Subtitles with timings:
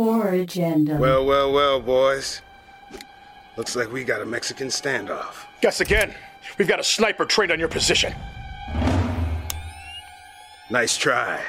[0.00, 0.96] core agenda.
[0.96, 2.40] Well, well, well, boys.
[3.58, 5.44] Looks like we got a Mexican standoff.
[5.60, 6.14] Guess again.
[6.56, 8.14] We've got a sniper trained on your position.
[10.70, 11.42] Nice try.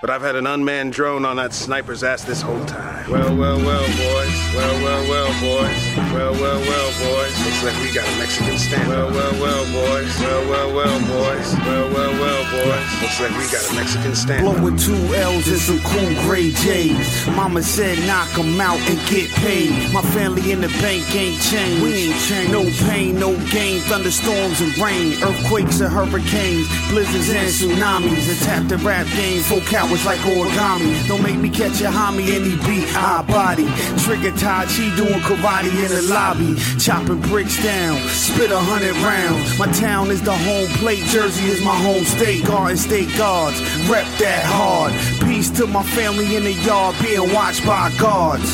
[0.00, 3.08] But I've had an unmanned drone on that sniper's ass this whole time.
[3.08, 4.23] Well, well, well, boys.
[4.64, 5.82] Well, well, well, boys.
[6.14, 7.36] Well, well, well, boys.
[7.44, 8.88] Looks like we got a Mexican stand.
[8.88, 10.18] Well, well, well, boys.
[10.20, 11.54] Well, well, well, boys.
[11.66, 13.02] Well, well, well, boys.
[13.02, 14.40] Looks like we got a Mexican stand.
[14.40, 17.26] Blow with two L's and some cool gray J's.
[17.36, 19.92] Mama said knock 'em out and get paid.
[19.92, 21.82] My family in the bank ain't changed.
[21.82, 22.52] We ain't changed.
[22.52, 23.82] No pain, no gain.
[23.82, 25.22] Thunderstorms and rain.
[25.22, 26.66] Earthquakes and hurricanes.
[26.88, 28.32] Blizzards and tsunamis.
[28.32, 29.42] Attack the rap game.
[29.42, 31.06] Full cowards like origami.
[31.06, 33.68] Don't make me catch a homie and he beat our body.
[33.98, 36.54] Trigger Tai Chi doing karate in the lobby.
[36.78, 37.98] Chopping bricks down.
[38.06, 39.58] Spit a hundred rounds.
[39.58, 41.02] My town is the home plate.
[41.06, 42.44] Jersey is my home state.
[42.46, 43.60] Garden State Guards.
[43.90, 44.92] Rep that hard.
[45.26, 48.46] Peace to my family in the yard being watched by guards.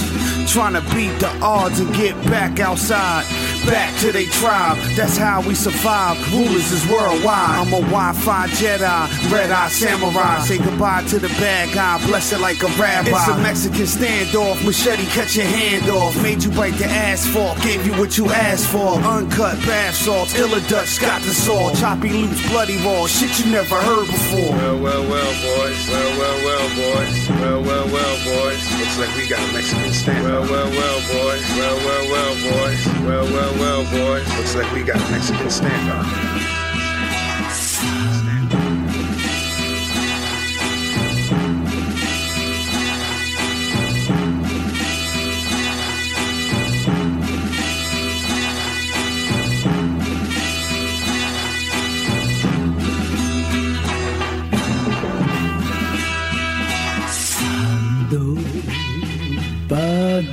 [0.51, 3.27] Trying to beat the odds and get back outside.
[3.67, 4.79] Back to they tribe.
[4.97, 6.17] That's how we survive.
[6.33, 7.61] Rulers is worldwide.
[7.61, 9.33] I'm a Wi-Fi Jedi.
[9.33, 10.41] Red Eye Samurai.
[10.41, 12.05] Say goodbye to the bad guy.
[12.07, 13.11] Bless it like a rabbi.
[13.11, 14.65] It's a Mexican standoff.
[14.65, 16.21] Machete cut your hand off.
[16.23, 17.61] Made you bite the asphalt.
[17.63, 18.95] Gave you what you asked for.
[19.05, 20.35] Uncut bath salts.
[20.39, 21.73] Illa Dutch got the saw.
[21.75, 23.07] Choppy loose, bloody raw.
[23.07, 24.51] Shit you never heard before.
[24.57, 25.81] Well, well, well, boys.
[25.91, 27.29] Well, well, well, boys.
[27.29, 28.63] Well, well, well, boys.
[28.81, 30.25] Looks like we got a Mexican stand.
[30.25, 31.45] Well, well, well, boys.
[31.57, 32.87] Well, well, well, boys.
[33.05, 34.27] Well, well, well, boys.
[34.37, 36.61] Looks like we got a Mexican standoff.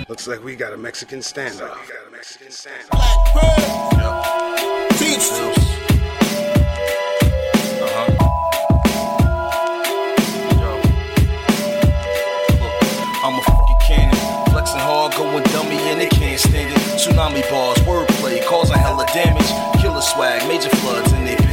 [0.10, 1.78] Looks like we got a Mexican standoff.
[2.28, 2.98] We got a Mexican standoff.
[4.98, 5.32] Teach
[13.24, 14.16] I'm a fucking cannon.
[14.52, 16.78] Flexing hard, going dummy, and they can't stand it.
[17.00, 19.82] Tsunami bars, wordplay, causing hella damage.
[19.82, 21.47] Killer swag, major floods in they bitches' panties.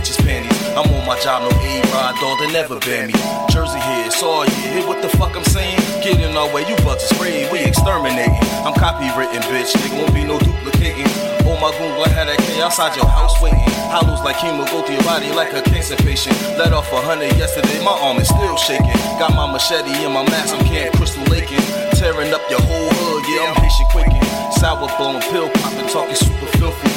[0.74, 3.14] I'm on my job, no A-Rod, dog, they never ban me.
[3.46, 5.78] Jersey here, saw you, hear what the fuck I'm saying?
[6.02, 8.34] Get in our way, you bugs spraying, we exterminating.
[8.66, 11.06] I'm copywritten, bitch, nigga, won't be no duplicating.
[11.46, 13.62] Oh my goon, I had that K outside your house waiting.
[13.94, 16.34] Hollows like chemo go through your body like a cancer patient.
[16.58, 18.98] Let off a hundred yesterday, my arm is still shaking.
[19.22, 21.62] Got my machete in my mask, I'm Camp Crystal laking.
[21.94, 24.26] Tearing up your whole hood, yeah, I'm patient quaking.
[24.58, 26.90] Sour blowing, pill popping, talking super filthy.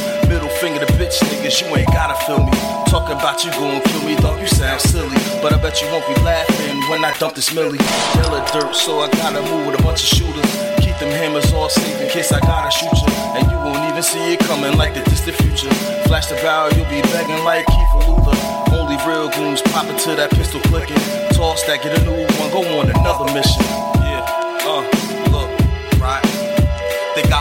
[0.62, 2.50] Finger to bitch niggas, you ain't gotta feel me.
[2.90, 5.14] Talking about you gon' kill me, dog, you sound silly.
[5.40, 7.78] But I bet you won't be laughing when I dump this millie.
[8.18, 10.50] Hella dirt, so I gotta move with a bunch of shooters.
[10.82, 13.14] Keep them hammers all safe in case I gotta shoot you.
[13.38, 15.70] And you won't even see it coming like the distant future.
[16.10, 18.34] Flash the barrel, you'll be begging like Keith Luther.
[18.74, 20.98] Only real goons popping to that pistol clicking.
[21.38, 23.62] Toss that, get a new one, go on another mission.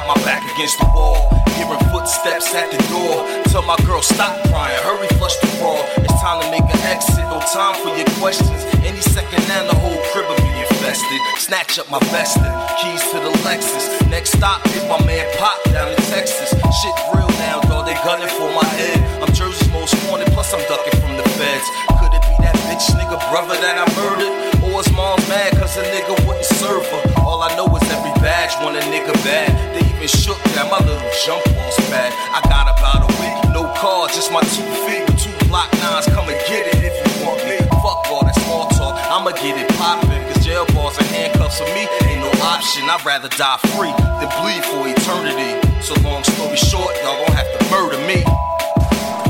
[0.07, 1.19] My back against the wall.
[1.59, 3.27] Hearing footsteps at the door.
[3.51, 4.79] Tell my girl, stop crying.
[4.87, 5.83] Hurry, flush the raw.
[5.99, 7.27] It's time to make an exit.
[7.27, 8.63] No time for your questions.
[8.87, 11.21] Any second now, the whole crib will be infested.
[11.39, 12.47] Snatch up my vested.
[12.79, 13.89] Keys to the Lexus.
[14.11, 16.51] Next stop, hit my man Pop down in Texas.
[16.55, 17.87] Shit real now, dog.
[17.87, 18.99] They gunning for my head.
[19.23, 21.67] I'm Jersey's most wanted, plus I'm ducking from the feds.
[21.99, 24.56] Could it be that bitch nigga brother that I murdered?
[24.77, 27.03] His mom's mad cause a nigga wouldn't serve her?
[27.25, 29.49] All I know is every badge want a nigga bad.
[29.73, 32.13] They even shook down my little jump balls bad.
[32.29, 36.05] I got about a week, no car, just my two feet with two block nines.
[36.13, 37.57] Come and get it if you want me.
[37.81, 40.13] Fuck all that small talk, I'ma get it poppin'.
[40.29, 42.85] Cause jail bars and handcuffs for me ain't no option.
[42.85, 45.57] I'd rather die free than bleed for eternity.
[45.81, 48.21] So long story short, y'all gon' have to murder me.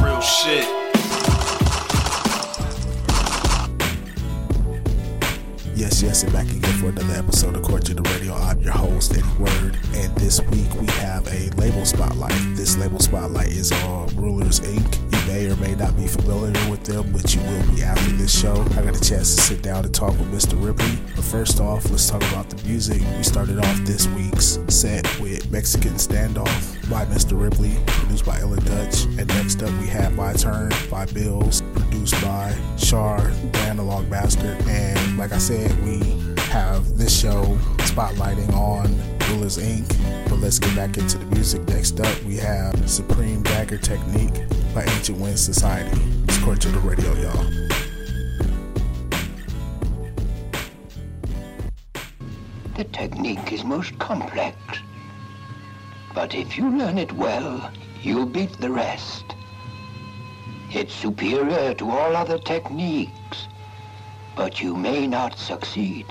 [0.03, 0.86] Real shit.
[5.77, 8.33] Yes, yes, and back again for another episode of Court to the Radio.
[8.33, 12.33] I'm your host, Eddie Word, and this week we have a label spotlight.
[12.57, 15.16] This label spotlight is on Rulers Inc.
[15.27, 18.63] May or may not be familiar with them, but you will be after this show.
[18.77, 20.63] I got a chance to sit down and talk with Mr.
[20.65, 20.99] Ripley.
[21.17, 23.03] But first off, let's talk about the music.
[23.17, 27.41] We started off this week's set with Mexican Standoff by Mr.
[27.41, 29.05] Ripley, produced by Illa Dutch.
[29.19, 33.21] And next up, we have My Turn by Bills, produced by Char,
[33.53, 34.57] the Analog Bastard.
[34.69, 35.99] And like I said, we
[36.51, 37.43] have this show
[37.79, 38.97] spotlighting on
[39.29, 39.89] Rulers Inc.
[40.29, 41.67] But let's get back into the music.
[41.69, 44.47] Next up, we have Supreme Dagger Technique
[44.77, 45.99] by Ancient Wind Society.
[46.25, 47.47] It's Court to the Radio, y'all.
[52.77, 54.59] The technique is most complex.
[56.15, 59.25] But if you learn it well, you'll beat the rest.
[60.71, 63.47] It's superior to all other techniques,
[64.37, 66.05] but you may not succeed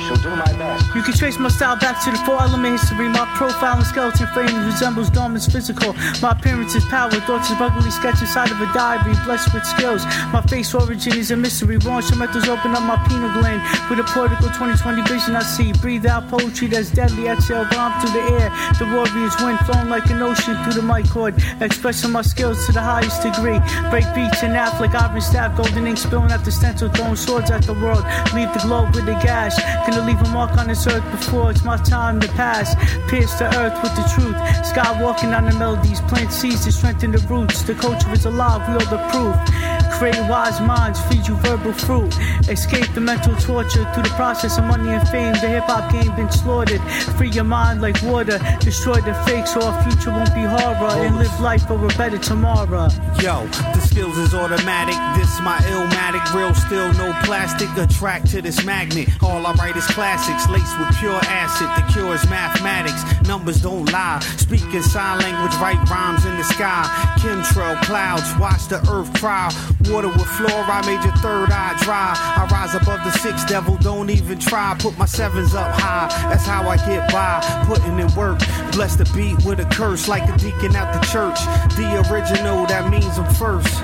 [0.00, 0.94] shall do my best.
[0.94, 3.08] You can trace my style back to the four element history.
[3.08, 5.92] My profile and skeleton frame resembles Dorman's physical.
[6.22, 10.04] My appearance is power, thoughts is ugly sketch inside of a diary, blessed with skills.
[10.32, 11.76] My face origin is a mystery.
[11.78, 13.62] Raw metals open up my pineal gland.
[13.88, 15.72] With a portical 2020 vision, I see.
[15.72, 17.28] Breathe out poetry that's deadly.
[17.28, 18.50] Exhale, bomb through the air.
[18.78, 21.34] The warrior's wind flowing like an ocean through the mic cord.
[21.60, 23.60] Expressing my skills to the highest degree.
[23.90, 25.56] Break beats and act like iron staff.
[25.56, 28.04] Golden ink spilling at the stencil, throwing swords at the world.
[28.34, 29.59] Leave the globe with a gash.
[29.86, 32.74] Gonna leave a mark on this earth before it's my time to pass.
[33.10, 34.36] Pierce the earth with the truth.
[34.66, 36.00] Sky walking on the melodies.
[36.02, 37.62] Plant seeds to strengthen the roots.
[37.62, 39.89] The culture is alive, we are the proof.
[40.00, 42.16] Create wise minds, feed you verbal fruit.
[42.48, 45.34] Escape the mental torture through the process of money and fame.
[45.34, 46.80] The hip hop game been slaughtered.
[47.18, 48.38] Free your mind like water.
[48.60, 51.04] Destroy the fake so our future won't be horror.
[51.04, 52.88] And live life for a better tomorrow.
[53.20, 53.44] Yo,
[53.76, 54.96] the skills is automatic.
[55.20, 56.24] This my illmatic.
[56.32, 57.68] Real still, no plastic.
[57.76, 59.06] Attract to this magnet.
[59.22, 61.68] All I write is classics laced with pure acid.
[61.76, 63.04] The cure is mathematics.
[63.28, 64.20] Numbers don't lie.
[64.38, 66.88] Speaking sign language, write rhymes in the sky.
[67.18, 69.52] Chemtrail clouds, watch the earth cry.
[69.90, 72.14] Water with fluoride made your third eye dry.
[72.14, 74.76] I rise above the six devil, don't even try.
[74.78, 77.40] Put my sevens up high, that's how I get by.
[77.66, 78.38] Putting in work,
[78.72, 81.38] bless the beat with a curse like a deacon at the church.
[81.76, 83.80] The original, that means I'm first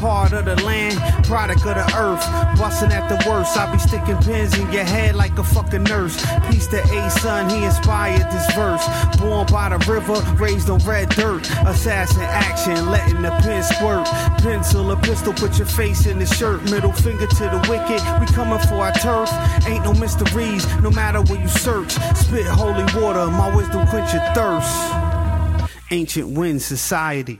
[0.00, 0.96] part of the land,
[1.26, 2.24] product of the earth.
[2.58, 6.16] Busting at the worst, I be sticking pins in your head like a fucking nurse.
[6.50, 8.84] Peace to A son, he inspired this verse.
[9.18, 11.48] Born by the river, raised on red dirt.
[11.66, 14.06] Assassin action, letting the pen squirt.
[14.42, 16.62] Pencil, a pistol, put your face in the shirt.
[16.70, 19.30] Middle finger to the wicked, we coming for our turf.
[19.66, 21.92] Ain't no mysteries, no matter where you search.
[22.16, 25.70] Spit holy water, my wisdom quench your thirst.
[25.90, 27.38] Ancient wind society.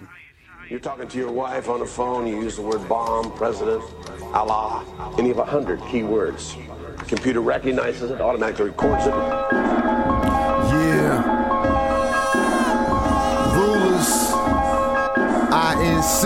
[0.69, 3.83] You're talking to your wife on the phone, you use the word bomb, president,
[4.33, 4.85] Allah,
[5.19, 6.57] any of a hundred key words.
[7.09, 9.11] Computer recognizes it, automatically records it.
[10.71, 11.41] Yeah.
[13.57, 14.31] Rulers,
[15.51, 16.23] INC.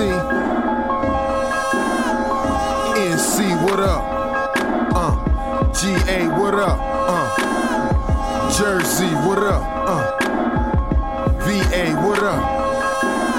[2.97, 4.03] NC, what up?
[4.95, 5.73] Uh.
[5.73, 6.79] GA, what up?
[6.83, 8.59] Uh.
[8.59, 9.63] Jersey, what up?
[9.89, 10.24] Uh.
[11.55, 12.43] VA, what up?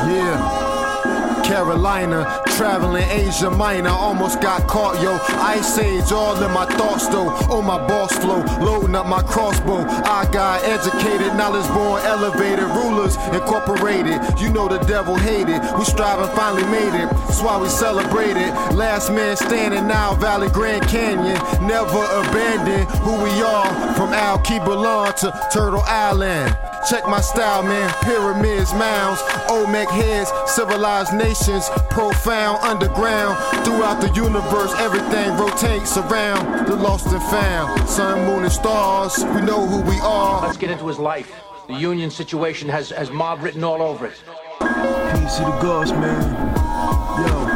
[0.08, 1.42] Yeah.
[1.44, 5.20] Carolina, traveling Asia Minor, almost got caught, yo.
[5.44, 7.28] Ice Age, all in my thoughts, though.
[7.54, 9.86] On my boss flow, loading up my crossbow.
[10.06, 14.22] I got educated, knowledge born, elevated, rulers incorporated.
[14.40, 15.62] You know the devil hated.
[15.78, 17.10] We striving, finally made it.
[17.28, 18.50] That's why we celebrated.
[18.74, 21.38] Last man standing now, Valley Grand Canyon.
[21.68, 23.94] Never abandon who we are.
[23.94, 26.56] From Alkebulan to Turtle Island.
[26.90, 27.92] Check my style, man.
[28.04, 33.38] Pyramids, mounds, Olmec heads, civilized nations, profound underground.
[33.66, 37.90] Throughout the universe, everything rotates around the lost and found.
[37.90, 40.46] Sun, moon, and stars, we know who we are.
[40.46, 41.34] Let's get into his life.
[41.68, 44.22] The union situation has, has mob written all over it.
[44.60, 46.22] Peace to the gods, man.
[47.26, 47.50] Yo,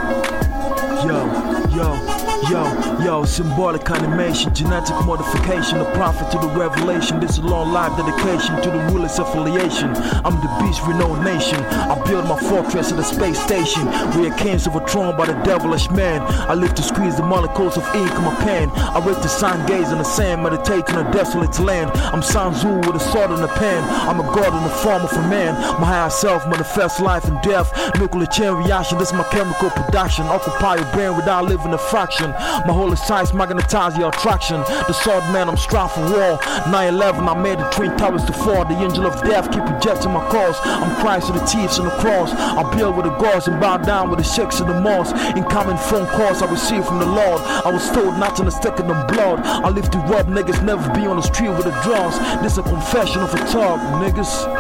[1.08, 2.19] yo, yo.
[2.50, 2.66] Yo,
[3.06, 7.19] yo, symbolic animation, genetic modification, a prophet to the revelation.
[7.19, 9.90] This is a long life dedication to the ruler's affiliation.
[10.26, 11.59] I'm the beast, renowned nation.
[11.64, 13.85] I build my fortress at the space station.
[14.18, 16.21] We are kings overthrown by the devilish man.
[16.50, 18.71] I live to squeeze the molecules of ink in my pen.
[18.74, 21.92] I wait to sign gaze in the sand, meditating on a desolate land.
[22.14, 23.83] I'm Sun Tzu with a sword and a pen.
[24.09, 25.54] I'm a god in the form of a man.
[25.80, 27.69] My higher self manifests life and death.
[28.00, 30.26] Nuclear chain reaction, this is my chemical production.
[30.26, 32.33] Occupy your brain without living a fraction.
[32.66, 34.62] My whole size magnetize your attraction.
[34.62, 36.38] The sword man, I'm striving for war.
[36.69, 38.66] 9-11, I made the twin towers to fall.
[38.66, 40.58] The angel of death keep rejecting my cause.
[40.64, 42.31] I'm Christ to the teeth and the cross.
[42.34, 45.12] I build with the gods and bow down with the shakes and the moss.
[45.36, 47.42] Incoming phone calls I receive from the Lord.
[47.42, 49.40] I was told not to stick in the blood.
[49.40, 52.18] I live to rob niggas, never be on the street with the drums.
[52.42, 54.58] This a confession of a talk, niggas.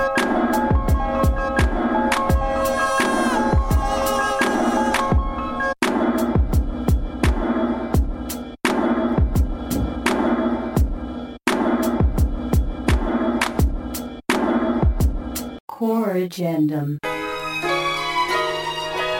[16.29, 16.99] Agendum.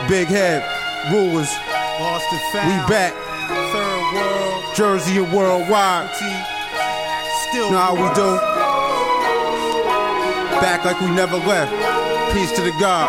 [0.08, 0.62] Big head,
[1.12, 1.50] rulers.
[1.98, 3.12] Boston We back.
[3.72, 4.76] Third world.
[4.76, 6.08] Jersey and worldwide.
[6.14, 8.36] Still know how we do.
[10.60, 11.72] Back like we never left.
[12.32, 13.08] Peace to the God.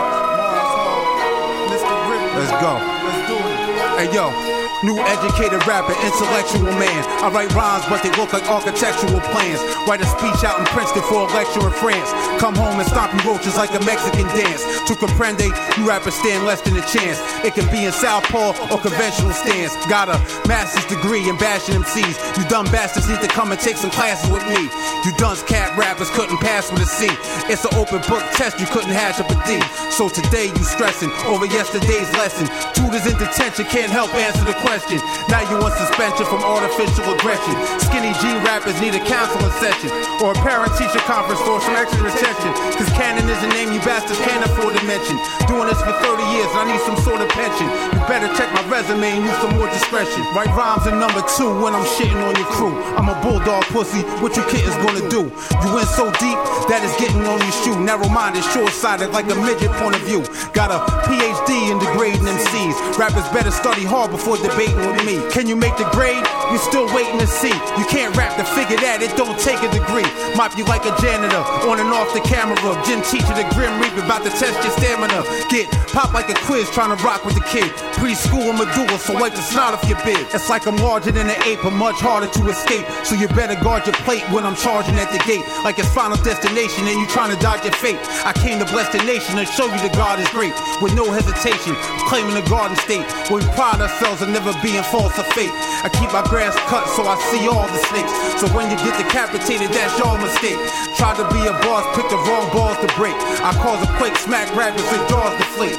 [1.70, 2.74] Let's go.
[3.06, 4.10] Let's do it.
[4.10, 4.51] Hey yo.
[4.84, 7.02] New educated rapper, intellectual man.
[7.22, 9.62] I write rhymes, but they look like architectural plans.
[9.86, 12.10] Write a speech out in Princeton for a lecture in France.
[12.42, 14.66] Come home and stomp you roaches like a Mexican dance.
[14.90, 17.22] To comprende, you rappers stand less than a chance.
[17.46, 19.78] It can be in South southpaw or conventional stance.
[19.86, 20.18] Got a
[20.50, 22.18] master's degree in bashing MCs.
[22.38, 24.66] You dumb bastards need to come and take some classes with me.
[25.06, 27.06] You dunce cat rappers couldn't pass with a C.
[27.54, 29.62] It's an open book test, you couldn't hash up a D.
[29.94, 32.50] So today you stressing over yesterday's lesson.
[32.74, 34.98] Tutors in detention can't help answer the question.
[35.30, 37.54] Now you on suspension from artificial aggression.
[37.88, 39.90] Skinny G rappers need a counseling session
[40.22, 42.52] or a parent teacher conference for some extra attention.
[42.78, 45.18] Cause Cannon is a name you bastards can't afford to mention.
[45.50, 47.68] Doing this for 30 years, I need some sort of pension.
[47.94, 50.22] You better check my resume and use some more discretion.
[50.34, 52.74] Write rhymes in number two when I'm shitting on your crew.
[52.98, 55.32] I'm a bulldog pussy, what you kittens gonna do?
[55.64, 56.40] You in so deep
[56.70, 57.78] that it's getting on your shoe.
[57.80, 60.24] Narrow minded, short sighted, like a midget point of view.
[60.54, 65.24] Got a PhD in degrading Rappers better study hard before debating with me.
[65.32, 66.20] Can you make the grade?
[66.52, 67.56] You still waiting to see.
[67.80, 70.04] You can't rap to figure that, it don't take a degree.
[70.36, 71.40] Mop you like a janitor,
[71.72, 72.60] on and off the camera.
[72.84, 75.24] Gym teacher, the grim reaper, about to test your stamina.
[75.48, 77.72] Get pop like a quiz, trying to rock with the kid.
[77.96, 80.20] Preschool and medulla, so wipe the snot off your bid.
[80.36, 82.84] It's like I'm larger than an ape, but much harder to escape.
[83.08, 85.48] So you better guard your plate when I'm charging at the gate.
[85.64, 88.04] Like it's final destination and you trying to dodge your fate.
[88.28, 90.52] I came to bless the nation and show you the God is great.
[90.84, 91.80] With no hesitation,
[92.12, 93.06] claiming the garden state.
[93.30, 95.52] Where we pride ourselves on never being false or fake.
[95.84, 98.12] I keep my grass cut so I see all the snakes.
[98.40, 100.58] So when you get decapitated, that's your mistake.
[100.98, 103.16] Try to be a boss, pick the wrong balls to break.
[103.42, 105.78] I cause a quake, smack rappers and jaws to.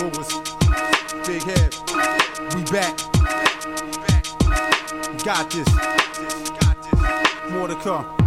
[0.00, 0.30] Lewis,
[1.26, 1.74] big head,
[2.54, 2.96] we back.
[5.24, 5.68] Got this.
[7.50, 8.19] More to come.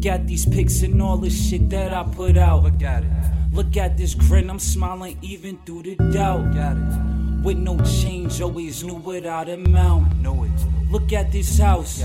[0.00, 2.62] Look at these pics and all the shit that I put out.
[2.62, 3.10] Look at it.
[3.52, 6.54] Look at this grin, I'm smiling even through the doubt.
[6.54, 7.44] Got it.
[7.44, 10.16] With no change, always knew without a mount.
[10.22, 10.90] Know it.
[10.90, 12.02] Look at this house.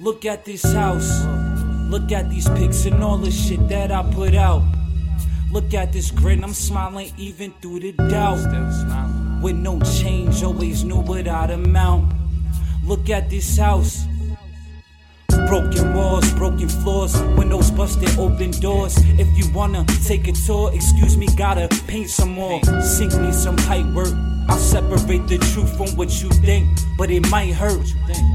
[0.00, 1.24] Look at this house.
[1.88, 4.64] Look at these pics and all the shit that I put out.
[5.52, 8.38] Look at this grin, I'm smiling even through the doubt.
[8.38, 9.40] Still smiling.
[9.40, 12.12] With no change, always knew without a mount.
[12.82, 14.04] Look at this house.
[15.50, 18.96] Broken walls, broken floors, windows busted, open doors.
[19.18, 22.62] If you wanna take a tour, excuse me, gotta paint some more.
[22.80, 24.14] Sink me some pipe work.
[24.48, 27.84] I'll separate the truth from what you think, but it might hurt.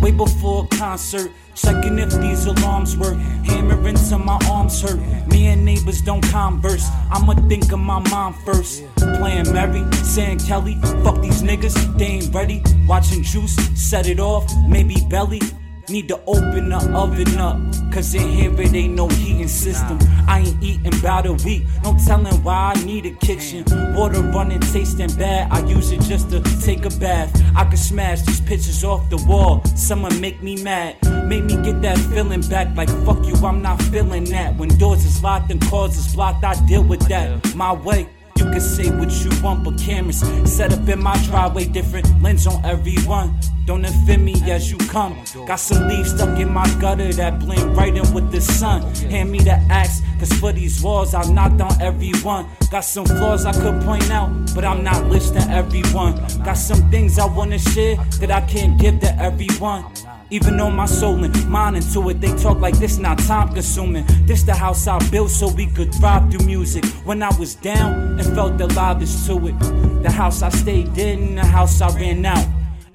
[0.01, 3.15] Way before a concert, checking if these alarms work.
[3.45, 4.99] Hammering till my arms hurt.
[5.29, 6.85] Me and neighbors don't converse.
[7.09, 8.83] I'ma think of my mom first.
[8.97, 12.61] Playing Mary, saying Kelly, fuck these niggas, they ain't ready.
[12.85, 15.39] Watching juice, set it off, maybe belly.
[15.87, 17.57] Need to open the oven up,
[17.93, 19.99] cause in here it ain't no heating system.
[20.27, 23.63] I ain't eating about a week, no telling why I need a kitchen.
[23.93, 27.31] Water running, tasting bad, I use it just to take a bath.
[27.55, 30.95] I could smash these pictures off the wall, someone make me mad.
[31.27, 34.57] Make me get that feeling back, like fuck you, I'm not feeling that.
[34.57, 38.09] When doors is locked and cars is blocked, I deal with that my way.
[38.37, 42.45] You can say what you want, but cameras set up in my driveway, different lens
[42.45, 43.39] on every one.
[43.65, 45.23] Don't offend me as you come.
[45.47, 48.81] Got some leaves stuck in my gutter that blend right in with the sun.
[49.09, 52.47] Hand me the axe, cause for these walls I knocked on everyone.
[52.69, 56.15] Got some flaws I could point out, but I'm not listing everyone.
[56.43, 59.85] Got some things I wanna share that I can't give to everyone.
[60.31, 64.05] Even though my soul and mind into it, they talk like this not time consuming.
[64.25, 66.83] This the house I built so we could thrive through music.
[67.05, 69.59] When I was down and felt the livest to it.
[70.03, 72.47] The house I stayed in, the house I ran out.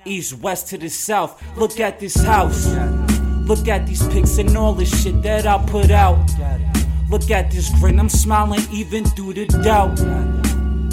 [0.05, 1.41] East, west to the south.
[1.57, 2.67] Look at this house.
[3.47, 6.19] Look at these pics and all the shit that I put out.
[7.09, 10.01] Look at this grin, I'm smiling even through the doubt.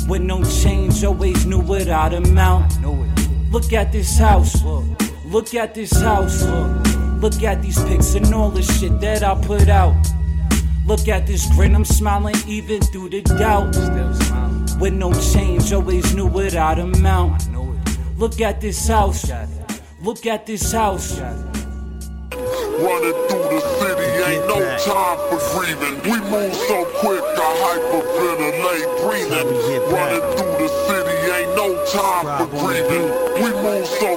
[0.08, 2.74] With no change, always knew without a mount.
[3.52, 4.62] Look at this house.
[5.28, 6.44] Look at this house.
[7.22, 9.94] Look at these pics and all the shit that I put out.
[10.86, 13.76] Look at this grin, I'm smiling even through the doubt.
[14.80, 17.44] With no change, always knew without a mount.
[18.18, 19.30] Look at this house.
[20.02, 21.20] Look at this house.
[21.20, 26.00] Running through the city, ain't no time for breathing.
[26.04, 29.48] We move so quick, I hyperventilate breathing.
[29.92, 33.12] Running through the city, ain't no time for breathing.
[33.44, 34.17] We move so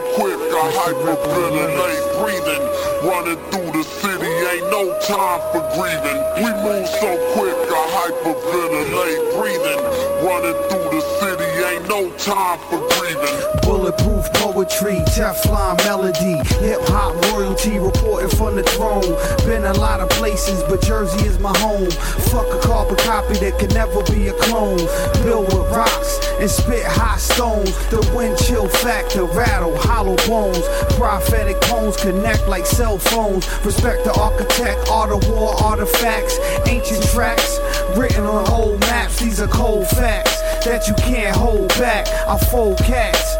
[0.61, 2.65] quick, I hyperventilate breathing.
[3.03, 6.21] Running through the city, ain't no time for grieving.
[6.37, 9.81] We move so quick, I hyperventilate breathing.
[10.25, 13.37] Running through the city, ain't no time for grieving.
[13.63, 19.17] Bulletproof poetry, Teflon melody, hip hop royalty reporting from the throne.
[19.47, 21.91] Been a lot of places, but Jersey is my home.
[22.31, 24.79] Fuck a carbon copy that can never be a clone.
[25.25, 27.77] Built with rocks and spit hot stones.
[27.89, 30.65] The wind chill factor, rattle, hollow bones.
[30.97, 33.47] Prophetic cones connect like cell phones.
[33.65, 37.59] Respect the architect, art of war artifacts, ancient tracks
[37.97, 39.21] written on old maps.
[39.21, 42.09] These are cold facts that you can't hold back.
[42.27, 43.37] I fold cats,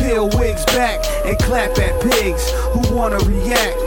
[0.00, 3.78] peel wigs back, and clap at pigs who wanna react.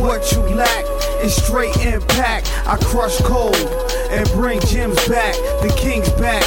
[0.00, 0.84] What you lack
[1.22, 2.52] is straight impact.
[2.66, 3.56] I crush cold
[4.10, 5.34] and bring gems back.
[5.62, 6.44] The king's back.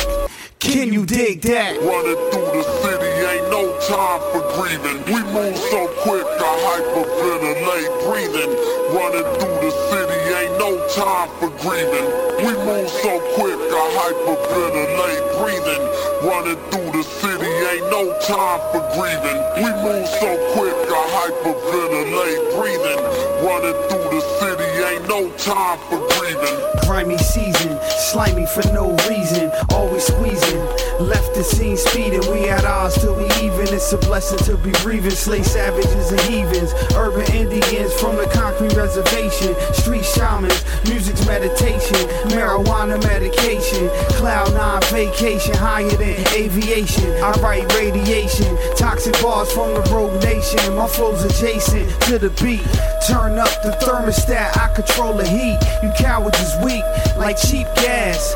[0.60, 1.80] Can you dig that?
[1.80, 5.00] Running through the city, ain't no time for grieving.
[5.08, 8.52] We move so quick, I hyperventilate breathing.
[8.92, 12.08] Running through the city, ain't no time for grieving.
[12.44, 15.84] We move so quick, I hyperventilate breathing.
[16.28, 19.40] Running through the city, ain't no time for grieving.
[19.64, 23.00] We move so quick, I hyperventilate breathing.
[23.48, 26.58] Running through the city, ain't no time for grieving.
[26.86, 27.78] Grimy season,
[28.12, 30.60] slimy for no reason, always squeezing.
[31.00, 33.74] Left the scene speeding, we at odds till we even.
[33.74, 35.12] It's a blessing to be breathing.
[35.12, 43.02] Slay savages and heathens, urban Indians from the concrete reservation, street shamans, music's meditation, marijuana
[43.04, 47.12] medication, cloud nine vacation, higher than aviation.
[47.24, 50.76] I write radiation, toxic bars from the rogue nation.
[50.76, 52.66] My flow's adjacent to the beat.
[53.08, 55.60] Turn up the thermostat, I control the heat.
[55.84, 56.84] You cowards is weak,
[57.18, 58.36] like cheap gas.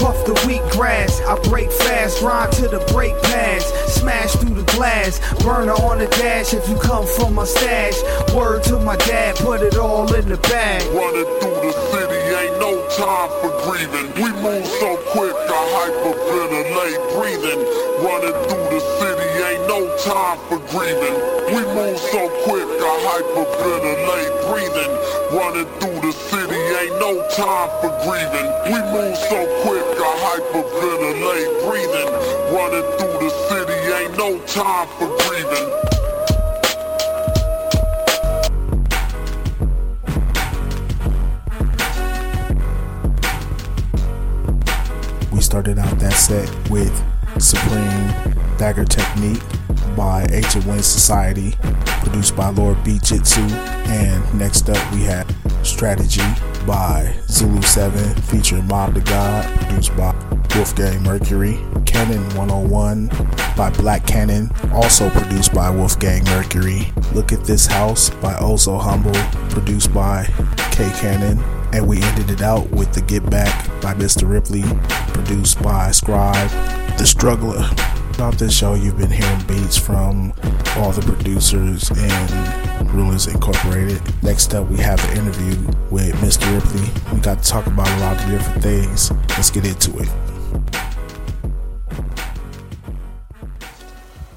[0.00, 3.64] Puff the wheat grass, I break fast, rhyme to the brake pads,
[3.94, 7.94] smash through the glass, burner on the dash if you come from my stash.
[8.34, 10.82] Word to my dad, put it all in the bag.
[10.92, 14.10] Running through the city, ain't no time for grieving.
[14.18, 17.60] We move so quick, I hyperventilate breathing.
[18.02, 21.16] Running through the city, ain't no time for grieving.
[21.54, 25.03] We move so quick, I hyperventilate breathing.
[25.34, 28.48] Running through the city, ain't no time for grieving.
[28.66, 32.10] We move so quick, I hyperventilate breathing.
[32.54, 35.68] Running through the city, ain't no time for grieving.
[45.32, 46.94] We started out that set with
[47.40, 48.14] Supreme
[48.56, 49.42] Dagger Technique
[49.96, 51.56] by Ancient Wind Society,
[52.04, 53.40] produced by Lord B Jitsu.
[53.40, 55.26] And next up, we had
[55.62, 56.22] Strategy
[56.66, 60.14] by Zulu 7, featuring Mob the God, produced by
[60.54, 61.58] Wolfgang Mercury.
[61.86, 63.08] Cannon 101
[63.56, 66.92] by Black Cannon, also produced by Wolfgang Mercury.
[67.12, 69.14] Look at This House by Also Humble,
[69.50, 70.26] produced by
[70.70, 71.42] K Cannon.
[71.72, 74.28] And we ended it out with The Get Back by Mr.
[74.28, 74.62] Ripley,
[75.12, 76.50] produced by Scribe.
[76.98, 77.68] The Struggler.
[78.14, 80.32] Throughout this show, you've been hearing beats from
[80.76, 84.00] all the producers and Rulers Incorporated.
[84.22, 85.56] Next up, we have an interview
[85.90, 86.46] with Mr.
[86.54, 86.88] Ripley.
[87.12, 89.10] We got to talk about a lot of different things.
[89.30, 90.08] Let's get into it.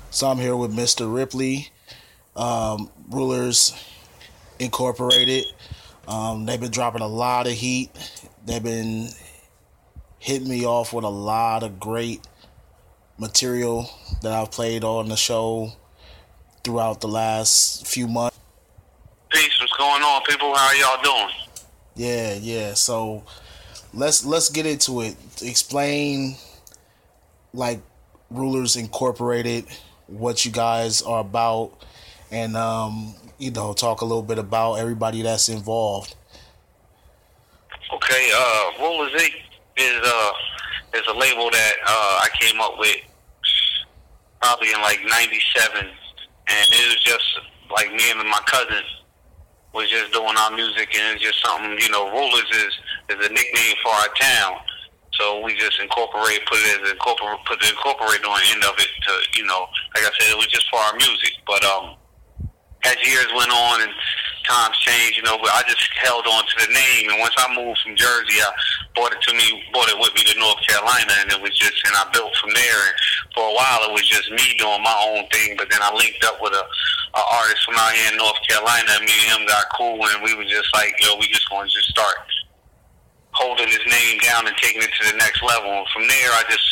[0.09, 1.13] So I'm here with Mr.
[1.13, 1.69] Ripley,
[2.35, 3.75] um, Rulers
[4.57, 5.45] Incorporated.
[6.07, 7.91] Um, they've been dropping a lot of heat.
[8.43, 9.09] They've been
[10.17, 12.27] hitting me off with a lot of great
[13.17, 13.89] material
[14.21, 15.71] that I've played on the show
[16.63, 18.37] throughout the last few months.
[19.29, 20.55] Peace, what's going on, people?
[20.55, 21.35] How are y'all doing?
[21.95, 22.73] Yeah, yeah.
[22.73, 23.23] So
[23.93, 25.15] let's let's get into it.
[25.41, 26.35] Explain
[27.53, 27.79] like
[28.29, 29.65] Rulers Incorporated,
[30.07, 31.71] what you guys are about,
[32.31, 36.15] and um, you know, talk a little bit about everybody that's involved.
[37.93, 39.33] Okay, uh, Rulers Inc.
[39.77, 40.31] is uh
[40.93, 42.97] is a label that uh, I came up with
[44.41, 47.27] probably in like '97, and it was just
[47.71, 48.83] like me and my cousin
[49.73, 52.09] was just doing our music, and it's just something you know.
[52.11, 52.73] Rulers is
[53.09, 54.57] is a nickname for our town,
[55.13, 58.75] so we just incorporate put it as incorporate put the incorporate on the end of
[58.79, 61.95] it to you know, like I said, it was just for our music, but um.
[62.85, 63.91] As years went on and
[64.47, 67.11] times changed, you know, I just held on to the name.
[67.11, 68.49] And once I moved from Jersey, I
[68.95, 71.75] brought it to me, brought it with me to North Carolina, and it was just,
[71.85, 72.79] and I built from there.
[72.87, 72.95] And
[73.35, 75.59] for a while, it was just me doing my own thing.
[75.59, 78.87] But then I linked up with a, a artist from out here in North Carolina,
[78.95, 81.67] and me and him got cool, and we were just like, yo, we just going
[81.67, 82.15] to just start
[83.35, 85.69] holding his name down and taking it to the next level.
[85.69, 86.67] And from there, I just,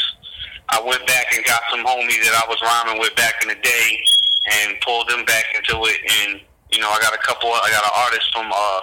[0.70, 3.60] I went back and got some homies that I was rhyming with back in the
[3.62, 4.02] day
[4.52, 7.50] and pulled them back into it and You know, I got a couple.
[7.50, 8.82] I got an artist from uh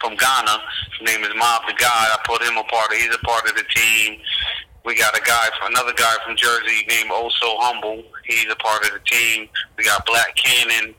[0.00, 0.58] from Ghana.
[0.98, 2.08] His name is Mob the God.
[2.10, 2.98] I put him a part of.
[2.98, 4.18] He's a part of the team.
[4.84, 8.02] We got a guy, another guy from Jersey named Oh Humble.
[8.24, 9.48] He's a part of the team.
[9.78, 10.94] We got Black Cannon,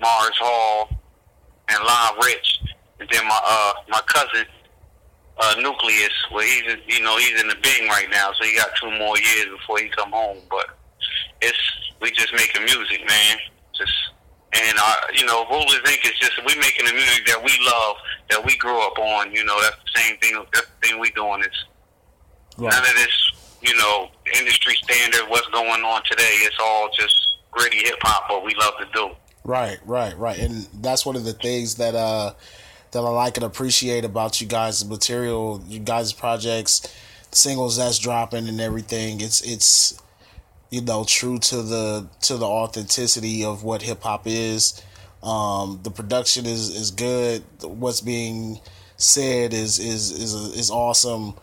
[0.00, 0.88] Mars Hall,
[1.68, 2.60] and Lon Rich.
[2.98, 4.46] And then my uh my cousin
[5.38, 6.12] uh Nucleus.
[6.32, 9.16] Well, he's you know he's in the Bing right now, so he got two more
[9.18, 10.38] years before he come home.
[10.50, 10.76] But
[11.42, 11.58] it's
[12.00, 13.36] we just making music, man.
[13.76, 13.92] Just
[14.54, 16.04] and uh, you know, Rulers Inc.
[16.04, 17.96] is just we making the music that we love,
[18.30, 19.32] that we grew up on.
[19.32, 20.42] You know, that's the same thing.
[20.52, 21.64] That's the thing we doing is
[22.58, 22.70] Right.
[22.70, 25.22] none of this, you know, industry standard.
[25.28, 26.34] What's going on today?
[26.42, 27.14] It's all just
[27.50, 29.10] gritty hip hop, what we love to do.
[29.44, 30.38] Right, right, right.
[30.38, 32.34] And that's one of the things that uh
[32.90, 36.86] that I like and appreciate about you guys' material, you guys' projects,
[37.30, 39.22] singles that's dropping and everything.
[39.22, 39.98] It's it's
[40.72, 44.82] you know, true to the to the authenticity of what hip hop is.
[45.22, 47.44] Um the production is is good.
[47.62, 48.58] What's being
[48.96, 51.34] said is is is is awesome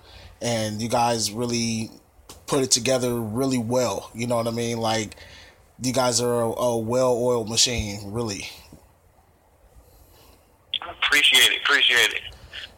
[0.41, 1.91] and you guys really
[2.47, 4.09] put it together really well.
[4.15, 4.79] You know what I mean?
[4.79, 5.15] Like
[5.81, 8.49] you guys are a, a well-oiled machine, really.
[11.03, 12.21] Appreciate it, appreciate it.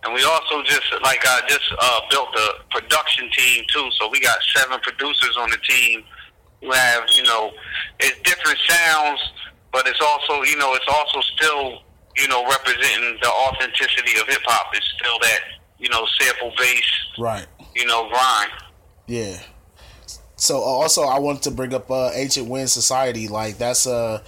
[0.04, 3.90] And we also just like I just uh, built a production team too.
[3.98, 6.04] So we got seven producers on the team
[6.62, 7.52] who have you know
[8.00, 9.19] it's different sounds,
[9.71, 11.80] but it's also you know it's also still
[12.17, 14.67] you know representing the authenticity of hip hop.
[14.74, 15.39] It's still that
[15.80, 16.86] you know sample based
[17.19, 17.45] Right.
[17.76, 18.52] you know grind.
[19.08, 19.39] Yeah.
[20.36, 23.28] So uh, also, I wanted to bring up uh, Ancient Wind Society.
[23.28, 24.21] Like that's uh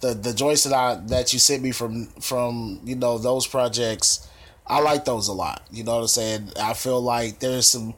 [0.00, 4.28] the the joints that I that you sent me from from you know those projects.
[4.66, 5.62] I like those a lot.
[5.70, 6.50] You know what I'm saying?
[6.60, 7.94] I feel like there's some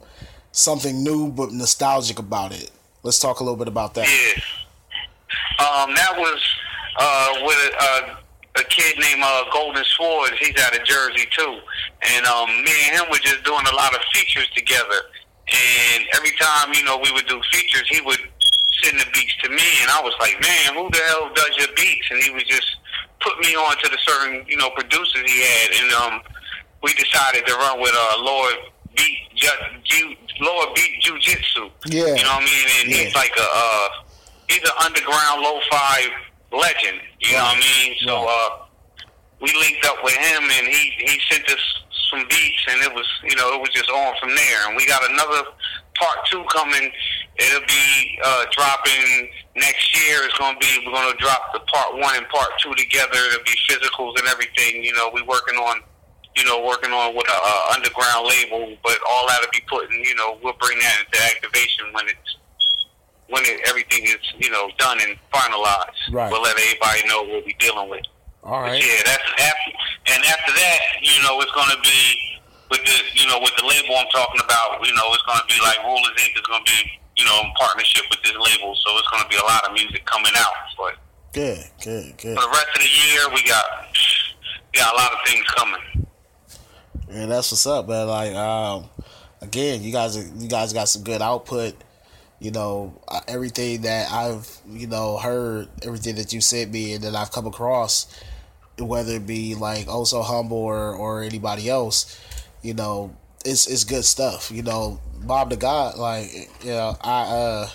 [0.51, 2.69] something new but nostalgic about it.
[3.03, 4.05] Let's talk a little bit about that.
[4.07, 4.41] Yeah.
[5.59, 6.39] Um, that was
[6.97, 10.33] uh, with a, a kid named uh, Golden Swords.
[10.39, 11.59] He's out of Jersey too,
[12.15, 14.99] and um, me and him were just doing a lot of features together.
[15.49, 18.19] And every time you know we would do features, he would
[18.83, 21.67] send the beats to me, and I was like, man, who the hell does your
[21.75, 22.07] beats?
[22.11, 22.77] And he would just
[23.21, 26.21] put me on to the certain you know producers he had, and um,
[26.83, 28.55] we decided to run with uh, Lord
[28.95, 31.69] Beat Ju- Ju- Lord Beat Jiu Jitsu.
[31.87, 32.15] Yeah.
[32.15, 32.67] You know what I mean?
[32.81, 33.87] And he's like a uh,
[34.47, 36.07] he's an underground lo-fi
[36.51, 37.01] legend.
[37.19, 37.95] You know what I mean?
[38.05, 38.49] So uh,
[39.41, 41.63] we linked up with him, and he he sent us
[42.09, 44.67] some beats, and it was you know it was just on from there.
[44.67, 45.49] And we got another
[45.99, 46.91] part two coming.
[47.37, 50.19] It'll be uh, dropping next year.
[50.23, 53.15] It's gonna be we're gonna drop the part one and part two together.
[53.31, 54.83] It'll be physicals and everything.
[54.83, 55.81] You know, we working on
[56.39, 59.99] you know, working on with a uh, underground label, but all that'll be put in,
[59.99, 62.31] you know, we'll bring that into activation when it's
[63.27, 65.99] when it, everything is, you know, done and finalized.
[66.15, 66.31] Right.
[66.31, 68.07] We'll let everybody know what we're dealing with.
[68.41, 68.79] All right.
[68.79, 69.71] But yeah, that's after,
[70.15, 71.99] and after that, you know, it's going to be
[72.71, 74.79] with the, you know, with the label I'm talking about.
[74.81, 76.33] You know, it's going to be like Rulers Inc.
[76.39, 76.79] is going to be,
[77.19, 79.75] you know, in partnership with this label, so it's going to be a lot of
[79.75, 80.55] music coming out.
[80.79, 80.95] But
[81.33, 82.33] Good, good, good.
[82.33, 83.65] for the rest of the year, we got,
[84.73, 86.07] we got a lot of things coming.
[87.09, 88.07] Yeah, that's what's up, man.
[88.07, 88.87] Like, um,
[89.41, 91.73] again, you guys, you guys got some good output.
[92.39, 97.15] You know, everything that I've, you know, heard, everything that you sent me, and that
[97.15, 98.07] I've come across,
[98.77, 102.17] whether it be like also humble or or anybody else,
[102.61, 104.51] you know, it's it's good stuff.
[104.51, 106.31] You know, Mob the God, like,
[106.63, 107.69] you know, I uh.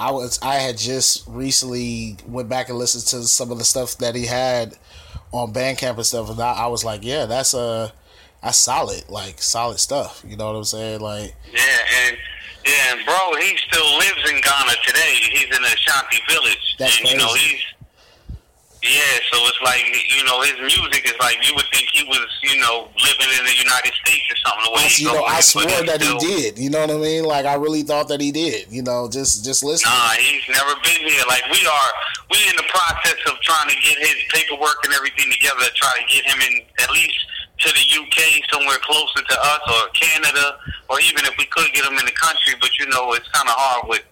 [0.00, 3.98] I was I had just recently went back and listened to some of the stuff
[3.98, 4.76] that he had
[5.32, 7.92] on Bandcamp and stuff, and I, I was like, yeah, that's a
[8.42, 10.22] that's solid, like solid stuff.
[10.26, 11.00] You know what I'm saying?
[11.00, 12.16] Like, Yeah, and
[12.64, 15.14] yeah, and bro, he still lives in Ghana today.
[15.32, 17.60] He's in Ashanti village, That's and you know he's
[18.82, 19.18] yeah.
[19.32, 19.82] So it's like
[20.14, 23.44] you know his music is like you would think he was you know living in
[23.44, 24.64] the United States or something.
[24.70, 26.58] The way you know, I swore that still- he did.
[26.58, 27.24] You know what I mean?
[27.24, 28.70] Like, I really thought that he did.
[28.70, 29.90] You know, just just listen.
[29.90, 31.24] Nah, he's never been here.
[31.26, 31.90] Like we are,
[32.30, 35.90] we in the process of trying to get his paperwork and everything together to try
[35.98, 37.18] to get him in at least
[37.58, 38.18] to the UK,
[38.52, 40.58] somewhere closer to us, or Canada,
[40.90, 42.54] or even if we could get him in the country.
[42.60, 44.04] But you know, it's kind of hard with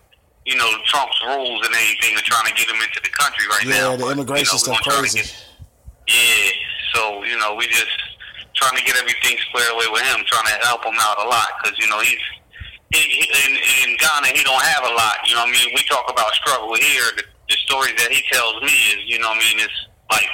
[0.44, 3.66] you know Trump's rules and anything, and trying to get him into the country right
[3.66, 3.96] yeah, now.
[3.96, 5.22] the immigration you know, stuff we're gonna try to crazy.
[5.22, 5.42] get-
[6.06, 6.50] yeah,
[6.94, 7.90] so you know, we just
[8.54, 11.48] trying to get everything squared away with him, trying to help him out a lot
[11.62, 12.22] because you know he's
[12.94, 13.52] he, he, in,
[13.86, 15.22] in Ghana he don't have a lot.
[15.26, 15.74] You know what I mean?
[15.74, 17.04] We talk about struggle here.
[17.16, 19.80] The, the stories that he tells me is, you know what I mean, it's
[20.10, 20.30] like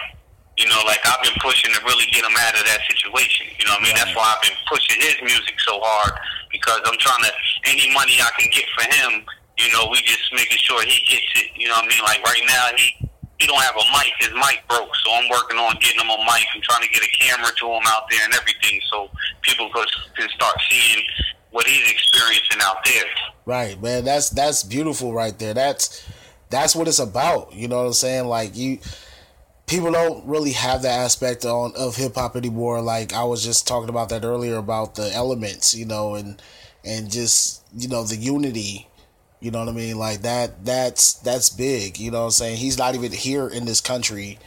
[0.63, 3.51] you know, like I've been pushing to really get him out of that situation.
[3.59, 3.97] You know what I mean?
[3.99, 6.15] That's why I've been pushing his music so hard
[6.55, 7.33] because I'm trying to
[7.67, 9.27] any money I can get for him.
[9.59, 11.51] You know, we just making sure he gets it.
[11.59, 12.03] You know what I mean?
[12.07, 13.11] Like right now, he
[13.43, 14.15] he don't have a mic.
[14.23, 16.47] His mic broke, so I'm working on getting him a mic.
[16.55, 19.11] I'm trying to get a camera to him out there and everything, so
[19.43, 21.03] people can start seeing
[21.51, 23.11] what he's experiencing out there.
[23.45, 24.07] Right, man.
[24.07, 25.55] That's that's beautiful right there.
[25.55, 26.07] That's
[26.51, 27.53] that's what it's about.
[27.53, 28.27] You know what I'm saying?
[28.31, 28.79] Like you
[29.73, 32.83] people don't really have that aspect on of hip hop anymore.
[32.83, 36.41] Like I was just talking about that earlier about the elements, you know, and
[36.85, 38.87] and just, you know, the unity.
[39.41, 39.99] You know what I mean?
[39.99, 42.57] Like that that's that's big, you know what I'm saying?
[42.59, 44.39] He's not even here in this country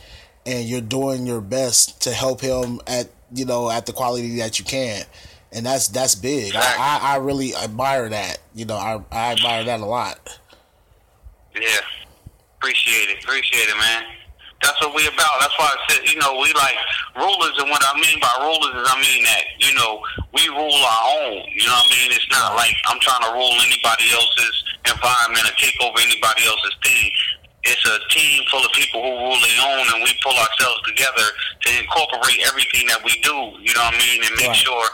[0.45, 4.59] and you're doing your best to help him at you know, at the quality that
[4.59, 5.03] you can.
[5.51, 6.55] And that's that's big.
[6.55, 8.37] I, I, I really admire that.
[8.53, 10.19] You know, I I admire that a lot.
[11.59, 11.79] Yeah.
[12.57, 13.23] Appreciate it.
[13.23, 14.05] Appreciate it, man.
[14.61, 15.35] That's what we about.
[15.43, 16.77] That's why I said, you know, we like
[17.15, 20.01] rulers, and what I mean by rulers is I mean that, you know,
[20.33, 21.43] we rule our own.
[21.53, 22.09] You know what I mean?
[22.15, 24.55] It's not like I'm trying to rule anybody else's
[24.89, 27.11] environment or take over anybody else's thing.
[27.65, 31.27] It's a team full of people who rule their own, and we pull ourselves together
[31.65, 33.35] to incorporate everything that we do.
[33.61, 34.19] You know what I mean?
[34.23, 34.65] And make Right.
[34.65, 34.87] sure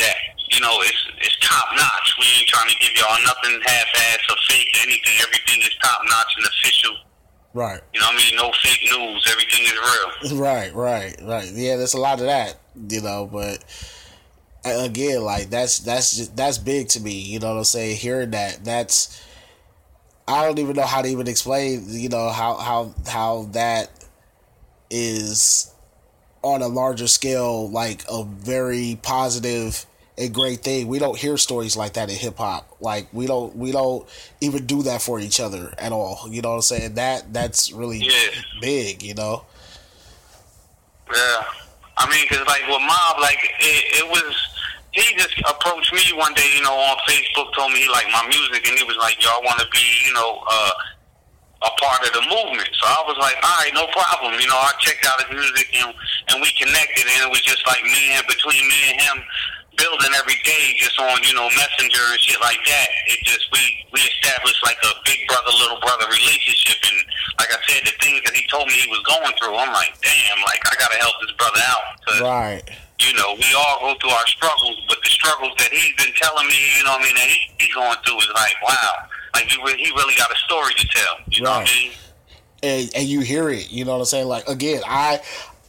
[0.00, 0.16] that
[0.52, 2.08] you know it's it's top notch.
[2.18, 5.16] We ain't trying to give y'all nothing half-ass or fake or anything.
[5.20, 6.96] Everything is top notch and official.
[7.58, 7.80] Right.
[7.92, 8.36] You know what I mean?
[8.36, 9.26] No fake news.
[9.28, 10.40] Everything is real.
[10.40, 11.50] Right, right, right.
[11.52, 12.56] Yeah, there's a lot of that,
[12.88, 13.64] you know, but
[14.64, 17.18] again, like that's that's just, that's big to me.
[17.18, 17.96] You know what I'm saying?
[17.96, 19.20] Hearing that, that's
[20.28, 21.86] I don't even know how to even explain.
[21.88, 23.90] You know how how how that
[24.88, 25.74] is
[26.42, 29.84] on a larger scale, like a very positive
[30.18, 30.88] and great thing.
[30.88, 32.76] We don't hear stories like that in hip hop.
[32.80, 34.06] Like we don't we don't
[34.40, 36.26] even do that for each other at all.
[36.28, 36.94] You know what I'm saying?
[36.94, 38.30] That that's really Yeah.
[38.60, 39.02] big.
[39.02, 39.44] You know.
[41.14, 41.44] Yeah.
[41.96, 44.34] I mean, cause like with Mob, like it, it was.
[44.92, 48.24] He just approached me one day, you know, on Facebook, told me he liked my
[48.26, 50.70] music, and he was like, "Y'all want to be, you know, uh,
[51.62, 54.56] a part of the movement?" So I was like, "All right, no problem." You know,
[54.56, 55.94] I checked out his music, and
[56.32, 59.16] and we connected, and it was just like me and between me and him
[59.78, 62.88] building every day, just on you know Messenger and shit like that.
[63.08, 63.62] It just we
[63.94, 66.98] we established like a big brother little brother relationship, and
[67.40, 69.94] like I said, the things that he told me he was going through, I'm like,
[70.02, 71.84] damn, like I gotta help this brother out.
[72.04, 72.62] 'Cause, Right.
[72.98, 76.46] you know, we all go through our struggles, but the struggles that he's been telling
[76.48, 78.92] me, you know what I mean, that he, he's going through is like, wow,
[79.34, 81.14] like he, he really got a story to tell.
[81.30, 81.92] You know what I mean?
[82.62, 83.70] and and you hear it.
[83.70, 84.26] You know what I'm saying?
[84.26, 85.20] Like again, I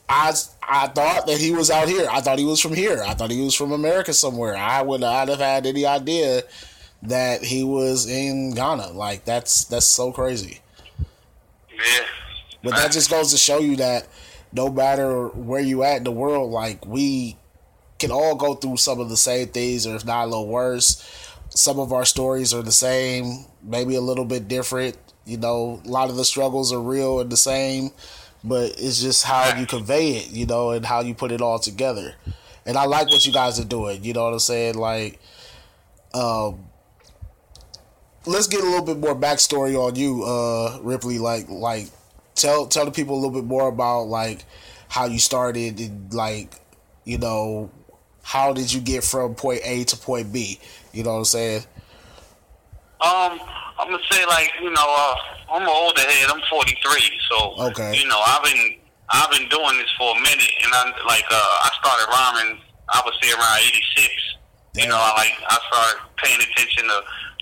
[0.10, 0.34] I
[0.70, 2.08] I thought that he was out here.
[2.12, 3.02] I thought he was from here.
[3.04, 4.56] I thought he was from America somewhere.
[4.56, 6.44] I would not have had any idea
[7.04, 8.90] that he was in Ghana.
[8.90, 10.60] Like that's that's so crazy.
[11.72, 12.06] Yeah.
[12.64, 14.08] But that just goes to show you that
[14.52, 17.38] no matter where you at in the world, like we
[17.98, 21.06] can all go through some of the same things, or if not a little worse.
[21.50, 24.98] Some of our stories are the same, maybe a little bit different.
[25.26, 27.92] You know, a lot of the struggles are real and the same,
[28.44, 31.60] but it's just how you convey it, you know, and how you put it all
[31.60, 32.16] together.
[32.66, 34.04] And I like what you guys are doing.
[34.04, 34.76] You know what I'm saying?
[34.76, 35.20] Like,
[36.14, 36.66] um,
[38.26, 41.20] let's get a little bit more backstory on you, uh, Ripley.
[41.20, 41.88] Like, like
[42.36, 44.46] tell tell the people a little bit more about like
[44.88, 46.54] how you started and like
[47.04, 47.70] you know
[48.24, 50.60] how did you get from point A to point B?
[50.94, 51.64] You know what I'm saying?
[53.02, 53.40] Um,
[53.80, 55.16] I'm gonna say like you know, uh,
[55.56, 56.28] I'm an older head.
[56.30, 57.38] I'm 43, so
[57.72, 57.96] Okay.
[57.96, 58.76] you know, I've been
[59.10, 62.60] I've been doing this for a minute, and I'm like uh, I started rhyming.
[62.92, 64.10] I would say around 86.
[64.76, 66.98] You know, I like I started paying attention to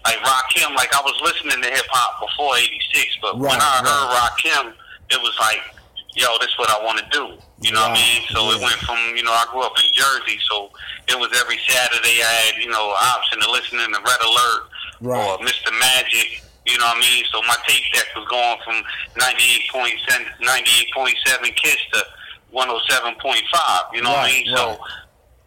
[0.06, 0.76] like Rakim.
[0.76, 3.84] Like I was listening to hip hop before '86, but when I right.
[3.84, 4.65] heard Rakim,
[5.10, 5.60] it was like,
[6.15, 7.34] yo, this is what I want to do.
[7.65, 8.21] You know what I mean?
[8.30, 10.69] So it went from you know I grew up in Jersey, so
[11.10, 14.69] it was every Saturday I had you know option to listening to Red Alert
[15.01, 15.19] Right.
[15.29, 15.71] or Mr.
[15.79, 16.43] Magic.
[16.65, 17.23] You know what I mean?
[17.31, 18.83] So my tape deck was going from
[19.15, 19.95] 98.7,
[20.43, 22.03] 98.7 Kiss to
[22.53, 23.93] 107.5.
[23.93, 24.55] You know what I Right, mean?
[24.55, 24.77] So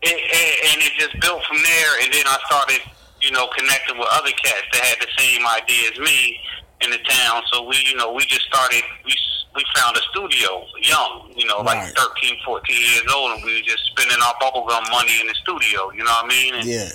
[0.02, 1.92] it, it, and it just built from there.
[2.02, 2.80] And then I started,
[3.20, 6.40] you know, connecting with other cats that had the same idea as me
[6.80, 7.42] in the town.
[7.52, 8.82] So we, you know, we just started.
[9.04, 9.14] We
[9.52, 13.66] we found a studio young, you know, like 13, 14 years old, and we were
[13.66, 15.90] just spending our bubblegum money in the studio.
[15.90, 16.54] You know what I mean?
[16.54, 16.88] And, Yeah.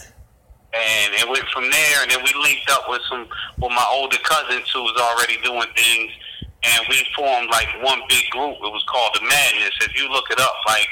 [0.76, 1.98] And it went from there.
[2.04, 5.68] And then we linked up with some with my older cousins who was already doing
[5.76, 6.12] things,
[6.64, 8.60] and we formed like one big group.
[8.60, 9.76] It was called the Madness.
[9.82, 10.88] If you look it up, like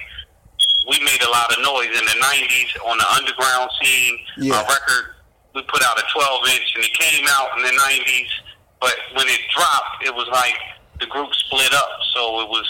[0.88, 4.18] we made a lot of noise in the '90s on the underground scene.
[4.38, 4.56] Yeah.
[4.56, 5.20] Our record,
[5.56, 8.32] we put out a 12 inch, and it came out in the '90s.
[8.80, 10.60] But when it dropped, it was like
[11.00, 11.92] the group split up.
[12.16, 12.68] So it was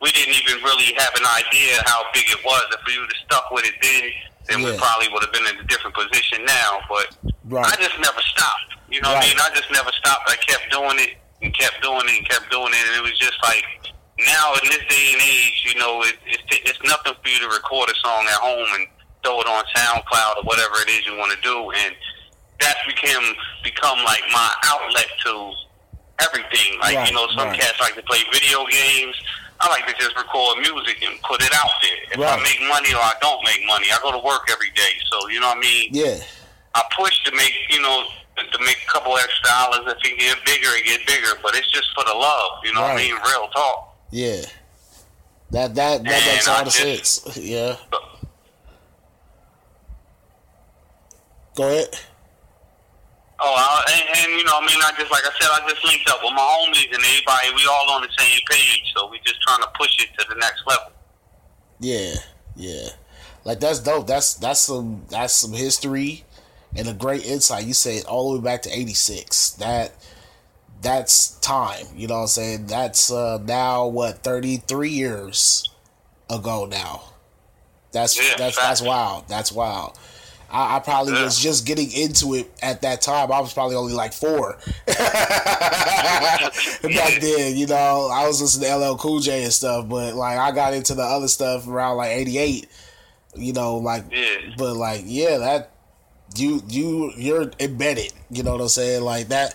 [0.00, 2.62] we didn't even really have an idea how big it was.
[2.70, 4.10] If we would have stuck with it then,
[4.48, 6.80] then we probably would have been in a different position now.
[6.88, 7.64] But Right.
[7.64, 8.76] I just never stopped.
[8.90, 9.36] You know what I mean?
[9.40, 10.28] I just never stopped.
[10.28, 11.16] I kept doing it.
[11.40, 13.62] and kept doing it and kept doing it, and it was just like
[14.18, 17.48] now in this day and age, you know, it, it's it's nothing for you to
[17.54, 18.88] record a song at home and
[19.22, 21.94] throw it on SoundCloud or whatever it is you want to do, and
[22.60, 23.22] that's become
[23.62, 25.52] become like my outlet to
[26.20, 26.78] everything.
[26.80, 27.58] Like Right, you know, some right.
[27.60, 29.14] cats like to play video games.
[29.60, 31.98] I like to just record music and put it out there.
[32.12, 34.92] If I make money or I don't make money, I go to work every day.
[35.10, 35.90] So you know what I mean.
[35.92, 36.18] Yeah.
[36.74, 38.04] I push to make you know
[38.36, 39.80] to make a couple extra dollars.
[39.98, 41.34] If it get bigger, it get bigger.
[41.42, 42.50] But it's just for the love.
[42.64, 43.14] You know what I mean?
[43.14, 43.96] Real talk.
[44.10, 44.42] Yeah.
[45.50, 47.36] That that that makes all I the just- sense.
[47.42, 47.76] Yeah.
[51.56, 51.88] Go ahead.
[53.40, 55.84] Oh, I, and, and you know, I mean, I just like I said, I just
[55.84, 57.54] linked up with my homies and everybody.
[57.54, 60.34] We all on the same page, so we just trying to push it to the
[60.36, 60.92] next level.
[61.78, 62.14] Yeah,
[62.56, 62.88] yeah.
[63.44, 64.06] Like that's dope.
[64.08, 66.24] That's that's some that's some history
[66.76, 67.64] and a great insight.
[67.64, 69.50] You said all the way back to eighty six.
[69.52, 69.92] That
[70.82, 71.86] that's time.
[71.94, 72.66] You know what I'm saying?
[72.66, 75.68] That's uh now what, thirty three years
[76.28, 77.04] ago now.
[77.92, 78.66] That's Yeah, that's facts.
[78.68, 79.28] that's wild.
[79.28, 79.98] That's wild.
[80.50, 81.24] I, I probably Yeah.
[81.24, 83.30] was just getting into it at that time.
[83.30, 84.58] I was probably only like four.
[84.86, 86.52] Back
[87.20, 90.52] then, you know, I was listening to LL Cool J and stuff, but like I
[90.52, 92.68] got into the other stuff around like eighty eight.
[93.34, 94.54] You know, like Yeah.
[94.56, 95.70] but like yeah, that
[96.36, 98.12] you you you're embedded.
[98.30, 99.02] You know what I'm saying?
[99.02, 99.54] Like that.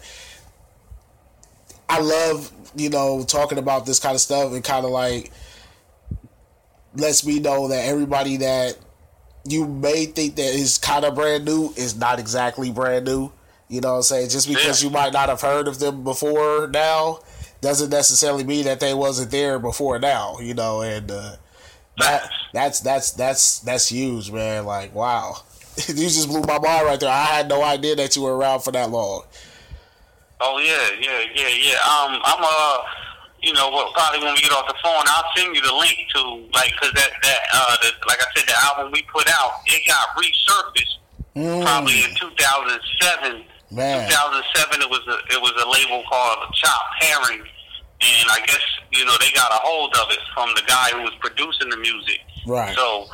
[1.89, 5.31] I love you know talking about this kind of stuff and kind of like
[6.95, 8.77] lets me know that everybody that
[9.45, 13.31] you may think that is kind of brand new is not exactly brand new.
[13.67, 14.29] You know what I'm saying?
[14.29, 17.19] Just because you might not have heard of them before now
[17.61, 21.35] doesn't necessarily mean that they wasn't there before now, you know, and uh
[21.97, 24.65] that that's that's that's that's huge, man.
[24.65, 25.37] Like, wow.
[25.87, 27.09] you just blew my mind right there.
[27.09, 29.23] I had no idea that you were around for that long.
[30.39, 31.73] Oh yeah, yeah, yeah, yeah.
[31.75, 32.77] Um, I'm uh,
[33.43, 33.93] you know, what?
[33.93, 36.19] Probably when we get off the phone, I'll send you the link to
[36.55, 39.85] like, cause that that uh, the, like I said, the album we put out, it
[39.85, 41.03] got resurfaced
[41.35, 43.43] probably in 2007.
[43.71, 44.07] Man.
[44.07, 49.03] 2007, it was a it was a label called Chop Herring, and I guess you
[49.03, 52.19] know they got a hold of it from the guy who was producing the music.
[52.47, 52.75] Right.
[52.75, 53.05] So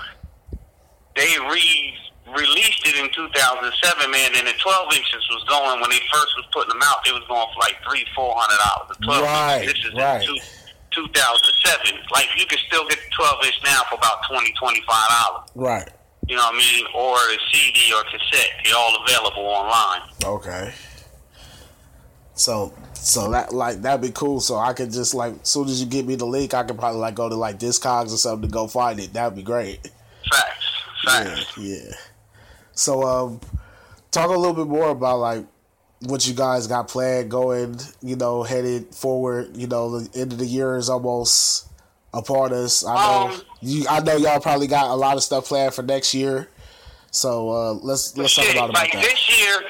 [1.15, 1.95] they re
[2.35, 6.45] released it in 2007, man, and the 12 inches was going when they first was
[6.51, 7.03] putting them out.
[7.05, 8.97] They was going for like three, four hundred dollars.
[8.97, 9.73] The 12 Right, inches.
[9.73, 10.21] This is right.
[10.21, 10.35] in
[10.93, 11.99] two, 2007.
[12.11, 15.49] Like you can still get the 12 inch now for about 20, 25 dollars.
[15.55, 15.89] Right.
[16.27, 16.85] You know what I mean?
[16.93, 18.51] Or a CD or cassette.
[18.63, 20.01] They're all available online.
[20.23, 20.73] Okay.
[22.35, 24.39] So so that like that'd be cool.
[24.39, 26.77] So I could just like as soon as you give me the link, I could
[26.77, 29.13] probably like go to like Discogs or something to go find it.
[29.13, 29.89] That'd be great.
[30.31, 30.65] Facts.
[31.05, 31.57] Facts.
[31.57, 31.91] Yeah, yeah.
[32.79, 33.41] So um
[34.11, 35.45] talk a little bit more about like
[36.03, 40.39] what you guys got planned going, you know, headed forward, you know, the end of
[40.39, 41.67] the year is almost
[42.13, 42.85] upon us.
[42.85, 45.83] I know Um, you I know y'all probably got a lot of stuff planned for
[45.83, 46.49] next year.
[47.11, 49.03] So uh let's let's talk shit, about about like that.
[49.03, 49.61] this year,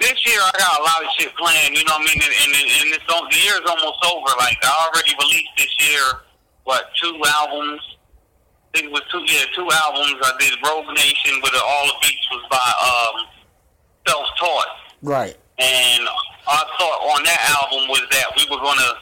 [0.00, 1.76] this year I got a lot of shit planned.
[1.76, 2.22] You know what I mean?
[2.24, 4.34] And, and, and it's on, the year's almost over.
[4.36, 6.02] Like I already released this year,
[6.64, 7.95] what two albums?
[8.76, 10.20] Think it was two, yeah, two albums.
[10.20, 13.24] I did Rogue Nation, but all the beats was by um,
[14.06, 14.68] Self Taught.
[15.00, 15.32] Right.
[15.56, 16.04] And
[16.44, 18.92] our thought on that album was that we were going to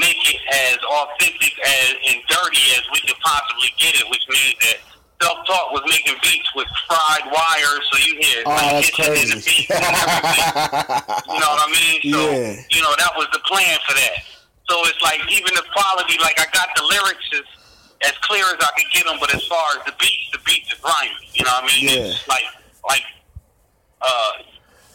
[0.00, 4.56] make it as authentic as and dirty as we could possibly get it, which means
[4.64, 4.80] that
[5.20, 9.28] Self Taught was making beats with fried wires, so you hear Oh, like hitching in
[9.28, 9.68] the crazy.
[9.68, 10.40] beat and everything.
[11.28, 11.98] You know what I mean?
[12.08, 12.64] So Yeah.
[12.72, 14.24] you know that was the plan for that.
[14.72, 17.44] So it's like even the quality, like I got the lyrics as
[18.02, 20.72] as clear as I could get them, but as far as the beats, the beats
[20.72, 21.12] are grimy.
[21.34, 21.84] You know what I mean?
[21.84, 22.12] Yeah.
[22.12, 22.48] It's like
[22.88, 23.04] like
[24.00, 24.32] uh,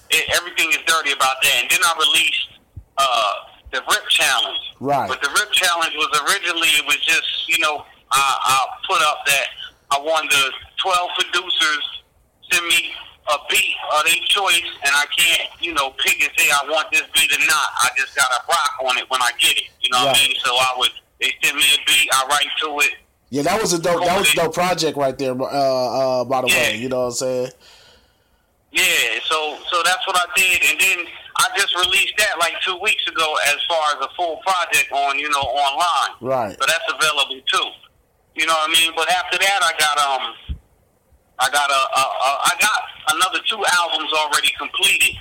[0.09, 1.55] it, everything is dirty about that.
[1.61, 2.49] And then I released
[2.97, 3.33] uh,
[3.71, 4.59] the Rip Challenge.
[4.79, 5.07] Right.
[5.07, 8.57] But the Rip Challenge was originally it was just you know I, I
[8.89, 9.47] put up that
[9.91, 11.83] I wanted the twelve producers
[12.51, 12.93] send me
[13.25, 16.89] a beat of their choice, and I can't you know pick and say I want
[16.91, 17.69] this beat or not.
[17.85, 19.69] I just gotta rock on it when I get it.
[19.81, 20.35] You know what I mean?
[20.43, 22.95] So I would they send me a beat, I write to it.
[23.30, 24.04] Yeah, that was a dope.
[24.06, 25.32] That was a dope project right there.
[25.32, 27.51] Uh, uh, by the way, you know what I'm saying?
[28.71, 31.06] Yeah, so so that's what I did, and then
[31.38, 35.18] I just released that like two weeks ago as far as a full project on
[35.18, 36.16] you know online.
[36.22, 36.51] Right.
[36.59, 37.70] So that's available too.
[38.36, 38.91] You know what I mean?
[38.95, 40.59] But after that, I got um,
[41.39, 45.16] I got a, a, a I got another two albums already completed.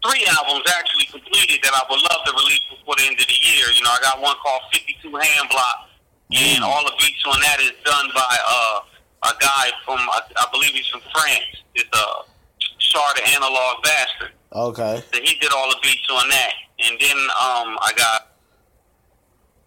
[0.00, 3.36] Three albums actually completed that I would love to release before the end of the
[3.36, 3.68] year.
[3.76, 5.90] You know, I got one called 52 Hand Block,
[6.32, 8.80] and all the beats on that is done by uh,
[9.28, 11.52] a guy from I, I believe he's from France.
[11.74, 12.06] It's a
[12.78, 14.32] Char the Analog Bastard.
[14.52, 15.04] Okay.
[15.12, 16.52] So he did all the beats on that.
[16.80, 18.32] and then um, I got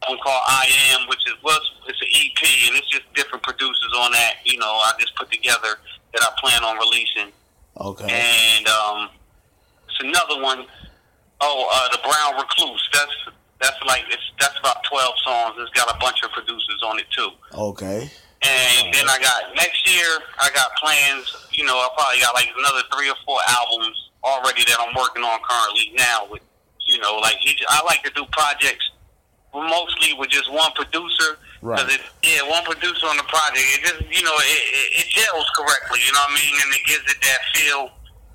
[0.07, 3.93] one called I Am, which is was it's an EP, and it's just different producers
[3.97, 4.35] on that.
[4.45, 5.77] You know, I just put together
[6.13, 7.31] that I plan on releasing.
[7.77, 8.05] Okay.
[8.09, 9.09] And um,
[9.93, 10.65] it's another one.
[11.41, 12.89] Oh, uh, the Brown Recluse.
[12.93, 15.55] That's that's like it's that's about twelve songs.
[15.59, 17.29] It's got a bunch of producers on it too.
[17.53, 18.09] Okay.
[18.43, 20.19] And then I got next year.
[20.39, 21.47] I got plans.
[21.51, 25.23] You know, I probably got like another three or four albums already that I'm working
[25.23, 26.27] on currently now.
[26.29, 26.41] With
[26.87, 28.89] you know, like each, I like to do projects
[29.53, 31.37] mostly with just one producer.
[31.61, 31.79] Right.
[31.79, 33.63] Cause it, yeah, one producer on the project.
[33.63, 35.99] It just you know it, it, it gels correctly.
[36.03, 36.55] You know what I mean?
[36.65, 37.91] And it gives it that feel.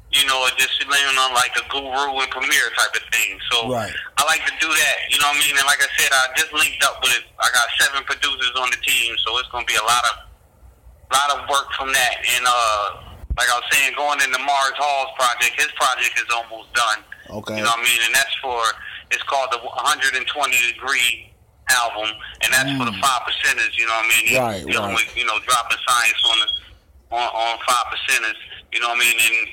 [0.08, 3.36] You know, just laying on like a guru and premiere type of thing.
[3.52, 3.92] So Right.
[4.16, 4.96] I like to do that.
[5.12, 5.52] You know what I mean?
[5.52, 7.20] And like I said, I just linked up with.
[7.38, 10.28] I got seven producers on the team, so it's gonna be a lot of
[11.12, 12.16] lot of work from that.
[12.36, 12.84] And uh,
[13.36, 17.04] like I was saying, going into Mars Hall's project, his project is almost done.
[17.28, 17.56] Okay.
[17.60, 18.00] You know what I mean?
[18.08, 18.60] And that's for
[19.10, 20.24] it's called the 120
[20.72, 21.32] degree
[21.68, 22.08] album,
[22.44, 23.76] and that's for the five percenters.
[23.76, 24.24] You know what I mean?
[24.32, 24.40] Mm.
[24.40, 25.04] Right, dealing right.
[25.04, 26.48] with you know dropping science on the
[27.16, 28.40] on, on five percenters.
[28.72, 29.16] You know what I mean?
[29.16, 29.48] And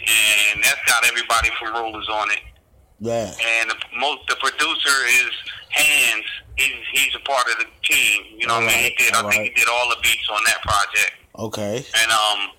[0.53, 2.43] and that's got everybody from Rulers on it.
[2.99, 3.31] Yeah.
[3.59, 5.31] And the, most the producer is
[5.69, 6.25] Hands.
[6.55, 8.39] He's he's a part of the team.
[8.39, 8.91] You know what I mean?
[8.91, 9.13] He did.
[9.13, 11.11] I think he did all the beats on that project.
[11.37, 11.85] Okay.
[12.01, 12.55] And um,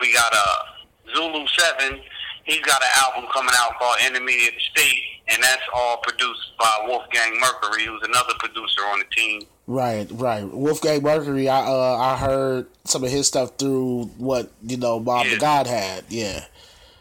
[0.00, 2.00] we got uh, Zulu Seven.
[2.44, 6.58] He's got an album coming out called Enemy of the State, and that's all produced
[6.58, 9.42] by Wolfgang Mercury, who's another producer on the team.
[9.70, 10.42] Right, right.
[10.42, 15.28] Wolfgang Mercury, I uh, I heard some of his stuff through what you know Mob
[15.30, 16.02] the God had.
[16.08, 16.42] Yeah,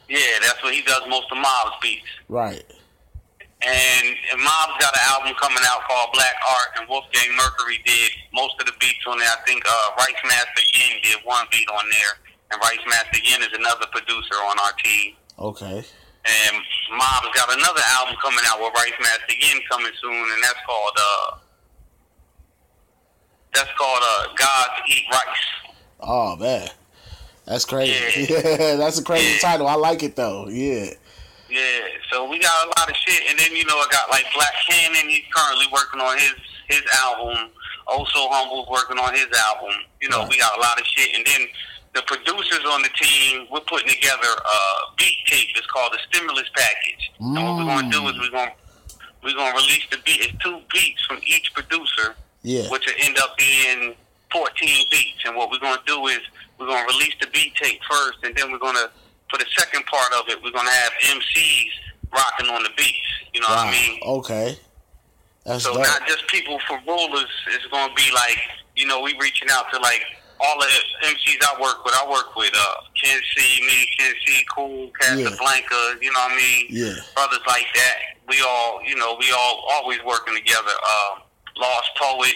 [0.07, 2.05] Yeah, that's what he does most of Mob's beats.
[2.29, 2.61] right.
[3.65, 8.11] And, and Mob's got an album coming out called Black Art, and Wolfgang Mercury did
[8.33, 9.27] most of the beats on there.
[9.27, 12.13] I think uh, Rice Master Yin did one beat on there,
[12.53, 15.11] and Rice Master Yin is another producer on our team.
[15.39, 15.83] Okay.
[15.83, 16.55] And
[16.95, 20.95] Mob's got another album coming out with Rice Master Yin coming soon, and that's called
[20.95, 21.27] uh,
[23.53, 25.73] that's called uh, Gods Eat Rice.
[25.99, 26.69] Oh man,
[27.45, 28.27] that's crazy.
[28.31, 29.67] Yeah, that's a crazy title.
[29.67, 30.47] I like it though.
[30.47, 30.91] Yeah.
[31.49, 31.81] Yeah,
[32.11, 34.53] so we got a lot of shit, and then you know I got like Black
[34.69, 35.09] Cannon.
[35.09, 36.35] He's currently working on his
[36.67, 37.49] his album.
[37.87, 39.73] Also Humble's working on his album.
[39.99, 41.47] You know, we got a lot of shit, and then
[41.95, 43.47] the producers on the team.
[43.51, 45.49] We're putting together a beat tape.
[45.55, 47.11] It's called the Stimulus Package.
[47.19, 48.53] And what we're gonna do is we're gonna
[49.23, 50.21] we're gonna release the beat.
[50.21, 52.69] It's two beats from each producer, Yeah.
[52.69, 53.95] which will end up being
[54.31, 55.19] 14 beats.
[55.25, 56.19] And what we're gonna do is
[56.57, 58.89] we're gonna release the beat tape first, and then we're gonna
[59.29, 61.69] for the second part of it, we're gonna have MCs
[62.11, 63.07] rocking on the beats.
[63.33, 63.99] You know what I mean?
[64.03, 64.57] Okay.
[65.45, 65.83] That's so dope.
[65.83, 67.29] not just people from rulers.
[67.47, 68.39] It's gonna be like
[68.75, 70.01] you know we reaching out to like
[70.39, 70.67] all the
[71.07, 71.93] MCs I work with.
[71.95, 75.97] I work with uh Ken C, me, Ken C, Cool, Casablanca.
[76.01, 76.65] You know what I mean?
[76.69, 76.93] Yeah.
[77.15, 77.97] Brothers like that.
[78.27, 80.71] We all you know we all always working together.
[80.83, 81.19] Uh,
[81.59, 82.33] Lost Poet.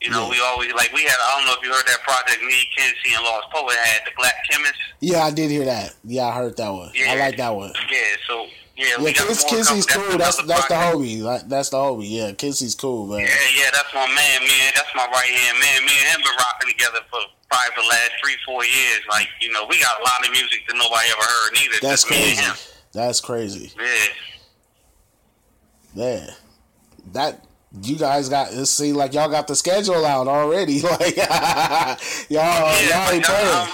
[0.00, 1.14] You know, we always like we had.
[1.14, 2.42] I don't know if you heard that project.
[2.42, 4.74] Me, Ken and Lost Poet had the Black Chemist.
[4.98, 5.94] Yeah, I did hear that.
[6.02, 6.90] Yeah, I heard that one.
[6.92, 7.12] Yeah.
[7.12, 7.72] I like that one.
[7.88, 10.18] Yeah, so yeah, Yeah, we got Kiss, Kissie's cool.
[10.18, 11.22] That's another that's the homie.
[11.22, 12.10] Like, that's the homie.
[12.10, 13.20] Yeah, Kissie's cool, man.
[13.20, 14.72] Yeah, yeah, that's my man, man.
[14.74, 15.86] That's my right hand man.
[15.86, 19.02] Me and him been rocking together for probably for the last three, four years.
[19.08, 21.78] Like, you know, we got a lot of music that nobody ever heard neither.
[21.80, 22.42] That's just me and crazy.
[22.42, 22.56] him.
[22.92, 23.72] That's crazy.
[23.78, 24.08] Yeah.
[25.94, 26.28] Man,
[27.12, 27.44] that
[27.82, 30.82] you guys got it seems like y'all got the schedule out already.
[30.92, 31.96] Like y'all
[32.28, 33.68] y'all ain't playing.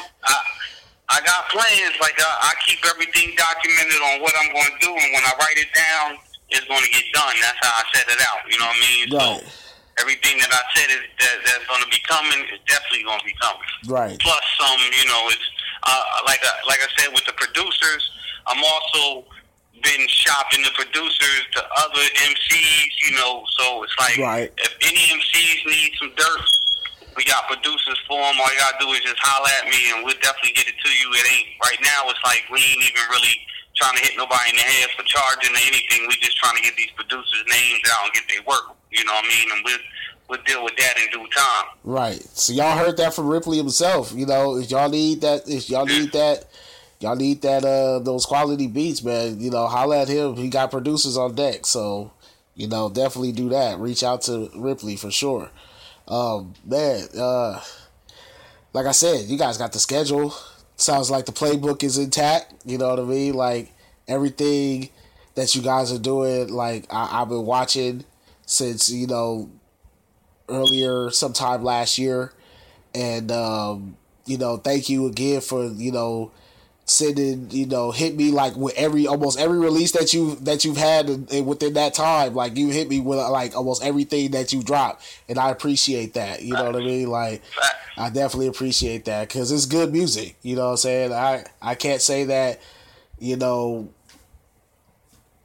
[1.08, 1.96] I got plans.
[2.00, 5.32] Like, I, I keep everything documented on what I'm going to do, and when I
[5.40, 6.20] write it down,
[6.52, 7.32] it's going to get done.
[7.40, 8.44] That's how I set it out.
[8.44, 9.04] You know what I mean?
[9.08, 9.40] Right.
[9.40, 13.20] So everything that I said is that, that's going to be coming is definitely going
[13.20, 13.68] to be coming.
[13.88, 14.16] Right.
[14.20, 15.48] Plus some, you know, it's
[15.84, 18.04] uh, like I, like I said with the producers.
[18.48, 19.28] I'm also
[19.82, 22.92] been shopping the producers to other MCs.
[23.08, 24.52] You know, so it's like Right.
[24.58, 26.42] if any MCs need some dirt,
[27.16, 28.40] we got producers for them.
[28.40, 30.90] All you gotta do is just holler at me, and we'll definitely get it to
[30.90, 31.08] you.
[31.14, 32.08] It ain't right now.
[32.10, 33.34] It's like we ain't even really
[33.76, 36.06] trying to hit nobody in the head for charging or anything.
[36.08, 38.74] We just trying to get these producers' names out and get their work.
[38.90, 39.48] You know what I mean?
[39.52, 39.78] And we'll
[40.28, 41.64] we'll deal with that in due time.
[41.84, 42.20] Right.
[42.36, 44.12] So y'all heard that from Ripley himself.
[44.14, 46.44] You know, if y'all need that, if y'all need that,
[47.00, 49.40] y'all need that uh those quality beats, man.
[49.40, 50.36] You know, holla at him.
[50.36, 51.66] He got producers on deck.
[51.66, 52.12] So,
[52.54, 53.78] you know, definitely do that.
[53.78, 55.50] Reach out to Ripley for sure.
[56.06, 57.60] Um, man, uh,
[58.72, 60.34] like I said, you guys got the schedule.
[60.76, 62.54] Sounds like the playbook is intact.
[62.64, 63.34] You know what I mean?
[63.34, 63.72] Like
[64.06, 64.90] everything
[65.34, 66.48] that you guys are doing.
[66.48, 68.04] Like I, I've been watching
[68.46, 69.50] since you know
[70.48, 72.32] earlier sometime last year
[72.94, 76.32] and um you know thank you again for you know
[76.90, 80.78] sending you know hit me like with every almost every release that you that you've
[80.78, 81.08] had
[81.44, 85.38] within that time like you hit me with like almost everything that you drop and
[85.38, 87.08] i appreciate that you know what i mean?
[87.08, 87.42] Like
[87.98, 91.12] i definitely appreciate that because it's good music you know what i'm saying?
[91.12, 92.60] I i can't say that
[93.18, 93.90] you know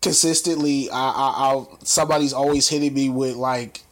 [0.02, 3.84] consistently i i I'll, somebody's always hitting me with like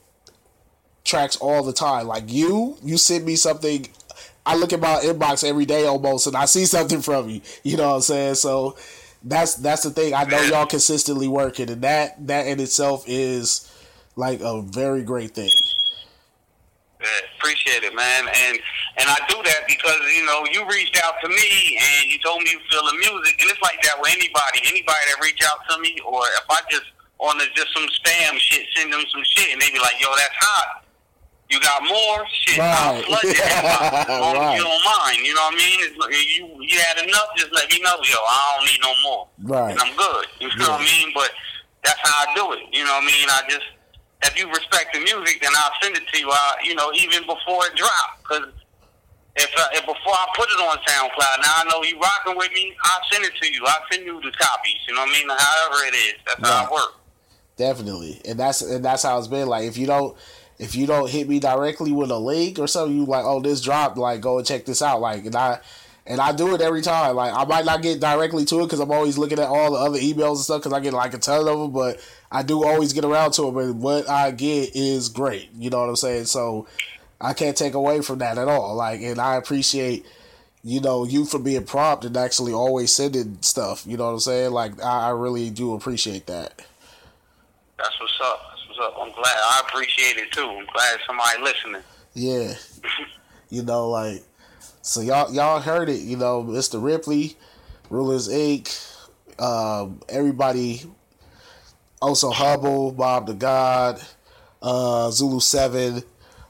[1.03, 2.07] tracks all the time.
[2.07, 3.87] Like you you send me something
[4.45, 7.41] I look at my inbox every day almost, and I see something from you.
[7.63, 8.35] You know what I'm saying?
[8.35, 8.75] So
[9.23, 10.13] that's that's the thing.
[10.13, 13.71] I know y'all consistently working, and that that in itself is
[14.15, 15.49] like a very great thing.
[16.99, 18.23] Yeah, appreciate it, man.
[18.27, 18.59] And
[18.97, 22.41] and I do that because you know you reached out to me and you told
[22.41, 24.61] me you feel the music, and it's like that with anybody.
[24.65, 26.85] Anybody that reach out to me, or if I just
[27.19, 30.09] on the, just some spam shit, send them some shit, and they be like, "Yo,
[30.15, 30.80] that's hot."
[31.51, 32.59] You got more shit.
[32.59, 33.05] I'll Right.
[33.05, 34.57] flood your inbox as long as Right.
[34.57, 35.19] you don't mind.
[35.27, 35.77] You know what I mean?
[35.83, 35.95] It's,
[36.39, 37.95] you you had enough, just let me know.
[38.07, 39.27] Yo, I don't need no more.
[39.43, 39.71] Right.
[39.71, 40.25] And I'm good.
[40.39, 41.11] You know what I mean?
[41.13, 41.31] But
[41.83, 42.63] that's how I do it.
[42.71, 43.27] You know what I mean?
[43.29, 43.65] I just
[44.23, 46.29] if you respect the music, then I'll send it to you.
[46.31, 48.53] I, you know, even before it drop, because
[49.35, 52.51] if, uh, if before I put it on SoundCloud, now I know you rocking with
[52.53, 52.71] me.
[52.83, 53.65] I'll send it to you.
[53.65, 54.75] I'll send you the copies.
[54.87, 55.27] You know what I mean?
[55.27, 56.93] However it is, that's how it works.
[57.57, 59.47] Definitely, and that's and that's how it's been.
[59.47, 60.15] Like if you don't
[60.61, 63.61] if you don't hit me directly with a link or something, you like, oh, this
[63.61, 63.97] dropped.
[63.97, 65.01] Like go and check this out.
[65.01, 65.59] Like and I
[66.05, 67.15] and I do it every time.
[67.15, 69.79] Like I might not get directly to it because I'm always looking at all the
[69.79, 71.99] other emails and stuff because I get like a ton of them, but
[72.31, 73.57] I do always get around to them.
[73.57, 75.49] And what I get is great.
[75.57, 76.25] You know what I'm saying?
[76.25, 76.67] So
[77.19, 78.75] I can't take away from that at all.
[78.75, 80.05] Like and I appreciate.
[80.63, 83.83] You know, you for being prompt and actually always sending stuff.
[83.87, 84.51] You know what I'm saying?
[84.51, 86.61] Like, I, I really do appreciate that.
[87.79, 88.50] That's what's up.
[88.81, 89.07] That's what's up.
[89.07, 89.35] I'm glad.
[89.35, 90.41] I appreciate it too.
[90.41, 91.81] I'm glad somebody listening.
[92.13, 92.53] Yeah.
[93.49, 94.23] you know, like
[94.81, 96.81] so y'all y'all heard it, you know, Mr.
[96.81, 97.35] Ripley,
[97.89, 98.87] Rulers Inc.,
[99.39, 100.83] um, everybody
[102.01, 104.01] also Hubble, Mob the God,
[104.61, 106.03] uh, Zulu Seven,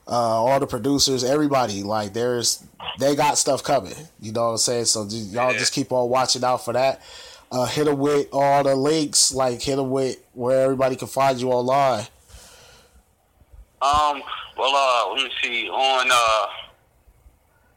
[0.08, 2.64] uh, all the producers, everybody, like there's
[3.00, 3.96] they got stuff coming.
[4.20, 4.86] You know what I'm saying?
[4.86, 7.02] So y'all just keep on watching out for that.
[7.52, 11.38] Uh, hit them with all the links, like hit them with where everybody can find
[11.38, 12.06] you online.
[13.82, 14.22] Um.
[14.58, 15.70] Well, uh, let me see.
[15.70, 16.46] On uh,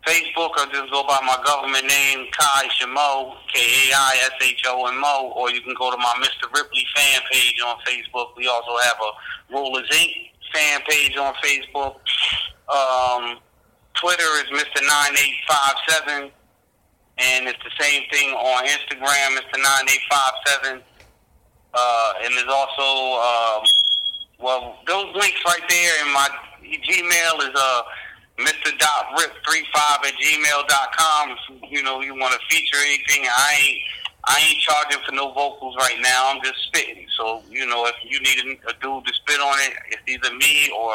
[0.06, 4.62] Facebook, I just go by my government name, Kai Shomo, K A I S H
[4.66, 6.52] O M O, or you can go to my Mr.
[6.54, 8.36] Ripley fan page on Facebook.
[8.36, 10.30] We also have a Rulers Inc.
[10.52, 11.96] fan page on Facebook.
[12.68, 13.38] Um,
[13.94, 14.86] Twitter is Mr.
[14.86, 16.30] Nine Eight Five Seven,
[17.16, 19.62] and it's the same thing on Instagram, Mr.
[19.62, 20.82] Nine Eight Five Seven.
[21.72, 23.64] Uh, and there's also um,
[24.44, 26.28] well, those links right there in my
[26.62, 27.82] Gmail is uh
[28.36, 31.36] Mr.Rip35 at gmail.com.
[31.70, 33.78] You know, you want to feature anything, I ain't
[34.26, 36.30] I ain't charging for no vocals right now.
[36.30, 37.06] I'm just spitting.
[37.16, 40.34] So, you know, if you need a, a dude to spit on it, it's either
[40.34, 40.94] me or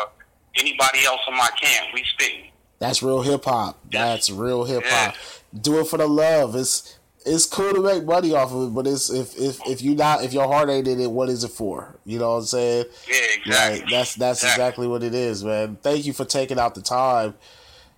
[0.55, 1.87] anybody else on my camp.
[1.93, 2.51] We spitting.
[2.79, 3.79] That's real hip hop.
[3.91, 5.15] That's real hip hop.
[5.59, 6.55] Do it for the love.
[6.55, 9.95] It's it's cool to make money off of it, but it's if if if you
[9.95, 11.99] not if your heart ain't in it, what is it for?
[12.05, 12.86] You know what I'm saying?
[13.07, 13.80] Yeah, exactly.
[13.82, 15.78] Like, that's that's exactly what it is, man.
[15.82, 17.36] Thank you for taking out the time,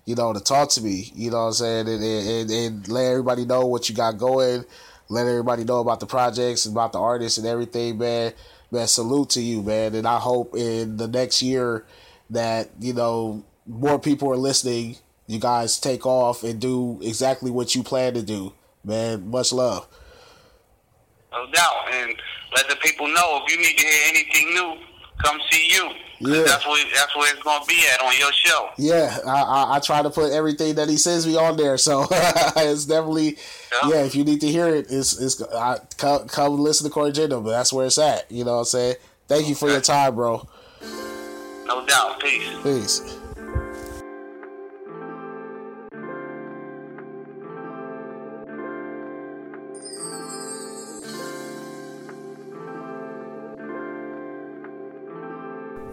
[0.05, 1.11] you know, to talk to me.
[1.15, 4.17] You know what I'm saying, and and, and, and let everybody know what you got
[4.17, 4.65] going.
[5.09, 8.33] Let everybody know about the projects and about the artists and everything, man.
[8.71, 9.93] Man, salute to you, man.
[9.95, 11.85] And I hope in the next year
[12.29, 14.97] that you know more people are listening.
[15.27, 18.53] You guys take off and do exactly what you plan to do,
[18.83, 19.29] man.
[19.29, 19.87] Much love.
[21.31, 21.93] No doubt.
[21.93, 22.15] And
[22.55, 24.77] let the people know if you need to hear anything new,
[25.23, 25.89] come see you.
[26.23, 26.43] Yeah.
[26.43, 28.69] That's where that's where it's gonna be at on your show.
[28.77, 32.05] Yeah, I, I I try to put everything that he sends me on there, so
[32.11, 33.37] it's definitely
[33.87, 34.03] yeah.
[34.03, 37.43] If you need to hear it, it's it's I, come come listen to Corey Jendo,
[37.43, 38.31] but that's where it's at.
[38.31, 38.95] You know what I'm saying?
[39.27, 40.47] Thank you for your time, bro.
[41.65, 42.19] No doubt.
[42.19, 42.49] Peace.
[42.61, 43.20] Peace.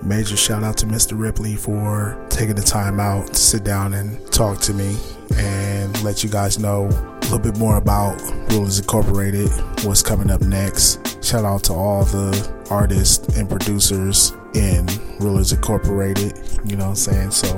[0.09, 1.21] Major shout out to Mr.
[1.21, 4.97] Ripley for taking the time out to sit down and talk to me
[5.37, 8.19] and let you guys know a little bit more about
[8.51, 9.51] Rulers Incorporated,
[9.85, 11.23] what's coming up next.
[11.23, 12.33] Shout out to all the
[12.71, 14.33] artists and producers
[15.21, 16.39] Rulers Incorporated.
[16.65, 17.31] You know what I'm saying?
[17.31, 17.49] So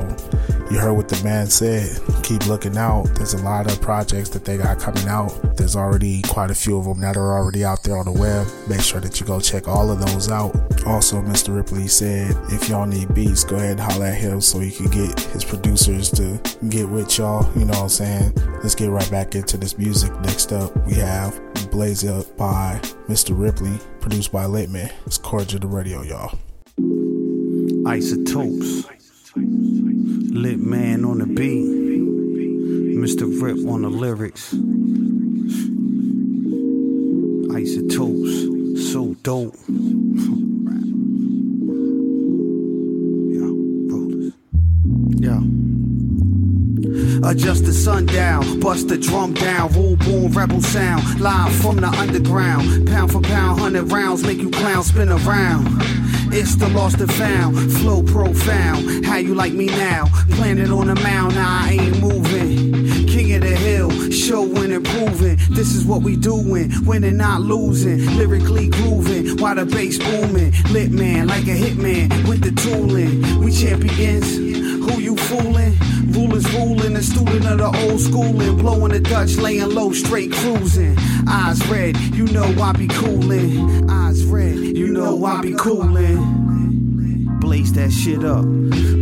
[0.70, 1.98] you heard what the man said.
[2.22, 3.05] Keep looking out.
[3.14, 5.57] There's a lot of projects that they got coming out.
[5.57, 8.46] There's already quite a few of them that are already out there on the web.
[8.68, 10.55] Make sure that you go check all of those out.
[10.86, 11.55] Also, Mr.
[11.55, 14.86] Ripley said if y'all need beats, go ahead and holler at him so he can
[14.90, 17.51] get his producers to get with y'all.
[17.59, 18.32] You know what I'm saying?
[18.62, 20.12] Let's get right back into this music.
[20.20, 21.40] Next up, we have
[21.70, 23.38] Blaze Up by Mr.
[23.38, 24.92] Ripley, produced by Litman.
[25.07, 26.38] It's Cordial the Radio, y'all.
[27.87, 28.85] Isotopes.
[29.37, 31.66] Lit man on the beat.
[32.97, 33.41] Mr.
[33.41, 34.53] Rip on the lyrics.
[37.55, 38.93] Isotopes.
[38.93, 39.57] So dope.
[45.16, 45.41] Yeah.
[47.28, 52.87] Adjust the sundown, bust the drum down, rule born rebel sound, live from the underground.
[52.87, 56.10] Pound for pound, hundred rounds, make you clown spin around.
[56.33, 59.05] It's the lost and found, flow profound.
[59.05, 60.07] How you like me now?
[60.31, 63.07] Planted on the mound, now I ain't moving.
[63.09, 65.39] King of the hill, showing and proving.
[65.51, 68.07] This is what we doing, winning, not losing.
[68.16, 70.53] Lyrically grooving, while the bass booming.
[70.70, 73.41] Lit man, like a hitman, with the tooling.
[73.41, 75.76] We champions, who you fooling?
[76.13, 80.33] Rulers ruling, a student of the old school and blowing the Dutch, laying low, straight
[80.33, 80.97] cruising.
[81.29, 83.89] Eyes red, you know I be coolin'.
[83.89, 86.49] Eyes red, you know I be coolin'.
[87.51, 88.44] Blaze that shit up.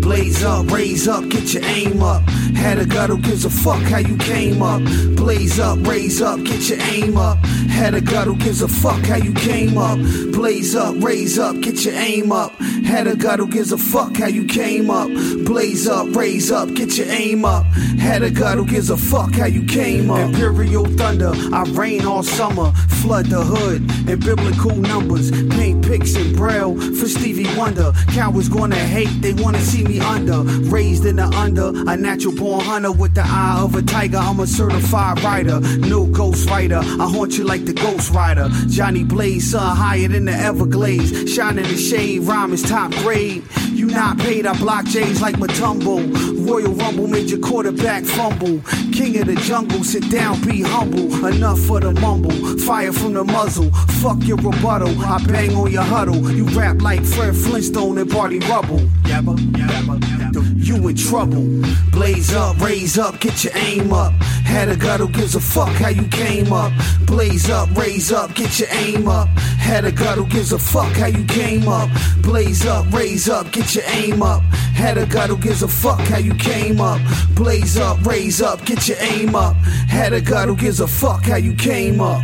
[0.01, 2.23] Blaze up, raise up, get your aim up.
[2.57, 4.81] Had a gut who gives a fuck how you came up.
[5.17, 7.37] Blaze up, raise up, get your aim up.
[7.69, 9.99] Had a gut who gives a fuck how you came up.
[10.33, 12.53] Blaze up, raise up, get your aim up.
[12.87, 15.09] Had a gut who gives a fuck how you came up.
[15.45, 17.67] Blaze up, raise up, get your aim up.
[18.01, 20.21] Had a gut who gives a fuck how you came up.
[20.21, 22.73] Imperial thunder, I rain all summer.
[23.03, 25.31] Flood the hood in biblical numbers.
[25.31, 27.93] Paint pics in braille for Stevie Wonder.
[28.39, 30.43] Cowards gonna hate, they wanna see me under.
[30.71, 34.19] Raised in the under, a natural born hunter with the eye of a tiger.
[34.19, 36.79] I'm a certified writer, no ghost writer.
[36.79, 38.49] I haunt you like the ghost rider.
[38.69, 41.33] Johnny Blaze, sun higher than the Everglades.
[41.33, 43.43] Shining the shade, rhyme is top grade.
[43.73, 45.99] You not paid, I block J's like Mutombo.
[46.49, 48.61] Royal Rumble made your quarterback fumble.
[48.93, 51.27] King of the jungle, sit down, be humble.
[51.27, 53.71] Enough for the mumble, fire from the muzzle.
[54.03, 56.31] Fuck your rebuttal, I bang on your huddle.
[56.33, 58.81] You rap like Fred Flintstone and Barney Rubble.
[60.55, 61.47] You in trouble.
[61.93, 64.13] Blaze up, raise up, get your aim up.
[64.45, 66.71] Had a gut who gives a fuck how you came up.
[67.07, 69.29] Blaze up, raise up, get your aim up.
[69.29, 71.89] Had a gut who gives a fuck how you came up.
[72.21, 74.43] Blaze up, raise up, get your aim up.
[74.75, 77.01] Had a gut who gives a fuck how you came up.
[77.35, 79.57] Blaze up, raise up, get your aim up.
[79.89, 82.23] Had a gut who gives a fuck how you came up.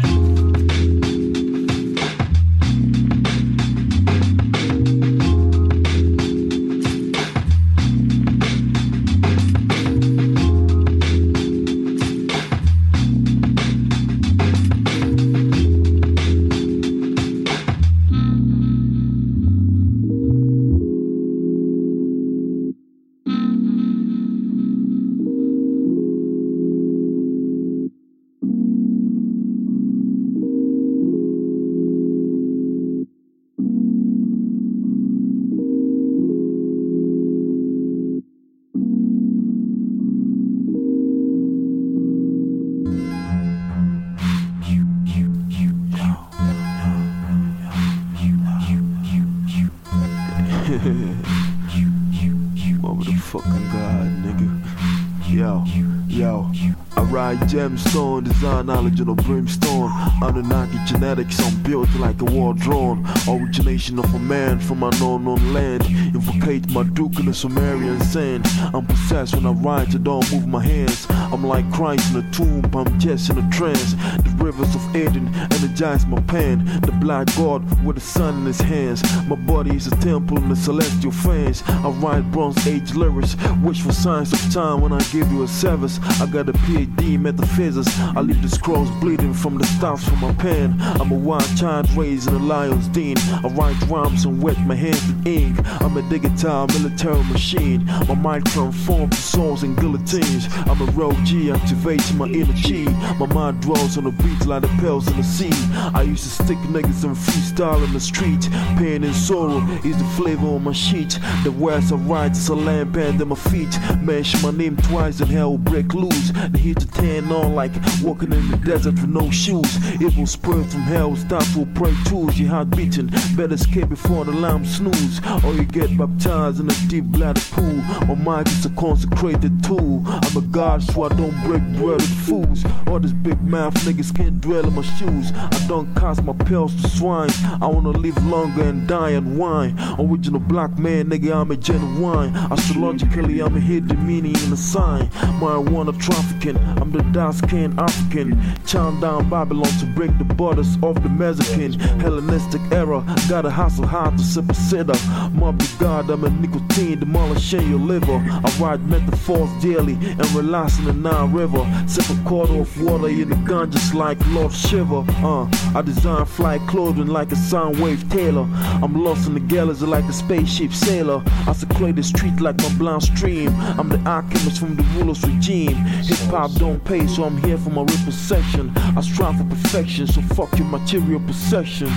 [57.35, 59.91] Ride gemstone, design knowledge on a brimstone.
[60.23, 63.05] Anunnaki genetics, I'm built like a war drone.
[63.29, 65.85] Origination of a man from an unknown land.
[66.15, 68.47] Invocate my Duke in the Sumerian sand.
[68.73, 71.07] I'm possessed when I write, I don't move my hands.
[71.11, 73.95] I'm like Christ in a tomb, I'm just in a trance.
[73.95, 76.65] The rivers of Eden energize my pen.
[76.83, 79.03] The black God with the sun in his hands.
[79.27, 81.65] My body is a temple in the celestial fans.
[81.67, 85.49] I write Bronze Age lyrics, wish for signs of time when I give you a
[85.49, 85.99] service.
[86.21, 90.77] I got a PhD I leave the scrolls bleeding from the stumps from my pen.
[90.79, 93.17] I'm a wild child raised in a lion's den.
[93.19, 95.59] I write rhymes and wet my hands with ink.
[95.81, 97.87] I'm a digital military machine.
[98.09, 100.49] My mind transforms to songs and guillotines.
[100.67, 102.85] I'm a rogue G, activating my inner G.
[103.19, 105.53] My mind dwells on the beats like the pearls in the sea.
[105.95, 108.51] I used to stick niggas and freestyle in the street.
[108.77, 111.19] Pain and sorrow is the flavor on my sheet.
[111.43, 113.79] The words I write is a lamp under my feet.
[114.03, 116.31] Mention my name twice and hell break loose.
[116.51, 119.79] The heat of 10 on like walking in the desert with no shoes.
[120.01, 122.39] Evil spirit from hell, start to pray tools.
[122.39, 123.07] Your heart beating,
[123.37, 125.21] better escape before the lamb snooze.
[125.45, 127.77] Or you get baptized in a deep bladder pool.
[128.07, 130.03] My mind is a consecrated tool.
[130.07, 132.65] I'm a god, so I don't break bread with fools.
[132.89, 135.33] All these big mouth niggas can't dwell in my shoes.
[135.35, 137.31] I don't cast my pills to swine.
[137.61, 139.77] I wanna live longer and die and wine.
[139.99, 142.35] Original black man, nigga, I'm a genuine.
[142.51, 145.09] Astrologically, I'm a hidden meaning in the sign.
[145.41, 148.33] Marijuana trafficking, I'm the dark skinned African.
[148.67, 151.73] Chowing down Babylon to break the borders of the Mexican.
[152.01, 154.95] Hellenistic era, gotta hustle hard to sip a cider.
[155.33, 158.23] Mob the god, I'm a nicotine, demolishing your liver.
[158.45, 161.65] I ride metaphors daily and relax in the Nile River.
[161.87, 165.05] Sip a quarter of water in the gun just like Lord Shiva.
[165.23, 168.47] Uh, I design flight clothing like a sound wave tailor.
[168.83, 171.23] I'm lost in the galaxy like a spaceship sailor.
[171.47, 173.55] I secluded the street like my blind stream.
[173.79, 175.75] I'm the alchemist from the ruler's regime.
[175.75, 178.71] Hip hop don't pay, so I'm here for my repossession.
[178.77, 181.89] I strive for perfection, so fuck your material possession.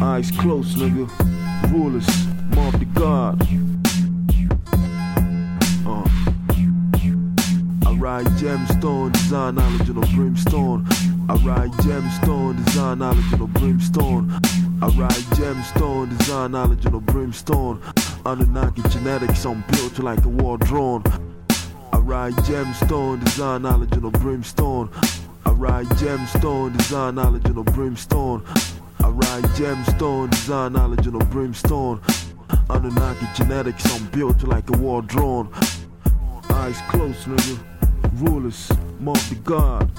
[0.00, 1.06] Eyes closed, nigga.
[1.70, 2.06] Rulers,
[2.56, 3.42] mob the god.
[5.86, 6.08] Uh.
[7.86, 10.86] I ride gemstone, design knowledge a brimstone.
[11.28, 14.30] I ride gemstone, design knowledge a brimstone.
[14.80, 17.82] I ride gemstone, design knowledge a brimstone.
[18.24, 21.02] Anunnaki genetics, I'm built like a war drone.
[21.92, 24.90] I ride gemstone, design knowledge a brimstone.
[25.46, 28.44] I ride gemstone, design knowledge a brimstone.
[29.00, 32.00] I ride gemstone, design knowledge a brimstone.
[32.70, 35.50] Anunnaki genetics, I'm built like a war drone.
[36.50, 37.58] Eyes closed, nigga.
[38.20, 38.70] Rulers,
[39.00, 39.90] mob the god.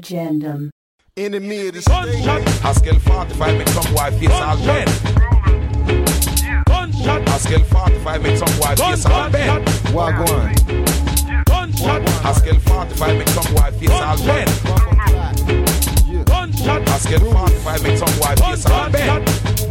[0.00, 0.70] Corrigendum.
[1.16, 2.24] Enemy of the state.
[2.62, 4.88] Haskell 45 make some white face all bend.
[7.28, 9.66] Haskell 45 make some white face all bend.
[9.92, 10.54] Wagwan.
[12.22, 14.50] Haskell 45 make some white face all bend.
[16.88, 19.24] Haskell 45 make some white face all bend.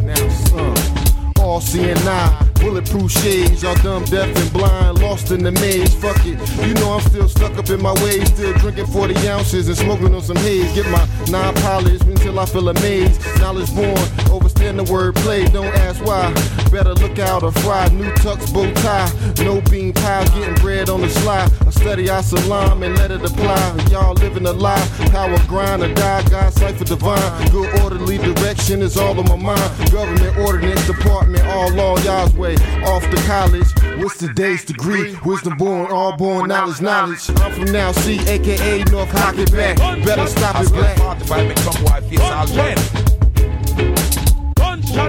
[0.05, 5.51] Now, uh, all seeing eye, bulletproof shades, y'all dumb, deaf, and blind, lost in the
[5.51, 5.93] maze.
[5.95, 9.67] Fuck it, you know I'm still stuck up in my ways, still drinking 40 ounces
[9.67, 10.73] and smoking on some haze.
[10.73, 13.21] Get my non polished until I feel amazed.
[13.39, 13.97] Knowledge born,
[14.31, 16.33] overstand the word play, don't ask why.
[16.71, 19.09] Better look out or fry, new tux, bow tie,
[19.43, 21.47] no bean pie, getting bread on the sly.
[21.65, 23.85] I study our salam and let it apply.
[23.91, 27.51] Y'all living a lie, power grind or die, God cipher divine.
[27.51, 29.91] Good orderly direction is all on my mind.
[29.91, 32.46] Government ordinance department, all law y'all's way.
[32.47, 33.67] Off to college,
[34.01, 35.17] what's today's degree?
[35.25, 37.29] Wisdom born, all born knowledge, knowledge.
[37.41, 39.75] I'm from now C, aka North Pocket Back.
[40.05, 40.97] Better stop it, black.
[40.97, 42.79] 45 make some white face all bend.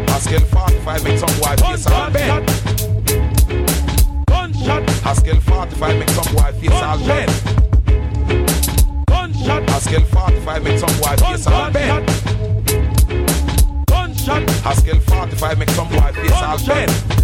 [0.09, 2.51] Haskell 45 make some white face all bend.
[5.05, 7.31] Haskell 45 make some white face all bend.
[9.71, 12.11] Haskell 45 make some white face all bend.
[14.65, 17.18] Haskell 45 make some white face all bend.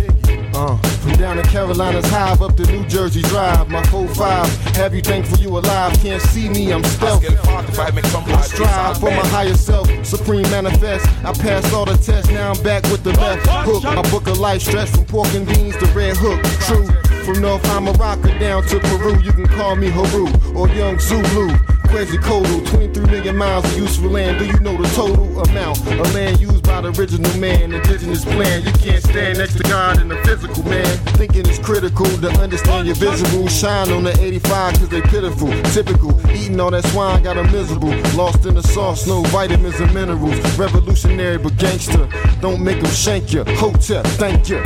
[0.64, 3.68] Uh, from down in Carolina's Hive up to New Jersey Drive.
[3.68, 4.46] My 4-5,
[4.76, 5.92] have you thankful you alive?
[6.00, 7.22] Can't see me, I'm stealth.
[7.22, 11.06] Haskell 45 make some I white face all strive for my higher self, supreme manifest.
[11.22, 13.82] I passed all the tests, now I'm back with the left hook.
[13.82, 16.42] My book of life stretched from pork and beans to red hook.
[16.62, 16.86] True,
[17.24, 20.98] from North I'm a Amaraka down to Peru, you can call me Haru or Young
[20.98, 21.73] Zulu.
[21.94, 24.40] Quasi Kodu, 23 million miles of useful land.
[24.40, 27.72] Do you know the total amount of land used by the original man?
[27.72, 28.64] Indigenous plan.
[28.64, 30.84] You can't stand next to God in the physical, man.
[31.14, 33.46] Thinking it's critical to understand your visible.
[33.46, 35.52] Shine on the 85 cause they pitiful.
[35.70, 36.10] Typical.
[36.32, 37.94] Eating all that swine got 'em miserable.
[38.16, 40.40] Lost in the sauce, no vitamins and minerals.
[40.58, 42.08] Revolutionary but gangster.
[42.40, 43.44] Don't make 'em shank you.
[43.44, 44.58] Hotep, thank you.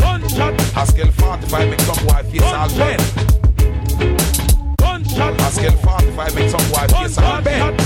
[0.72, 3.37] Haskell 45 make some white face
[5.20, 5.78] all bend.
[5.80, 7.80] 45 make some white face all bend.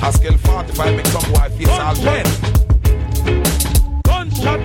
[0.00, 2.28] Haskell 45 make some white face all bend.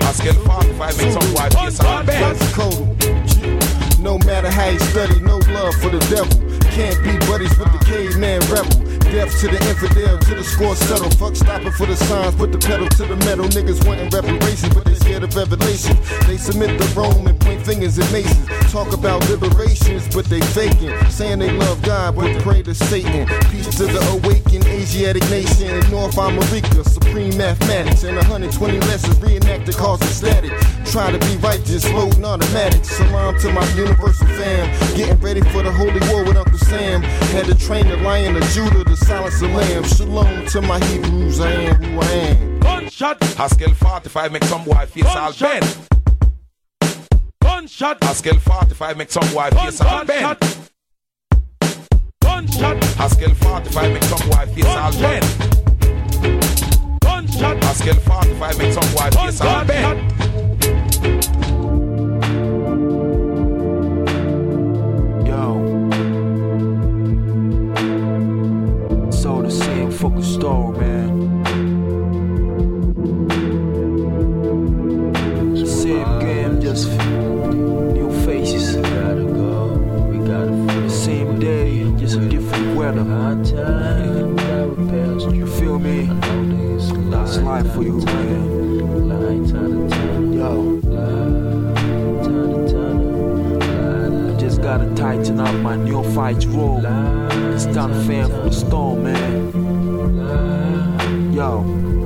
[0.02, 2.38] Haskell 45 make some white face all bend.
[2.38, 4.00] That's Kodu.
[4.00, 6.36] No matter how you study, no love for the devil.
[6.70, 8.89] Can't be buddies with the caveman rebel.
[9.10, 11.10] Death to the infidel, to the score settle.
[11.10, 13.46] Fuck stopping for the signs, put the pedal to the metal.
[13.46, 15.96] Niggas wanting reparations, but they scared of revelation.
[16.26, 18.46] They submit to Rome and point fingers at Masons.
[18.70, 20.94] Talk about liberations, but they faking.
[21.10, 23.26] Saying they love God, but pray to Satan.
[23.50, 26.84] Peace to the awakened Asiatic nation in North America.
[26.84, 30.52] Supreme mathematics and 120 lessons reenacted causing static.
[30.84, 32.84] Try to be righteous, loading automatic.
[32.84, 34.96] Salam to my universal fam.
[34.96, 37.02] Getting ready for the holy war with Uncle Sam.
[37.34, 39.84] Had to train the lion of Judah to silence the lamb.
[39.84, 42.60] Shalom to my Hebrews, I am who I am.
[42.60, 43.22] Gunshot.
[43.34, 45.76] Haskell 45 make some boy face all bend.
[47.42, 48.02] Gunshot.
[48.02, 50.38] Haskell 45 make some boy face all bend.
[52.22, 52.84] Gunshot.
[52.98, 55.24] Haskell 45 make some boy face all bend.
[57.00, 57.62] Gunshot.
[57.64, 60.49] Haskell 45 make some boy face all bend.
[70.00, 71.46] The same fucking story, man.
[75.66, 78.76] Same game, just new faces.
[78.76, 79.72] We gotta go.
[80.10, 80.52] We gotta.
[80.82, 83.04] The same day, just a different weather.
[85.34, 86.08] You feel me?
[87.10, 88.58] That's life for you, man.
[90.34, 90.80] Yo.
[93.62, 99.79] I just gotta tighten up my new fight time to fan from the storm, man.
[101.40, 101.99] Yo.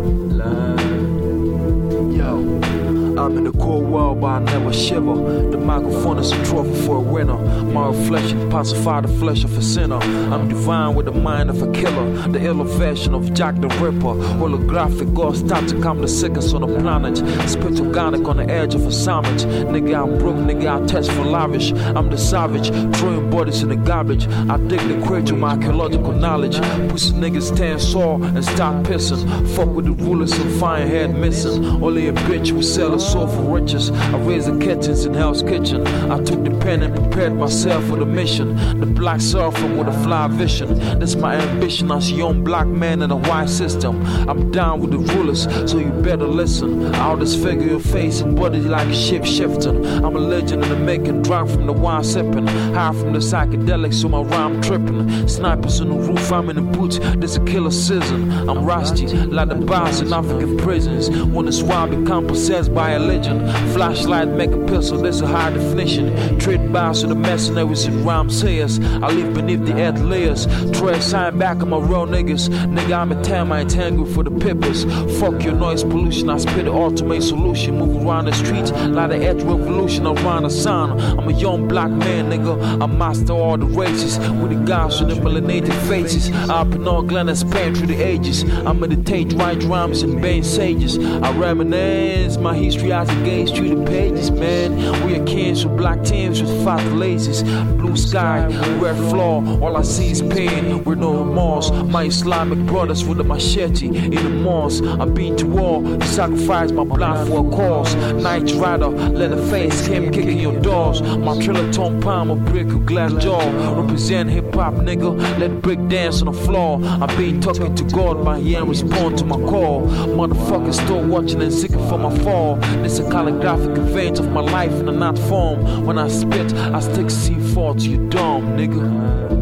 [3.24, 5.14] I'm in the cold world, but I never shiver.
[5.50, 7.38] The microphone is a trophy for a winner.
[7.72, 9.96] My reflection pacify the flesh of a sinner.
[9.96, 12.28] I'm divine with the mind of a killer.
[12.28, 14.14] The iller version of Jack the Ripper.
[14.36, 17.16] Holographic ghost start to come the sickest on the planet.
[17.48, 19.44] Spit organic on the edge of a sandwich.
[19.72, 21.72] Nigga, I'm broke, nigga, I test for lavish.
[21.72, 22.68] I'm the savage,
[22.98, 24.28] throwing bodies in the garbage.
[24.28, 26.60] I dig the crate with my archaeological knowledge.
[26.90, 29.24] Pussy niggas stand sore and start pissing.
[29.56, 31.64] Fuck with the rulers and fine head missing.
[31.64, 33.90] Only a bitch will sell a for riches.
[33.90, 35.86] I raised the kittens in Hell's Kitchen.
[36.10, 38.56] I took the pen and prepared myself for the mission.
[38.80, 40.78] The black surfer with a fly vision.
[40.98, 41.90] That's my ambition.
[41.92, 44.04] I see young black man in a white system.
[44.28, 46.94] I'm down with the rulers, so you better listen.
[46.96, 49.86] I'll disfigure your face and body like a ship shifting.
[49.86, 52.46] I'm a legend in the making, drunk from the wine sipping.
[52.46, 55.28] High from the psychedelics, so my rhyme tripping.
[55.28, 56.98] Snipers on the roof, I'm in the boots.
[56.98, 58.32] There's a killer season.
[58.48, 61.10] I'm rusty, like the bars in African prisons.
[61.10, 63.50] When the swab become possessed by a legend.
[63.72, 66.38] Flashlight make a pistol, there's a high definition.
[66.38, 68.78] Trade bars to the mercenaries and rhyme sayers.
[68.78, 70.46] I live beneath the earth layers.
[70.72, 72.48] Tread sign back on my real niggas.
[72.48, 74.84] Nigga, I'm a time I tangle for the pippers.
[75.20, 77.78] Fuck your noise pollution, I spit the ultimate solution.
[77.78, 80.98] Move around the streets like the earth revolution around the sun.
[81.00, 82.82] I'm a young black man, nigga.
[82.82, 86.30] I master all the races with the guys with the melanated faces.
[86.48, 88.44] Up in all Glen span through the ages.
[88.44, 90.98] I meditate, write rhymes and bang sages.
[90.98, 94.76] I reminisce my history as it gaze through the pages, man.
[95.04, 97.42] We are kings with black teams with fat laces.
[97.42, 98.46] Blue sky,
[98.78, 101.70] red floor, all I see is pain We're no remorse.
[101.70, 104.84] My Islamic brothers with a machete in the mosque.
[104.84, 107.94] I've been to war sacrifice my blood for a cause.
[108.22, 111.02] Night rider, let the face him kicking your doors.
[111.02, 113.44] My trilliton palm a brick your glass jaw.
[113.80, 115.10] Represent hip hop, nigga.
[115.38, 116.80] Let break dance on the floor.
[116.84, 119.82] I've been talking to God, but he ain't respond to my call.
[120.18, 122.58] Motherfuckers still watching and seeking for my fall.
[122.82, 125.84] This a calligraphic event of my life in a not form.
[125.84, 129.33] When I spit, I stick C4 to your dome, nigga.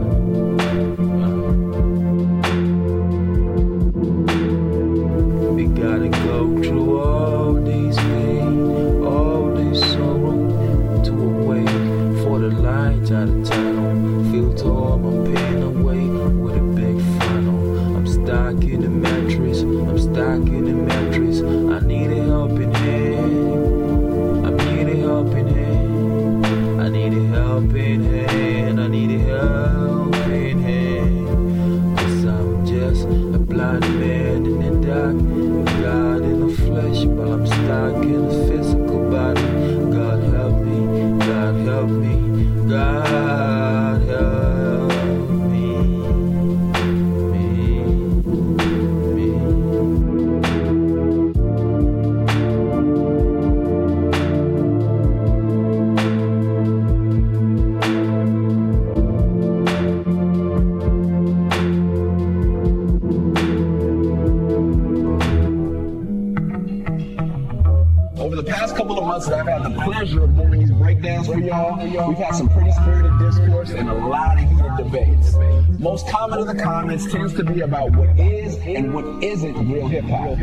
[71.02, 75.34] Breakdowns for y'all, we've had some pretty spirited discourse and a lot of heated debates.
[75.80, 79.88] Most common of the comments tends to be about what is and what isn't real
[79.88, 80.38] hip hop.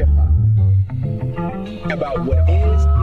[1.91, 2.98] About what is.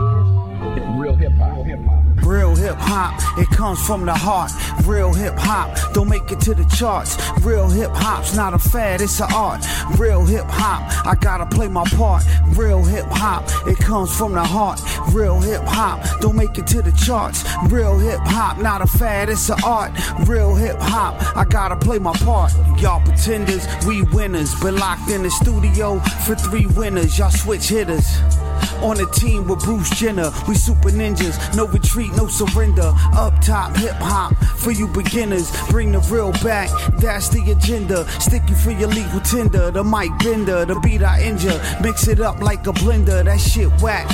[2.27, 4.51] Real hip hop, it comes from the heart.
[4.85, 7.15] Real hip hop, don't make it to the charts.
[7.41, 9.65] Real hip hop's not a fad, it's an art.
[9.97, 12.23] Real hip hop, I gotta play my part.
[12.47, 14.81] Real hip hop, it comes from the heart.
[15.13, 17.45] Real hip hop, don't make it to the charts.
[17.69, 19.93] Real hip hop, not a fad, it's an art.
[20.27, 22.51] Real hip hop, I gotta play my part.
[22.77, 24.53] Y'all pretenders, we winners.
[24.59, 27.17] Been locked in the studio for three winners.
[27.17, 28.19] Y'all switch hitters.
[28.81, 31.55] On a team with Bruce Jenner, we super ninjas.
[31.55, 32.93] No retreat, no surrender.
[33.13, 35.51] Up top, hip hop for you beginners.
[35.69, 36.69] Bring the real back,
[36.99, 38.07] that's the agenda.
[38.21, 39.71] Stick you for your legal tender.
[39.71, 41.59] The mic bender, the beat I injure.
[41.81, 44.07] Mix it up like a blender, that shit whack.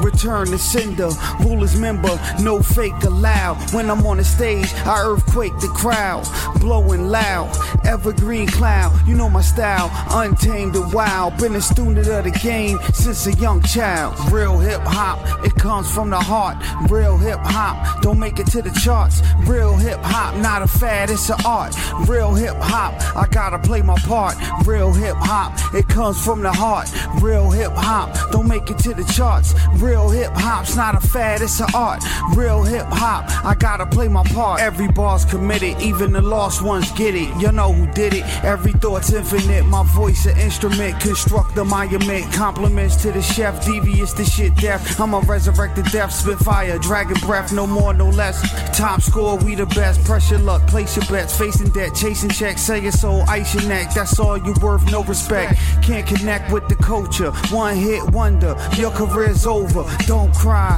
[0.00, 1.10] Return to sender,
[1.40, 3.56] rulers member, no fake allowed.
[3.74, 6.26] When I'm on the stage, I earthquake the crowd.
[6.60, 7.54] Blowing loud,
[7.84, 8.92] evergreen cloud.
[9.06, 11.36] You know my style, untamed and wild.
[11.38, 14.05] Been a student of the game since a young child.
[14.30, 16.56] Real hip hop, it comes from the heart.
[16.90, 19.22] Real hip hop, don't make it to the charts.
[19.46, 21.74] Real hip hop, not a fad, it's an art.
[22.08, 24.36] Real hip hop, I gotta play my part.
[24.66, 26.88] Real hip hop, it comes from the heart.
[27.22, 29.54] Real hip hop, don't make it to the charts.
[29.76, 32.02] Real hip hop's not a fad, it's an art.
[32.34, 34.60] Real hip hop, I gotta play my part.
[34.60, 37.28] Every bar's committed, even the lost ones get it.
[37.40, 38.24] You know who did it.
[38.44, 41.00] Every thought's infinite, my voice an instrument.
[41.00, 42.32] Construct the monument.
[42.32, 43.64] Compliments to the chef,
[43.96, 45.00] devious the shit death.
[45.00, 48.36] I'm a resurrected death, spit fire, dragon breath, no more, no less.
[48.76, 50.04] Top score, we the best.
[50.04, 51.36] Pressure luck, place your bets.
[51.36, 53.94] Facing debt, chasing checks, sell your soul, ice your neck.
[53.94, 55.58] That's all you worth, no respect.
[55.82, 57.30] Can't connect with the culture.
[57.50, 59.84] One hit wonder, your career's over.
[60.06, 60.76] Don't cry.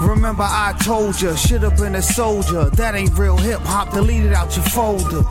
[0.00, 2.70] Remember I told you, should've been a soldier.
[2.70, 3.92] That ain't real hip hop.
[3.92, 5.24] Delete it out your folder.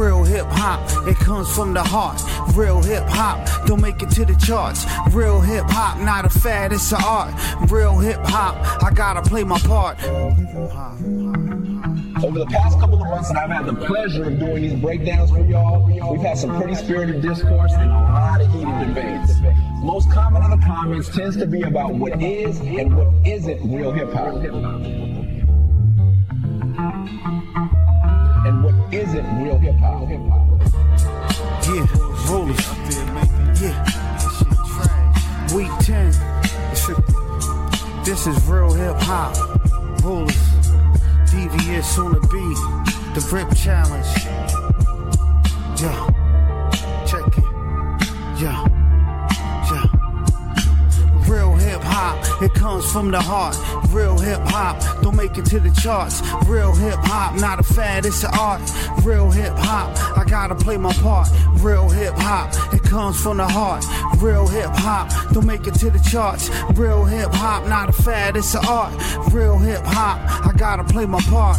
[0.00, 2.22] Real hip hop, it comes from the heart.
[2.56, 4.86] Real hip hop, don't make it to the charts.
[5.12, 7.34] Real hip hop, not a fad, it's an art.
[7.70, 10.02] Real hip hop, I gotta play my part.
[12.24, 15.44] Over the past couple of months I've had the pleasure of doing these breakdowns for
[15.44, 19.34] y'all, we've had some pretty spirited discourse and a lot of heated debates.
[19.82, 23.92] Most common in the comments tends to be about what is and what isn't real
[23.92, 24.32] hip hop.
[28.92, 30.08] Isn't real hip hop.
[31.64, 31.86] Yeah,
[32.28, 32.66] rollers.
[33.60, 33.86] Yeah.
[35.54, 36.10] Week 10.
[38.04, 39.36] This is real hip hop.
[40.02, 40.34] Rollers.
[41.30, 42.58] Devious on the beat.
[43.14, 44.08] The Rip Challenge.
[45.80, 46.19] Yeah.
[52.42, 53.56] It comes from the heart.
[53.90, 56.22] Real hip hop, don't make it to the charts.
[56.46, 58.60] Real hip hop, not a fad, it's an art.
[59.04, 61.28] Real hip hop, I gotta play my part.
[61.54, 63.84] Real hip hop, it comes from the heart.
[64.18, 66.50] Real hip hop, don't make it to the charts.
[66.74, 68.92] Real hip hop, not a fad, it's an art.
[69.32, 71.58] Real hip hop, I gotta play my part.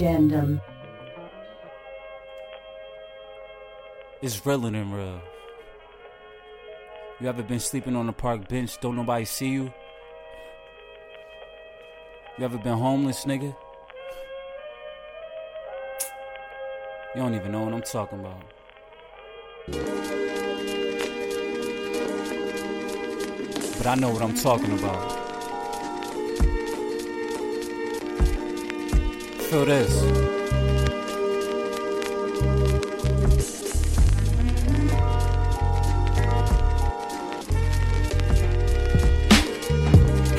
[0.00, 0.62] Agendum.
[4.22, 5.20] It's realer than real.
[7.20, 9.72] You ever been sleeping on a park bench, don't nobody see you?
[12.38, 13.54] You ever been homeless, nigga?
[17.14, 18.42] You don't even know what I'm talking about.
[23.76, 25.19] But I know what I'm talking about.
[29.50, 30.39] Feel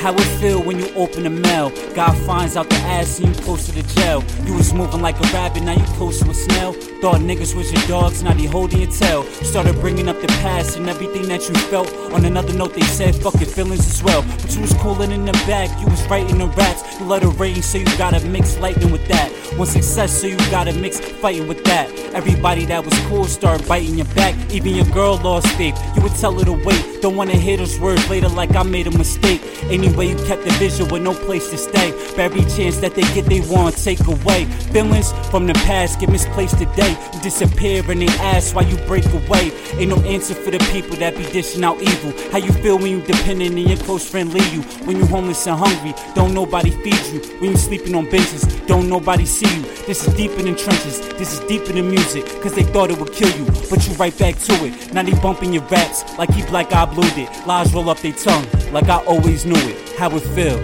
[0.01, 1.69] How it feel when you open the mail?
[1.93, 4.23] God finds out the ass and you close to the jail.
[4.47, 6.73] You was moving like a rabbit, now you close to a snail.
[6.73, 9.23] Thought niggas was your dogs, now they holding your tail.
[9.43, 11.93] Started bringing up the past and everything that you felt.
[12.13, 14.23] On another note, they said fuck your feelings as well.
[14.41, 16.99] But you was cooling in the back, you was writing the raps.
[16.99, 19.31] You let it rain, so you gotta mix lightning with that.
[19.55, 21.91] One success, so you gotta mix fighting with that.
[22.15, 24.33] Everybody that was cool started biting your back.
[24.51, 25.79] Even your girl lost faith.
[25.95, 27.01] You would tell her to wait.
[27.03, 29.41] Don't wanna hear those words later like I made a mistake.
[29.69, 31.91] Ain't where you kept the vision with no place to stay.
[32.17, 34.45] Every chance that they get, they want to take away.
[34.71, 36.95] Feelings from the past get misplaced today.
[37.13, 39.51] You disappear and they ask why you break away.
[39.73, 42.13] Ain't no answer for the people that be dishing out evil.
[42.31, 44.61] How you feel when you dependent and your close friend leave you?
[44.85, 47.19] When you homeless and hungry, don't nobody feed you.
[47.39, 49.61] When you sleeping on benches, don't nobody see you.
[49.85, 52.25] This is deeper than trenches, this is deeper than music.
[52.41, 54.93] Cause they thought it would kill you, but you right back to it.
[54.93, 57.29] Now they bumping your raps like he black eye blued it.
[57.47, 59.80] Lies roll up their tongue like I always knew it.
[59.97, 60.59] How it feel?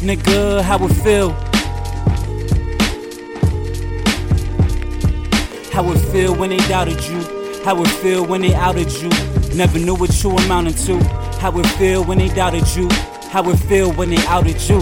[0.00, 1.30] Nigga, how it feel?
[5.72, 7.20] How it feel when they doubted you?
[7.64, 9.10] How it feel when they outed you?
[9.54, 10.98] Never knew what you amounted to.
[11.40, 12.88] How it feel when they doubted you?
[13.30, 14.80] How it feel when they outed you?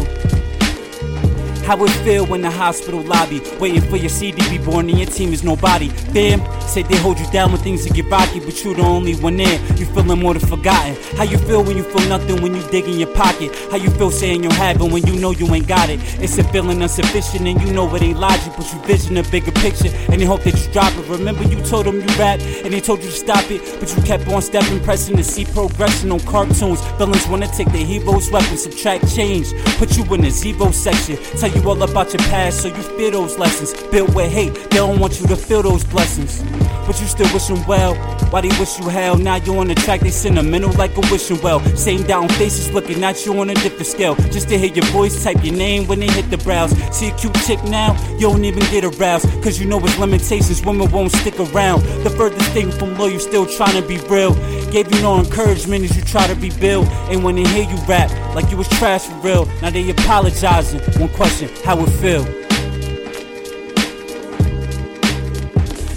[1.65, 5.09] How it feel when the hospital lobby waiting for your CD be born and your
[5.09, 5.91] team is nobody.
[6.13, 9.37] Damn, say they hold you down when things get rocky, but you the only one
[9.37, 9.61] there.
[9.77, 10.97] You feeling more than forgotten.
[11.17, 13.55] How you feel when you feel nothing when you dig in your pocket?
[13.71, 16.01] How you feel saying you'll have it when you know you ain't got it?
[16.23, 19.53] It's a feeling insufficient and you know it ain't logic, but you vision a bigger
[19.53, 21.09] picture and they hope that you drop it.
[21.09, 24.03] Remember you told them you rap and they told you to stop it, but you
[24.03, 26.81] kept on stepping, pressing to see progression on cartoons.
[26.99, 31.17] Villains wanna take the hero's weapon, subtract change, put you in the zero section.
[31.39, 33.73] Tell you all about your past so you feel those lessons.
[33.91, 36.43] Built with hate, they don't want you to feel those blessings.
[36.87, 37.95] But you still wishing well.
[38.31, 39.17] Why they wish you hell?
[39.17, 41.61] Now you on the track, they sentimental like a wishing well.
[41.77, 44.15] Same down faces looking at you on a different scale.
[44.31, 46.71] Just to hear your voice, type your name when they hit the brows.
[46.97, 49.27] See a cute chick now, you don't even get aroused.
[49.43, 51.83] Cause you know it's limitations, women won't stick around.
[52.05, 54.35] The furthest thing from low, you still trying to be real.
[54.71, 56.87] Gave you no encouragement as you try to rebuild.
[57.11, 60.81] And when they hear you rap, like you was trash for real, now they apologizing.
[61.01, 62.46] One question, how it feel?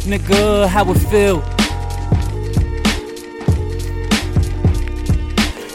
[0.10, 1.41] Nigga, how it feel?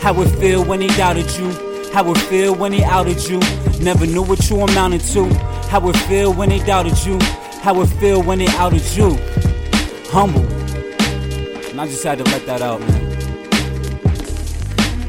[0.03, 1.53] How it feel when he doubted you?
[1.93, 3.39] How it feel when he outed you?
[3.81, 5.33] Never knew what you amounted to.
[5.69, 7.17] How it feel when he doubted you?
[7.63, 9.17] How it feel when he outed you?
[10.11, 10.43] Humble.
[11.71, 13.13] And I just had to let that out, man.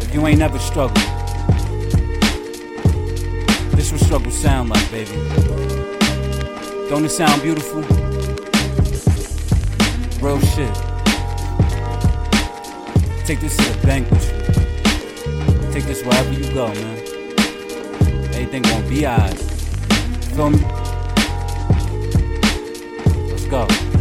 [0.04, 0.98] If you ain't never struggled,
[3.76, 5.16] this what struggle sound like, baby.
[6.90, 8.05] Don't it sound beautiful?
[10.26, 10.74] Real shit.
[13.28, 15.72] Take this to the bank with you.
[15.72, 16.98] Take this wherever you go, man.
[18.34, 19.38] Everything gonna be alright.
[20.34, 20.58] Feel me?
[23.30, 23.95] Let's go.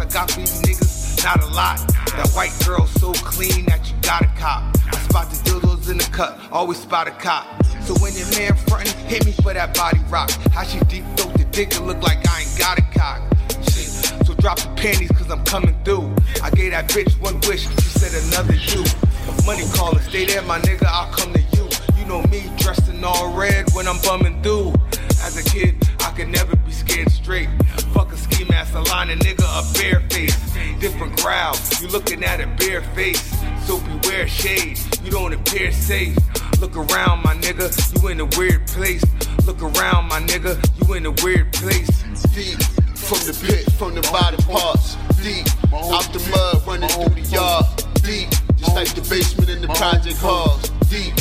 [0.00, 1.24] I got for these niggas?
[1.24, 1.78] Not a lot.
[2.16, 4.62] That white girl so clean that you got a cop.
[4.86, 7.44] I spot the dildos in the cut, always spot a cop.
[7.82, 10.30] So when your man frontin', hit me for that body rock.
[10.52, 13.22] How she deep throat the dick, it look like I ain't got a cock.
[13.62, 13.88] Shit,
[14.26, 16.14] so drop the panties cause I'm coming through.
[16.42, 18.54] I gave that bitch one wish, she said another.
[18.54, 21.68] If money calling, stay there, my nigga, I'll come to you.
[21.96, 24.74] You know me, dressed in all red when I'm bumming through.
[25.22, 25.87] As a kid,
[26.18, 27.48] Could never be scared straight.
[27.94, 30.36] Fuck a ski mask, a line a nigga, a bare face.
[30.80, 33.22] Different crowd, you looking at a bare face.
[33.64, 36.16] So beware shade, you don't appear safe.
[36.60, 39.04] Look around, my nigga, you in a weird place.
[39.46, 42.02] Look around, my nigga, you in a weird place.
[42.34, 42.60] Deep
[42.96, 44.96] from the pit, from the bottom parts.
[45.22, 47.64] Deep out the mud, running through the yard.
[48.02, 50.68] Deep, just like the basement in the project halls.
[50.90, 51.14] Deep,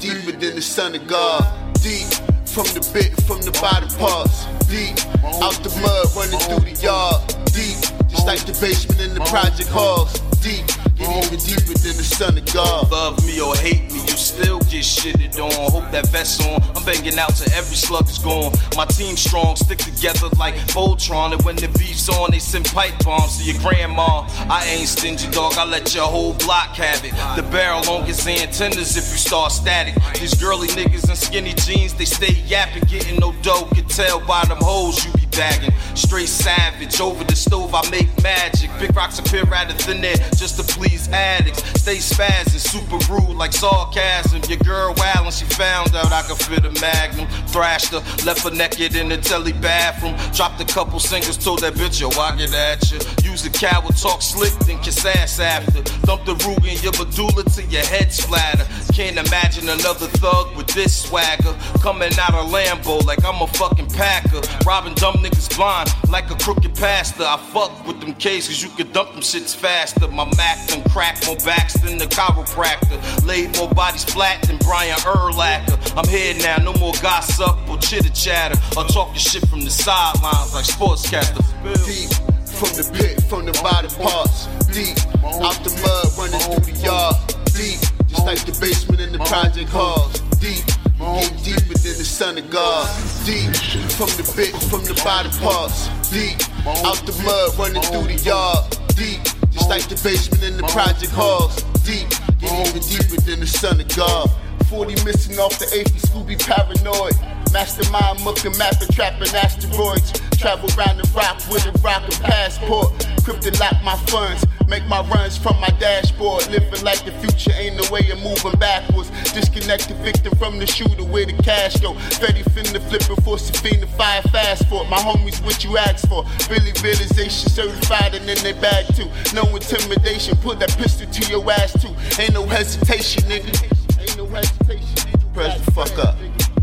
[0.00, 1.44] deeper than the son of God.
[1.74, 2.25] Deep
[2.56, 4.46] from the bit, from the bottom parts.
[4.64, 4.96] Deep
[5.44, 7.20] out the mud, running through the yard.
[7.52, 7.76] Deep,
[8.08, 10.25] just like the basement in the project halls.
[10.46, 10.66] Deep.
[10.96, 12.90] Even deeper than the son of God.
[12.90, 15.52] Love me or hate me, you still get shitted on.
[15.70, 16.62] Hope that vest on.
[16.74, 18.52] I'm banging out to every slug is gone.
[18.76, 21.32] My team strong, stick together like Voltron.
[21.32, 24.26] And when the beef's on, they send pipe bombs to your grandma.
[24.48, 25.54] I ain't stingy, dog.
[25.58, 27.12] I let your whole block have it.
[27.36, 29.94] The barrel on gets antennas if you start static.
[30.18, 33.68] These girly niggas in skinny jeans, they stay yapping, getting no dough.
[33.74, 35.72] Can tell by them hoes you be bagging.
[35.94, 38.70] Straight savage, over the stove I make magic.
[38.80, 41.62] Big rocks appear out of thin air just to please addicts.
[41.80, 44.42] Stay spazzing, super rude like sarcasm.
[44.48, 47.28] Your girl wildin', she found out I could fit a magnum.
[47.48, 50.16] Thrashed her, left her naked in the telly bathroom.
[50.34, 52.98] Dropped a couple singles, told that bitch, yo, I get at you.
[53.30, 55.82] Use a coward, talk slick, then kiss ass after.
[56.06, 58.66] Dump the rug in your medulla till your head splatter.
[58.92, 61.54] Can't imagine another thug with this swagger.
[61.80, 64.40] Coming out of Lambo like I'm a fucking packer.
[64.64, 67.24] Robbing dumb niggas blind like a crooked pastor.
[67.24, 70.08] I fuck with them cases, you can dump them shits faster.
[70.08, 73.26] My Mac done crack more backs than the chiropractor.
[73.26, 75.76] Laid more bodies flat than Brian Urlacher.
[75.96, 78.58] I'm here now, no more gossip or chitter chatter.
[78.76, 81.42] Or talking shit from the sidelines like sportscaster.
[81.84, 82.10] Deep
[82.46, 84.46] from the pit, from the bottom parts.
[84.72, 87.16] Deep out the mud, running through the yard.
[87.56, 90.25] Deep, just like the basement in the project halls.
[90.40, 90.64] Deep,
[90.98, 92.86] get deeper than the son of God.
[93.24, 93.54] Deep
[93.96, 95.88] from the pit, from the bottom parts.
[96.10, 96.36] Deep
[96.84, 98.64] out the mud, running through the yard.
[98.96, 101.62] Deep, just like the basement in the project halls.
[101.84, 102.08] Deep,
[102.38, 104.30] get even deeper than the son of God.
[104.68, 107.14] 40 missing off the 80, Scooby paranoid.
[107.52, 110.12] Mastermind mucking, mapping, trapping asteroids.
[110.36, 112.92] Travel round the rock with a rock and passport.
[113.22, 116.46] Crypto lock my funds, make my runs from my dashboard.
[116.50, 119.10] Living like the future ain't no way of moving backwards.
[119.32, 121.94] Disconnect the victim from the shooter where the cash go.
[122.18, 126.24] Fetty finna flip before Safina fire fast for My homies, what you ask for?
[126.50, 129.08] Really realization certified and in their bag too.
[129.32, 131.94] No intimidation, put that pistol to your ass too.
[132.20, 133.85] Ain't no hesitation, nigga.
[134.16, 135.20] Ain't no hesitation.
[135.34, 136.16] Press the fuck up.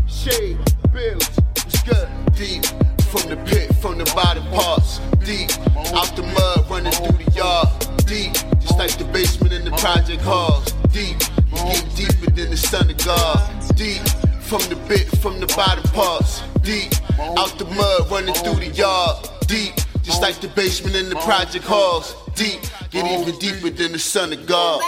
[0.08, 0.58] Shade,
[0.92, 2.08] bills, it's good.
[2.34, 2.64] Deep
[3.10, 4.98] from the pit, from the bottom parts.
[5.24, 5.50] Deep
[5.94, 7.68] out the mud, running through the yard.
[8.06, 10.72] Deep, just like the basement in the project halls.
[10.90, 11.16] Deep,
[11.50, 13.38] you get deeper than the son of God.
[13.76, 14.02] Deep
[14.40, 16.42] from the bit, from the bottom parts.
[16.62, 16.92] Deep
[17.38, 19.28] out the mud, running through the yard.
[19.46, 22.16] Deep, just like the basement in the project halls.
[22.34, 22.60] Deep,
[22.90, 24.82] get even deeper than the son of God.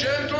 [0.00, 0.39] Gentle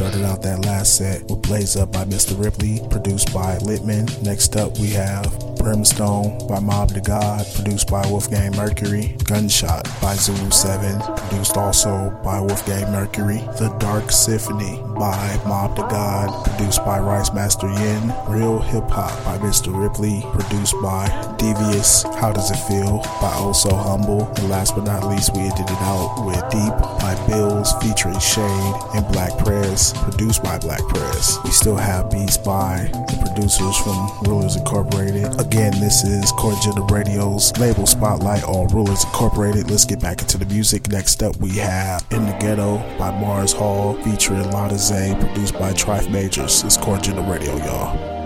[0.00, 2.32] started out that last set with Blaze Up by Mr.
[2.42, 4.08] Ripley, produced by Litman.
[4.22, 9.14] Next up, we have Brimstone by Mob the God, produced by Wolfgang Mercury.
[9.24, 10.98] Gunshot by Zulu 7,
[11.28, 13.40] produced also by Wolfgang Mercury.
[13.58, 18.14] The Dark Symphony by Mob the God, produced by Rice Master Yin.
[18.26, 19.68] Real Hip Hop by Mr.
[19.78, 22.04] Ripley, produced by Devious.
[22.04, 24.32] How Does It Feel by oh Also Humble.
[24.38, 26.72] And last but not least, we ended it out with Deep
[27.04, 31.38] by Bills featuring Shade and Black Press, produced by Black Press.
[31.44, 35.38] We still have beats by the producers from Rulers Incorporated.
[35.40, 39.70] Again, this is Agenda Radio's label spotlight on Rulers Incorporated.
[39.70, 40.88] Let's get back into the music.
[40.88, 45.72] Next up, we have In the Ghetto by Mars Hall featuring Lana Zay, produced by
[45.72, 46.64] Trife Majors.
[46.64, 48.19] It's Agenda Radio, y'all.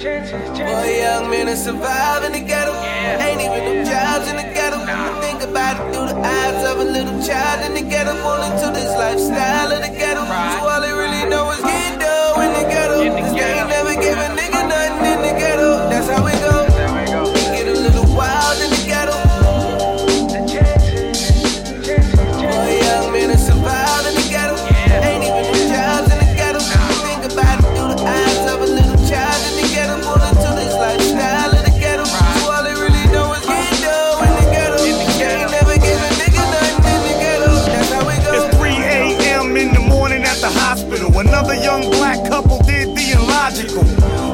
[0.00, 2.72] Chances, For a young man to survive in the ghetto.
[3.20, 4.80] Ain't even no jobs in the ghetto.
[5.20, 8.16] Think about it through the eyes of a little child in the ghetto.
[8.24, 10.24] Born into this lifestyle of the ghetto.
[10.24, 12.96] So all they really know is get dough in the ghetto.
[13.20, 13.68] Cause they ain't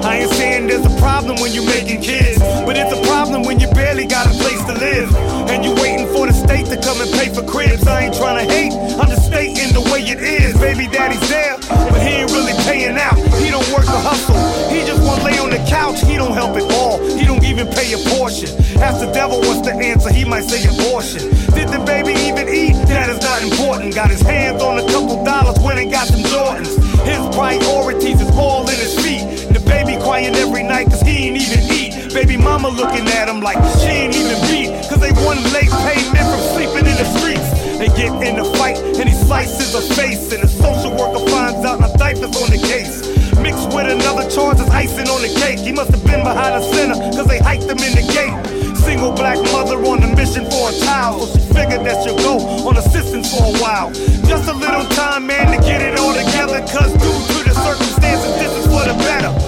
[0.07, 3.59] I ain't saying there's a problem when you're making kids, but it's a problem when
[3.59, 5.11] you barely got a place to live.
[5.51, 7.85] And you're waiting for the state to come and pay for cribs.
[7.89, 8.73] I ain't trying to hate,
[9.03, 10.55] I'm just stating the way it is.
[10.63, 11.59] Baby daddy's there,
[11.91, 13.19] but he ain't really paying out.
[13.43, 14.39] He don't work or hustle.
[14.71, 17.03] He just wanna lay on the couch, he don't help at all.
[17.19, 18.47] He don't even pay a portion.
[18.79, 21.35] Ask the devil what's the answer, he might say abortion.
[21.51, 22.79] Did the baby even eat?
[22.87, 23.93] That is not important.
[23.97, 26.79] Got his hands on a couple dollars, went and got them Jordans.
[27.03, 29.46] His priorities is all in his feet.
[29.67, 32.15] Baby crying every night cause he ain't even eat.
[32.15, 34.71] Baby mama looking at him like she ain't even beat.
[34.89, 37.51] Cause they want late payment from sleeping in the streets.
[37.79, 40.33] They get in a fight and he slices her face.
[40.33, 43.17] And the social worker finds out my diaper's on the case
[43.47, 45.59] mixed with another charge is icing on the cake.
[45.59, 48.35] He must have been behind a center, cause they hiked him in the gate.
[48.77, 52.39] Single black mother on a mission for a child, so she figured that she'll go
[52.67, 53.93] on assistance for a while.
[54.27, 58.33] Just a little time, man, to get it all together, cause due to the circumstances,
[58.43, 59.46] this is for the better.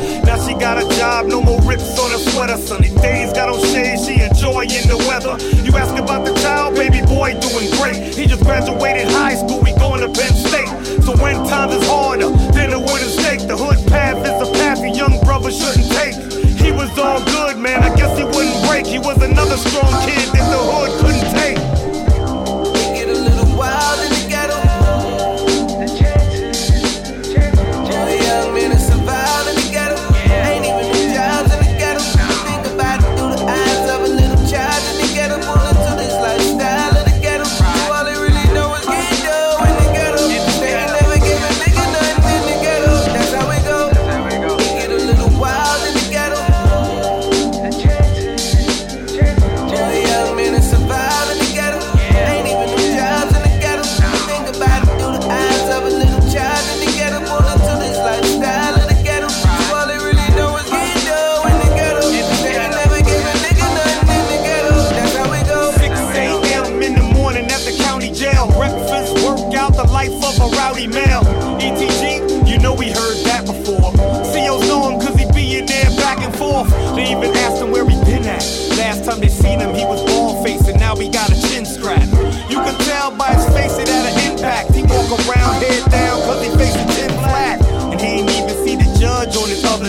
[0.59, 2.57] Got a job, no more rips on her sweater.
[2.57, 5.39] Sunny days got on shade, she enjoying the weather.
[5.63, 8.15] You ask about the child, baby boy doing great.
[8.15, 11.03] He just graduated high school, we going to Penn State.
[11.05, 14.81] So when times is harder than a wooden stake, the hood path is a path
[14.83, 16.17] a young brother shouldn't take.
[16.59, 17.85] He was all good, man.
[17.85, 18.85] I guess he wouldn't break.
[18.85, 21.68] He was another strong kid that the hood couldn't take.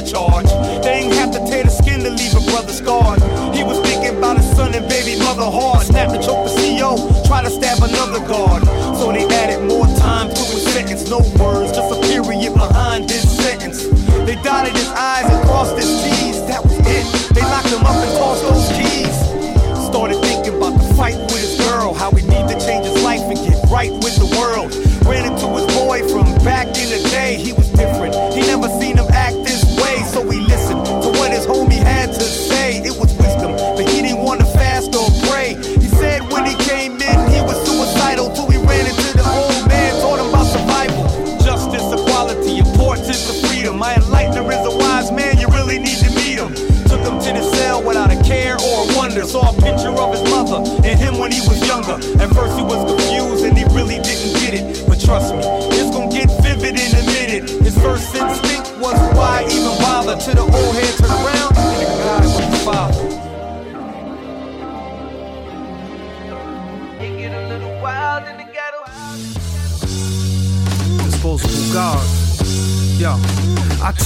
[0.09, 0.49] Charge.
[0.83, 3.21] They ain't have to tear the skin to leave a brother scarred.
[3.55, 5.85] He was thinking about his son and baby mother hard.
[5.85, 8.63] Snap and choke the CO, try to stab another guard.
[8.97, 11.09] So they added more time to his sentence.
[11.09, 13.85] No words, just a period behind his sentence.
[14.25, 15.18] They dotted his I's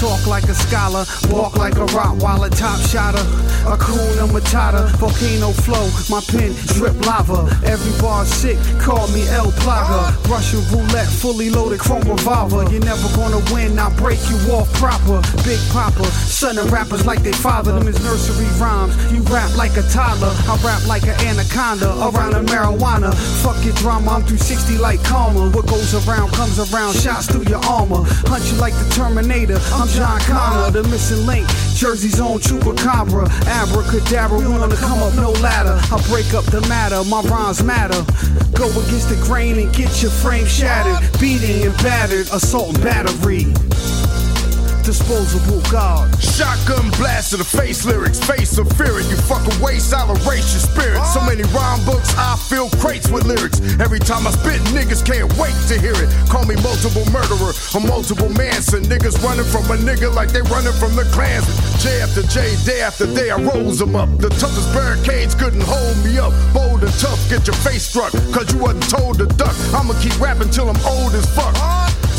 [0.03, 3.25] talk like a scholar, walk like a rock, Rottweiler, top shotter,
[3.65, 7.49] a Kuna Matata, volcano flow, my pen drip lava.
[7.65, 10.13] Every bar sick, call me El Plaga.
[10.29, 12.69] Russian roulette, fully loaded chrome revolver.
[12.71, 15.21] You're never gonna win, I break you off proper.
[15.43, 17.73] Big Papa, son of rappers like they father.
[17.73, 18.93] Them is nursery rhymes.
[19.11, 23.13] You rap like a toddler, I rap like an anaconda around a marijuana.
[23.41, 25.49] Fuck your drama, I'm 360 like karma.
[25.49, 28.03] What goes around comes around, shots through your armor.
[28.29, 29.57] Hunt you like the Terminator.
[29.73, 31.47] I'm John Connor, the missing link.
[31.73, 33.27] Jersey's own chupacabra.
[33.47, 35.79] Abracadabra, we wanna come up no ladder.
[35.91, 38.01] I break up the matter, my rhymes matter.
[38.53, 40.97] Go against the grain and get your frame shattered.
[41.19, 43.72] Beating and battered, assault and battery.
[44.83, 46.11] Disposable God.
[46.21, 48.99] Shotgun blast to the face lyrics, face of fear.
[48.99, 50.99] You fucking waste, I'll erase your spirit.
[51.07, 53.63] So many rhyme books, I fill crates with lyrics.
[53.79, 56.11] Every time I spit, niggas can't wait to hear it.
[56.27, 58.83] Call me multiple murderer, a multiple Manson.
[58.83, 61.47] Niggas running from a nigga like they running from the clans.
[61.81, 64.11] J after J, day after day, I rose them up.
[64.19, 66.35] The toughest barricades couldn't hold me up.
[66.53, 69.55] Bold and tough, get your face struck, cause you wasn't told to duck.
[69.73, 71.55] I'ma keep rapping till I'm old as fuck.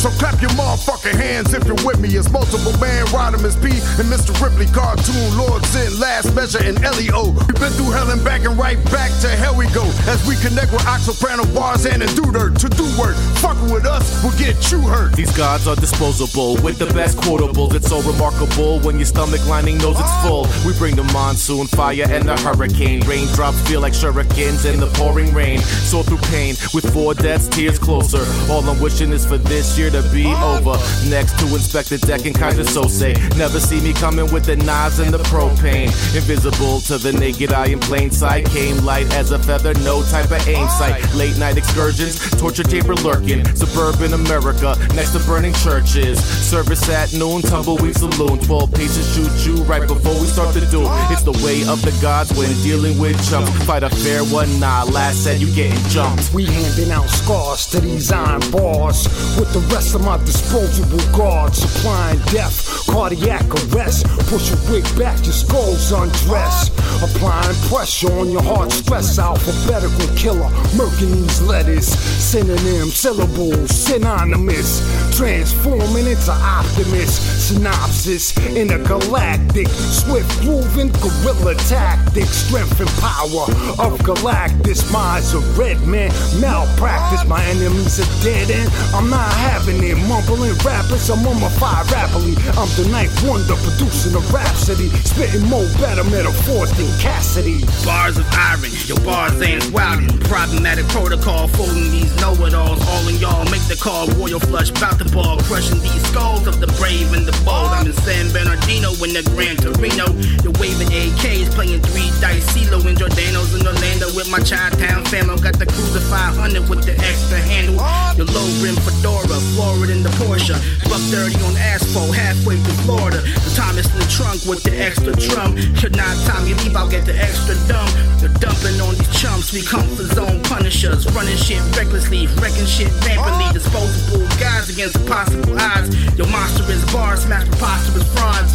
[0.05, 2.11] So clap your motherfucking hands if you're with me.
[2.11, 4.37] It's multiple man, Rodimus P, and Mr.
[4.37, 7.33] Ripley, cartoon, Lord Sin, Last Measure, and Leo.
[7.33, 9.81] We've been through hell and back and right back to hell we go.
[10.05, 13.17] As we connect with Oxoprano bars and do dirt to do work.
[13.41, 15.17] Fucking with us will get you hurt.
[15.17, 17.73] These gods are disposable with the best quotables.
[17.73, 20.47] It's so remarkable when your stomach lining knows it's full.
[20.67, 23.01] We bring the monsoon, fire, and the hurricane.
[23.09, 25.61] Raindrops feel like shurikens in the pouring rain.
[25.61, 28.21] So through pain with four deaths, tears closer.
[28.53, 30.77] All I'm wishing is for this year to be over.
[31.09, 33.15] Next to inspect the deck and kinda so say.
[33.37, 35.87] Never see me coming with the knives and the propane.
[36.17, 38.47] Invisible to the naked eye in plain sight.
[38.51, 40.99] Came light as a feather, no type of aim sight.
[41.15, 43.45] Late night excursions, torture chamber lurking.
[43.55, 46.19] Suburban America, next to burning churches.
[46.25, 48.39] Service at noon, tumbleweed saloon.
[48.41, 50.83] 12 paces shoot you right before we start to do.
[51.13, 53.51] It's the way of the gods when dealing with chumps.
[53.65, 54.83] Fight a fair one, nah.
[54.85, 56.35] Last said you getting jumped.
[56.35, 59.05] We handing out scars to these iron bars
[59.39, 63.45] with the rest of my disposable guards, supplying death, cardiac
[63.75, 64.07] arrest.
[64.31, 66.71] Push your wig back, your skull's undressed.
[67.03, 70.49] Applying pressure on your heart, stress alphabetical killer.
[70.79, 74.79] Murking these letters, synonym, syllables, synonymous.
[75.17, 83.45] Transforming into optimist, synopsis in a galactic, swift moving guerrilla tactic, strength and power
[83.85, 84.93] of Galactus.
[84.93, 87.27] Minds of red man, malpractice.
[87.27, 88.71] My enemies are dead end.
[88.95, 89.33] I'm not
[89.65, 89.97] having it.
[90.09, 92.37] Mumbling rappers, I'm on my mummified rapidly.
[92.57, 97.65] I'm the ninth wonder, producing a rhapsody, spitting more better metaphors than Cassidy.
[97.85, 100.21] Bars of iron, your bars ain't wildin'.
[100.29, 102.81] Problematic protocol, folding these know-it-alls.
[102.89, 104.07] All in y'all make the call.
[104.21, 107.73] Royal flush, bout the ball, crushing these skulls of the brave and the bold.
[107.73, 110.13] I'm in San Bernardino in the Gran Torino.
[110.45, 115.41] You're waving AKs, playing three dice, CeeLo and Jordanos in Orlando with my Chi-Town family.
[115.41, 117.81] Got the Cruiser 500 with the extra handle.
[118.17, 120.59] Your low rim fedora, Florida in the Porsche.
[120.91, 123.23] Buck 30 on asphalt, halfway to Florida.
[123.23, 125.55] The Thomas in the trunk with the extra drum.
[125.79, 127.87] Should not time you leave, I'll get the extra dumb.
[128.19, 131.07] You're dumping on these chumps, we comfort zone punishers.
[131.15, 133.47] Running shit recklessly, wrecking shit rampantly.
[133.55, 135.95] Disposable guys against possible odds.
[136.19, 138.53] Your monster is bar, smash preposterous frauds.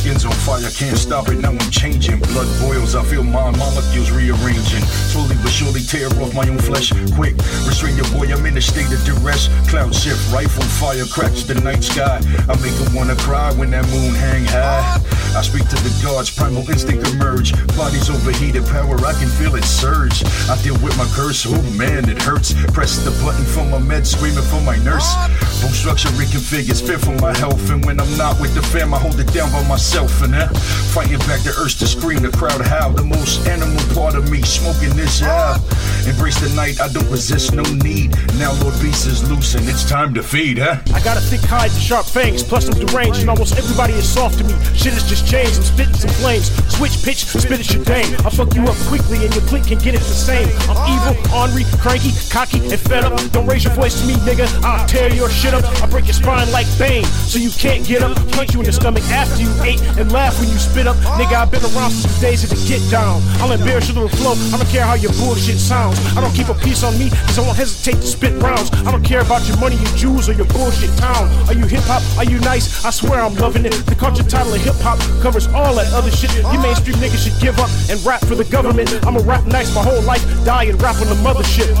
[0.00, 2.20] Skin's on fire, can't stop it, now I'm changing.
[2.32, 4.80] Blood boils, I feel my molecules rearranging.
[5.12, 6.88] Slowly but surely tear off my own flesh.
[7.12, 7.36] Quick,
[7.68, 9.50] restrain your boy, I'm in a state of duress.
[9.68, 12.20] Cloud shift, rifle fire cracks the night sky.
[12.48, 15.00] I make him wanna cry when that moon hang high.
[15.36, 17.54] I speak to the gods, primal instinct emerge.
[17.76, 20.24] Body's overheated, power, I can feel it surge.
[20.50, 22.54] I deal with my curse, oh man, it hurts.
[22.72, 25.06] Press the button for my meds, screaming for my nurse.
[25.62, 27.70] Bone structure reconfigures, fit for my health.
[27.70, 30.22] And when I'm not with the fam, I hold it down by myself.
[30.22, 30.48] And uh,
[30.94, 32.90] fighting back the urge to scream, the crowd howl.
[32.90, 35.60] The most animal part of me, smoking this out.
[36.06, 38.16] Embrace the night, I don't resist, no need.
[38.38, 40.78] Now Lord Beast is loose and it's time to feed, huh?
[40.94, 44.08] I got a thick hide and sharp fangs, plus I'm deranged, and almost everybody is
[44.08, 44.54] soft to me.
[44.74, 46.50] Shit has just changed, I'm spitting some flames.
[46.72, 48.14] Switch pitch, spit it your dame.
[48.26, 50.48] I fuck you up quickly, and your clique can get it the same.
[50.68, 53.18] I'm evil, ornery, cranky, cocky, and fed up.
[53.32, 54.46] Don't raise your voice to me, nigga.
[54.62, 55.64] I'll tear your shit up.
[55.82, 58.16] I break your spine like Bane, so you can't get up.
[58.32, 60.96] Punch you in the stomach after you ate, and laugh when you spit up.
[61.18, 63.22] Nigga, I've been around since the days of the get down.
[63.40, 64.34] I'll embarrass your little flow.
[64.52, 65.98] I don't care how your bullshit sounds.
[66.16, 68.70] I don't keep a piece on me, cause I won't hesitate to spit rounds.
[68.86, 71.28] I don't care about your money, your jewels, or your bullshit town.
[71.48, 72.02] Are you hip hop?
[72.18, 72.84] Are you nice?
[72.84, 73.72] I swear I'm loving it.
[73.86, 76.34] The culture title of hip hop covers all that other shit.
[76.34, 78.90] You mainstream niggas should give up and rap for the government.
[79.06, 81.74] I'ma rap nice my whole life, die and rap on the mothership.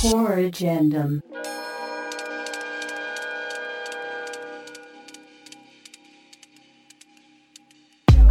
[0.00, 1.22] Core Agendum.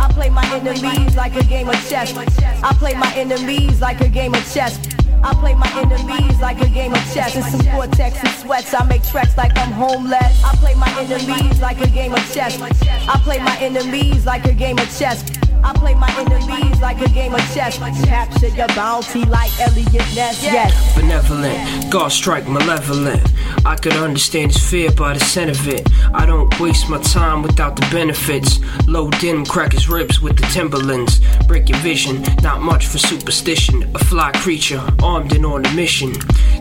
[0.09, 2.17] I play my enemies like a game of chess.
[2.17, 4.79] I play my enemies like a game of chess.
[5.23, 7.35] I play my enemies like a game of chess.
[7.35, 10.43] In some cortex and sweats, I make tracks like I'm homeless.
[10.43, 12.59] I play my enemies like a game of chess.
[12.59, 15.23] I play my enemies like a game of chess.
[15.63, 17.77] I play my enemies like a game of chess.
[18.05, 20.43] Capture your bounty like Eliot Ness.
[20.43, 20.95] Yes.
[20.95, 23.21] Benevolent, God strike malevolent.
[23.65, 25.87] I could understand his fear by the scent of it.
[26.13, 28.59] I don't waste my time without the benefits.
[28.87, 31.19] Low denim crack his ribs with the Timberlands.
[31.47, 33.83] Break your vision, not much for superstition.
[33.95, 36.13] A fly creature, armed and on a mission.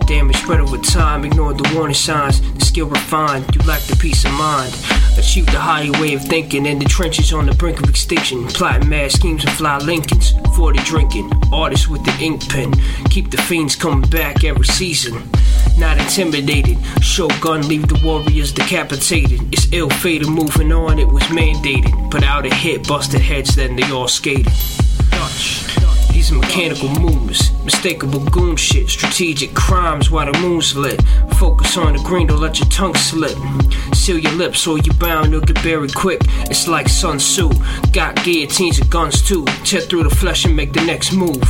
[0.07, 2.41] Damage spread over time, ignore the warning signs.
[2.55, 4.75] The skill refined, you lack the peace of mind.
[5.19, 8.47] Achieve the higher way of thinking in the trenches on the brink of extinction.
[8.47, 10.33] Plotting mad schemes and fly Lincolns.
[10.57, 12.73] 40 drinking, artists with the ink pen.
[13.11, 15.23] Keep the fiends coming back every season.
[15.77, 19.41] Not intimidated, Shogun leave the warriors decapitated.
[19.53, 22.11] It's ill fated, moving on, it was mandated.
[22.11, 24.53] Put out a hit, busted heads, then they all skated.
[25.11, 25.98] Dutch.
[26.19, 31.01] These are mechanical movements, mistakable goon shit, strategic crimes while the moon's lit.
[31.37, 33.39] Focus on the green, don't let your tongue slip.
[33.95, 36.21] Seal your lips or you're bound, you'll get buried quick.
[36.51, 37.53] It's like Sun Tzu,
[37.93, 39.45] got guillotines and guns too.
[39.63, 41.41] Tear through the flesh and make the next move.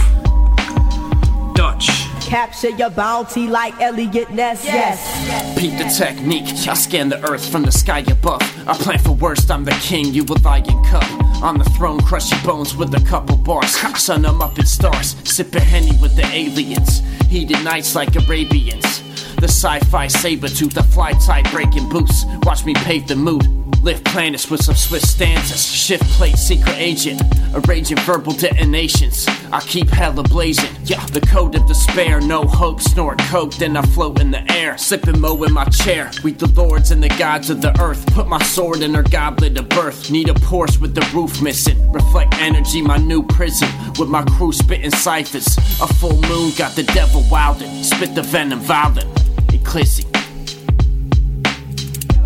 [1.54, 1.88] Dutch.
[2.20, 4.66] Capture your bounty like Eliot Ness.
[4.66, 5.56] Yes.
[5.56, 6.68] Beat the technique.
[6.68, 8.42] I scan the earth from the sky above.
[8.68, 11.27] I plan for worst, I'm the king, you will lie in cup.
[11.40, 13.77] On the throne, crush your bones with a couple bars.
[13.97, 17.01] Sun, I'm up in stars, sipping Henny with the aliens.
[17.28, 19.02] Heated nights like Arabians.
[19.36, 22.24] The sci-fi saber tooth, the fly tight breaking boots.
[22.43, 23.67] Watch me pave the mood.
[23.89, 25.65] Lift planets with some Swiss stanzas.
[25.65, 27.23] Shift plate, secret agent.
[27.55, 29.27] Arranging verbal detonations.
[29.51, 30.69] I keep hella blazing.
[30.85, 32.20] Yeah, the code of despair.
[32.20, 32.82] No hope.
[32.82, 34.77] Snort coke, then I float in the air.
[34.77, 36.10] Sipping mo in my chair.
[36.23, 38.05] We the lords and the gods of the earth.
[38.12, 40.10] Put my sword in her goblet of birth.
[40.10, 41.90] Need a Porsche with the roof missing.
[41.90, 43.70] Reflect energy, my new prison.
[43.98, 45.56] With my crew spitting ciphers.
[45.81, 47.82] A full moon got the devil wildin'.
[47.82, 49.09] Spit the venom violent.
[49.55, 50.05] Eclipsing.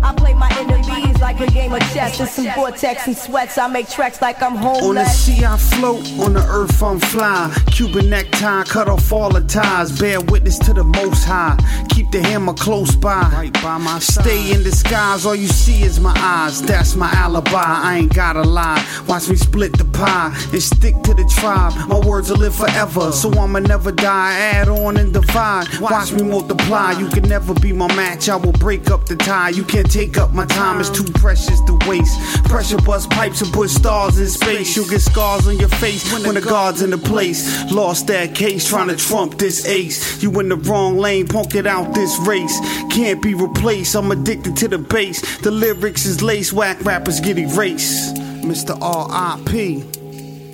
[0.03, 2.19] I play my enemies like a game of chess.
[2.19, 4.83] With some vortex and sweats, I make tracks like I'm homeless.
[4.83, 7.49] On the sea I float, on the earth I'm fly.
[7.71, 9.97] Cuban necktie, cut off all the ties.
[9.97, 11.57] Bear witness to the most high.
[11.89, 13.21] Keep the hammer close by.
[13.31, 14.25] Right by my side.
[14.25, 16.61] Stay in disguise, all you see is my eyes.
[16.61, 18.85] That's my alibi, I ain't gotta lie.
[19.07, 21.73] Watch me split the pie and stick to the tribe.
[21.87, 24.33] My words will live forever, so I'ma never die.
[24.33, 25.67] Add on and divide.
[25.79, 26.91] Watch me multiply.
[26.91, 29.49] You can never be my match, I will break up the tie.
[29.49, 32.43] You can't take up my time, it's too precious to waste.
[32.45, 34.75] Pressure bust pipes and put stars in space.
[34.75, 37.71] You'll get scars on your face when the guard's in the place.
[37.71, 40.21] Lost that case trying to trump this ace.
[40.21, 42.59] You in the wrong lane, punk it out this race.
[42.91, 45.37] Can't be replaced, I'm addicted to the bass.
[45.39, 48.15] The lyrics is lace, whack rappers get erased.
[48.43, 48.77] Mr.
[48.81, 49.81] R.I.P.,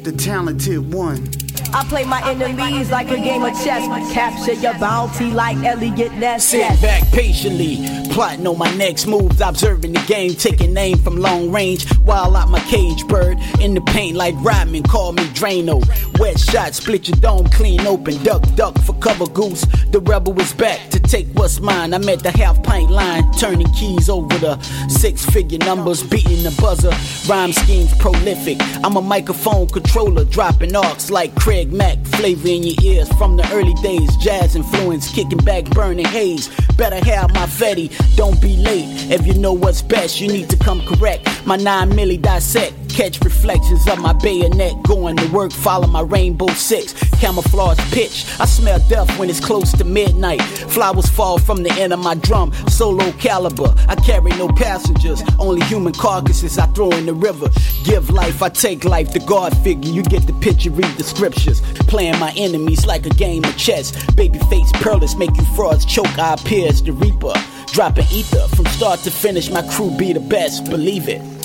[0.03, 1.29] the talented one.
[1.71, 3.85] I play my enemies like a game of chess.
[4.11, 6.45] Capture your bounty like Eliot Ness.
[6.45, 7.77] Sit back patiently,
[8.11, 12.49] plotting on my next moves, observing the game, taking aim from long range, while out
[12.49, 15.79] my cage bird in the paint like Rodman, call me Drano.
[16.19, 19.61] Wet shot, split your dome clean open, duck, duck for cover goose.
[19.91, 21.93] The rebel is back to take what's mine.
[21.93, 24.59] I'm at the half pint line, turning keys over the
[24.89, 26.91] six figure numbers, beating the buzzer.
[27.31, 28.57] Rhyme schemes prolific.
[28.83, 33.47] I'm a microphone controller, dropping arcs like Craig Mack, flavor in your ears from the
[33.51, 34.15] early days.
[34.17, 36.49] Jazz influence, kicking back, burning haze.
[36.77, 39.11] Better have my Fetty, don't be late.
[39.11, 41.27] If you know what's best, you need to come correct.
[41.45, 44.83] My 9 milli dissect, catch reflections of my bayonet.
[44.83, 46.93] Going to work, follow my rainbow six.
[47.21, 50.41] Camouflage pitch, I smell death when it's close to midnight.
[50.41, 53.73] Flowers fall from the end of my drum, solo caliber.
[53.87, 57.47] I carry no passengers, only human carcasses I throw in the river.
[57.85, 59.89] Give life, I take life, the God figure.
[59.89, 61.61] You get the picture, read the scriptures.
[61.87, 63.93] Playing my enemies like a game of chess.
[64.11, 67.33] Babyface pearlers make you frauds choke our peers, the reaper.
[67.67, 71.38] Dropping ether from start to finish, my crew be the best, believe it.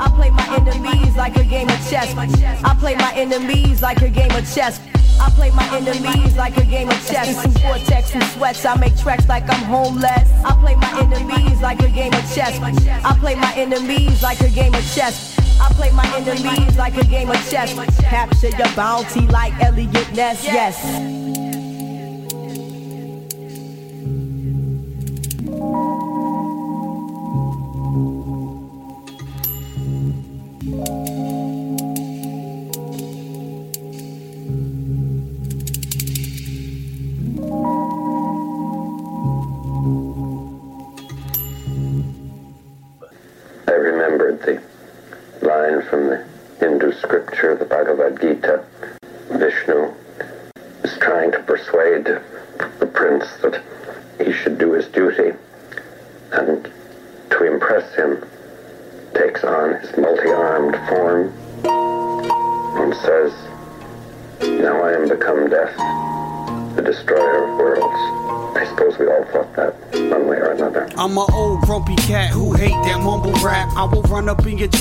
[0.00, 2.16] I play my enemies like a game of chess.
[2.16, 4.80] I play my enemies like a game of chess.
[5.20, 7.28] I play my enemies like a game of chess.
[7.28, 10.30] In some vortex and sweats, I make tracks like I'm homeless.
[10.42, 12.58] I play my enemies like a game of chess.
[13.04, 15.36] I play my enemies like a game of chess.
[15.60, 17.74] I play my enemies like a game of chess.
[18.00, 20.42] Capture your bounty like Eliot Ness.
[20.42, 21.19] Yes.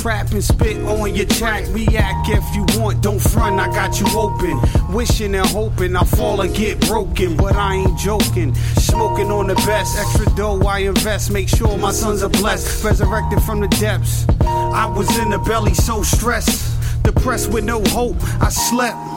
[0.02, 1.66] Trap and spit on your track.
[1.70, 3.60] React if you want, don't front.
[3.60, 4.60] I got you open,
[4.94, 8.56] wishing and hoping I fall and get broken, but I ain't joking.
[8.76, 11.32] Smoking on the best, extra dough I invest.
[11.32, 14.26] Make sure my sons are blessed, resurrected from the depths.
[14.42, 18.18] I was in the belly so stressed, depressed with no hope.
[18.42, 19.09] I slept.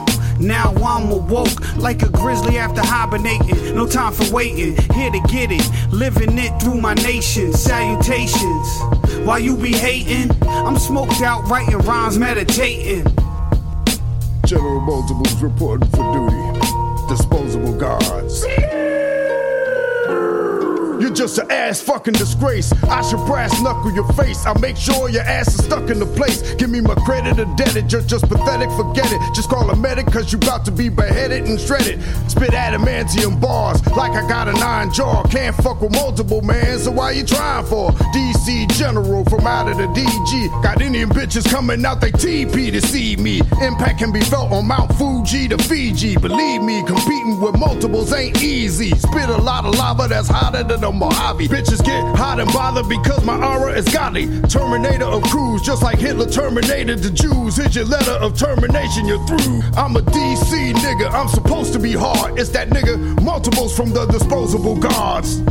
[0.43, 3.73] Now I'm awoke like a grizzly after hibernating.
[3.75, 5.93] No time for waiting, here to get it.
[5.93, 7.53] Living it through my nation.
[7.53, 8.81] Salutations.
[9.25, 13.05] While you be hating, I'm smoked out writing rhymes, meditating.
[14.45, 17.07] General Multiples reporting for duty.
[17.07, 18.43] Disposable guards.
[21.03, 22.71] You're just an ass fucking disgrace.
[22.83, 24.45] I should brass knuckle your face.
[24.45, 26.53] I make sure your ass is stuck in the place.
[26.53, 27.91] Give me my credit indebted.
[27.91, 29.19] You're just pathetic, forget it.
[29.35, 32.01] Just call a medic, cause you about to be beheaded and shredded.
[32.31, 35.23] Spit adamantium bars like I got a nine jaw.
[35.23, 37.91] Can't fuck with multiple man, so why you trying for?
[38.15, 40.63] DC General from out of the DG.
[40.63, 43.41] Got Indian bitches coming out they TP to see me.
[43.61, 46.15] Impact can be felt on Mount Fuji to Fiji.
[46.15, 48.91] Believe me, competing with multiples ain't easy.
[48.91, 51.47] Spit a lot of lava that's hotter than a Mojave.
[51.47, 54.25] Bitches get hot and bothered because my aura is godly.
[54.43, 57.57] Terminator of crews, just like Hitler terminated the Jews.
[57.57, 59.61] Here's your letter of termination, you're through.
[59.75, 62.39] I'm a DC nigga, I'm supposed to be hard.
[62.39, 65.41] It's that nigga, multiples from the disposable gods.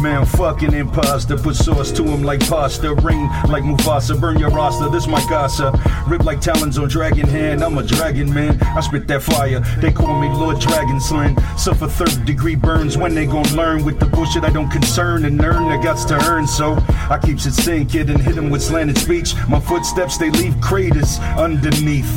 [0.00, 1.36] Man, fucking imposter.
[1.36, 2.94] Put sauce to him like pasta.
[2.94, 4.18] Ring like Mufasa.
[4.18, 4.88] Burn your roster.
[4.88, 5.70] This my casa.
[6.08, 7.62] Rip like talons on dragon hand.
[7.62, 8.60] I'm a dragon man.
[8.62, 9.60] I spit that fire.
[9.80, 11.36] They call me Lord Dragon Slang.
[11.56, 15.40] Suffer third degree burns when they gon' learn with the bullshit I don't concern and
[15.44, 16.46] earn the guts to earn.
[16.46, 16.74] So
[17.10, 19.34] I keeps it sinking and hit 'em with slanted speech.
[19.48, 22.10] My footsteps they leave craters underneath.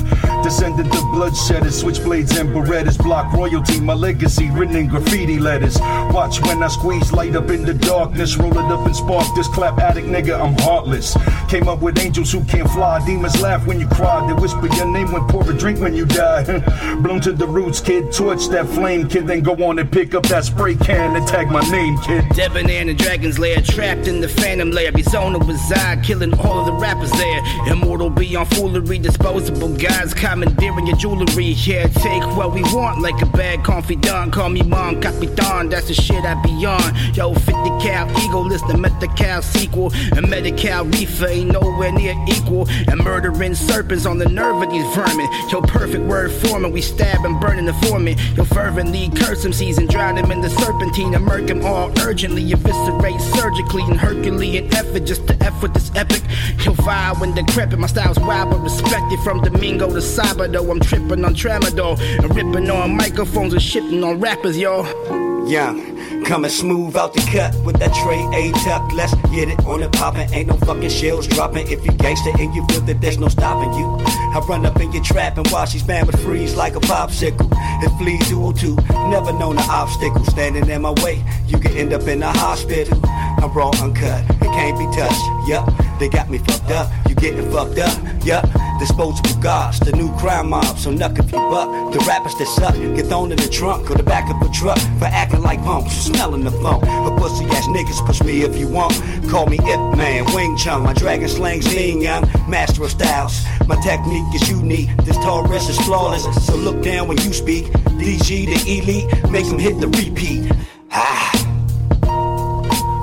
[0.44, 2.98] Descendant of bloodshedders, switchblades and berettas.
[2.98, 5.78] Block royalty, my legacy written in graffiti letters.
[6.12, 8.38] Watch when I squeeze light up in the darkness.
[8.38, 11.18] Roll it up and spark this clap addict nigga, I'm heartless.
[11.50, 13.06] Came up with angels who can't fly.
[13.06, 14.26] Demons laugh when you cry.
[14.28, 16.44] They whisper your name when pour a drink when you die.
[17.02, 18.12] Blown to the roots, kid.
[18.12, 19.28] Torch that flame, kid.
[19.28, 22.28] Then go on and pick up that spray can and tag my name, kid.
[22.30, 24.88] Debonair and the dragon's lair, trapped in the phantom lair.
[24.88, 27.42] Arizona reside, killing all of the rappers there.
[27.68, 31.46] Immortal beyond foolery, disposable guys commandeering your jewelry.
[31.46, 34.34] Yeah, take what we want like a bad confidant.
[34.34, 37.14] Call me Mon Capitan, that's the shit I be on.
[37.14, 39.94] Yo, 50 cal ego, list the Medi-Cal sequel.
[40.16, 42.68] And Medi-Cal reefer ain't nowhere near equal.
[42.88, 45.28] And murdering serpents on the nerve of these vermin.
[45.50, 48.18] Yo, perfect word forming, we stab and burn in the foreman.
[48.36, 51.14] Yo, fervently curse him, season, drown him in the serpentine.
[51.14, 53.84] And murk him all urgently, eviscerate surgically.
[53.84, 56.24] And Herculean effort just to F with this epic.
[56.64, 59.20] Yo, vibe when decrepit, my style's wild but respected.
[59.20, 62.00] From Domingo to Sabado, I'm tripping on Tramadol.
[62.24, 65.35] And ripping on microphones and shitting on rappers, yo.
[65.48, 68.92] Young, coming smooth out the cut with that tray A tuck.
[68.94, 70.34] Let's get it on the poppin'.
[70.34, 71.68] Ain't no fucking shells dropping.
[71.72, 74.92] If you gangster and you feel that there's no stopping you, I run up in
[74.92, 77.48] your trap and watch these bambas freeze like a popsicle.
[77.56, 78.76] And flee 202,
[79.10, 81.24] never known an obstacle standing in my way.
[81.48, 83.00] You can end up in a hospital.
[83.46, 85.22] I'm raw, uncut, it can't be touched.
[85.48, 86.90] Yup, they got me fucked up.
[87.08, 88.26] You getting fucked up.
[88.26, 88.44] Yup,
[88.80, 90.80] disposable gods, the new crime mob.
[90.80, 91.94] So knuck if you buck.
[91.94, 94.80] The rappers that suck get thrown in the trunk or the back of a truck
[94.98, 96.86] for acting like punks, smelling the funk.
[96.86, 98.96] But pussy ass niggas push me if you want.
[99.30, 100.82] Call me Ip Man, Wing Chun.
[100.82, 103.46] My dragon slang's young master of styles.
[103.68, 104.90] My technique is unique.
[105.04, 106.24] This tall Taurus is flawless.
[106.48, 107.66] So look down when you speak.
[108.02, 110.52] DG the elite, make them hit the repeat.
[110.90, 111.45] Ah.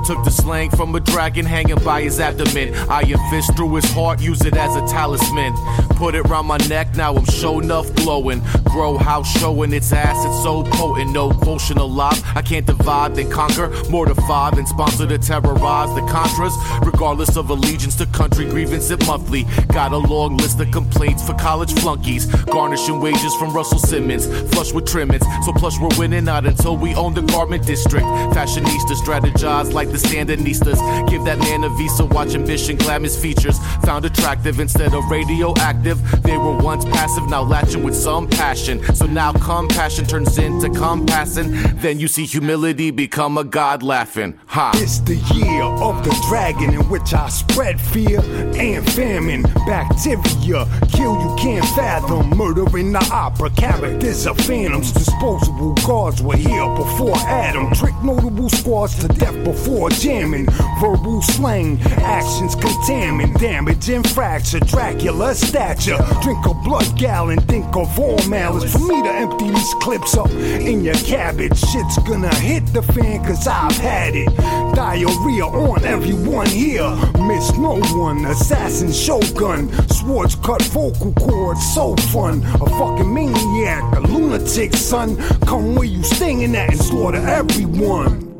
[0.05, 2.73] Took the slang from a dragon hanging by his abdomen.
[2.89, 5.53] Iron fist through his heart, use it as a talisman.
[5.95, 8.41] Put it round my neck, now I'm show enough glowing.
[8.65, 11.11] Grow house showing its ass, it's so potent.
[11.11, 12.21] No quotient alive.
[12.35, 13.69] I can't divide, then conquer.
[13.89, 16.53] Mortify, then sponsor to terrorize the Contras.
[16.85, 19.45] Regardless of allegiance to country, grievance at monthly.
[19.69, 22.25] Got a long list of complaints for college flunkies.
[22.45, 24.27] Garnishing wages from Russell Simmons.
[24.51, 28.05] Flush with trimmings, so plush we're winning out until we own the garment district.
[28.35, 30.79] Fashionista strategize like the Sandinistas.
[31.09, 33.57] Give that man a visa, watch ambition, glam his features.
[33.85, 35.99] Found attractive instead of radioactive.
[36.23, 38.83] They were once passive, now latching with some passion.
[38.95, 41.51] So now compassion turns into compassing.
[41.77, 44.39] Then you see humility become a god laughing.
[44.47, 44.71] Ha!
[44.75, 48.19] It's the year of the dragon in which I spread fear
[48.55, 49.43] and famine.
[49.67, 52.29] Bacteria kill you can't fathom.
[52.31, 53.49] Murder in the opera.
[53.51, 54.91] Characters are phantoms.
[54.91, 57.71] Disposable Gods were here before Adam.
[57.73, 60.47] Trick notable squads to death before jamming.
[60.79, 64.59] Verbal slang, actions contaminate, damage and fracture.
[64.59, 65.97] Dracula stature.
[66.21, 68.71] Drink a blood gallon, think of all malice.
[68.71, 71.57] For me to empty these clips up in your cabbage.
[71.57, 74.27] Shit's gonna hit the fan cause I've had it.
[74.75, 76.89] Diarrhea on everyone here.
[77.27, 78.25] Miss no one.
[78.25, 79.71] Assassin shogun.
[79.89, 81.61] Swords cut vocal cords.
[81.73, 82.43] So fun.
[82.43, 83.83] A fucking maniac.
[83.95, 85.17] A lunatic son.
[85.41, 88.32] Come where you stinging at and slaughter everyone.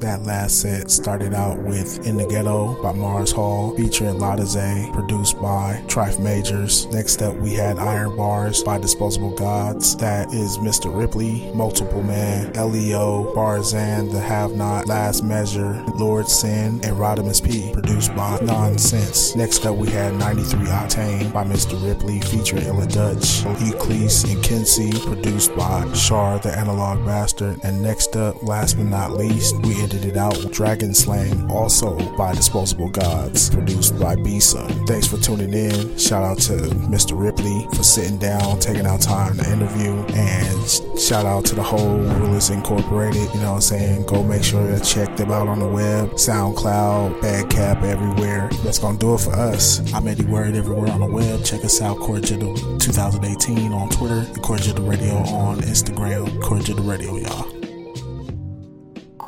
[0.00, 4.88] That last set started out with In the Ghetto by Mars Hall, featuring Lotta Zay,
[4.92, 6.86] produced by Trife Majors.
[6.86, 9.96] Next up, we had Iron Bars by Disposable Gods.
[9.96, 10.96] That is Mr.
[10.96, 17.72] Ripley, Multiple Man, LEO, Barzan, The Have Not, Last Measure, Lord Sin, and Rodimus P,
[17.72, 19.34] produced by Nonsense.
[19.34, 21.74] Next up, we had 93 Octane by Mr.
[21.84, 27.58] Ripley, featuring Illa Dutch, Euclise, and Kinsey, produced by Shar, the Analog Bastard.
[27.64, 31.96] And next up, last but not least, we ended it out with Dragon Slang, also
[32.14, 34.68] by Disposable Gods, produced by B Sun.
[34.86, 35.96] Thanks for tuning in.
[35.96, 36.52] Shout out to
[36.92, 37.18] Mr.
[37.18, 41.96] Ripley for sitting down, taking out time to interview, and shout out to the whole
[42.00, 43.32] Rulers Incorporated.
[43.32, 44.06] You know what I'm saying?
[44.06, 48.50] Go make sure to check them out on the web, SoundCloud, Bandcamp, everywhere.
[48.64, 49.80] That's gonna do it for us.
[49.94, 51.44] I'm Eddie Word everywhere on the web.
[51.44, 57.57] Check us out, Cordial 2018 on Twitter, Cordial Radio on Instagram, Cordial Radio, y'all.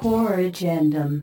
[0.01, 1.23] Core Agendum.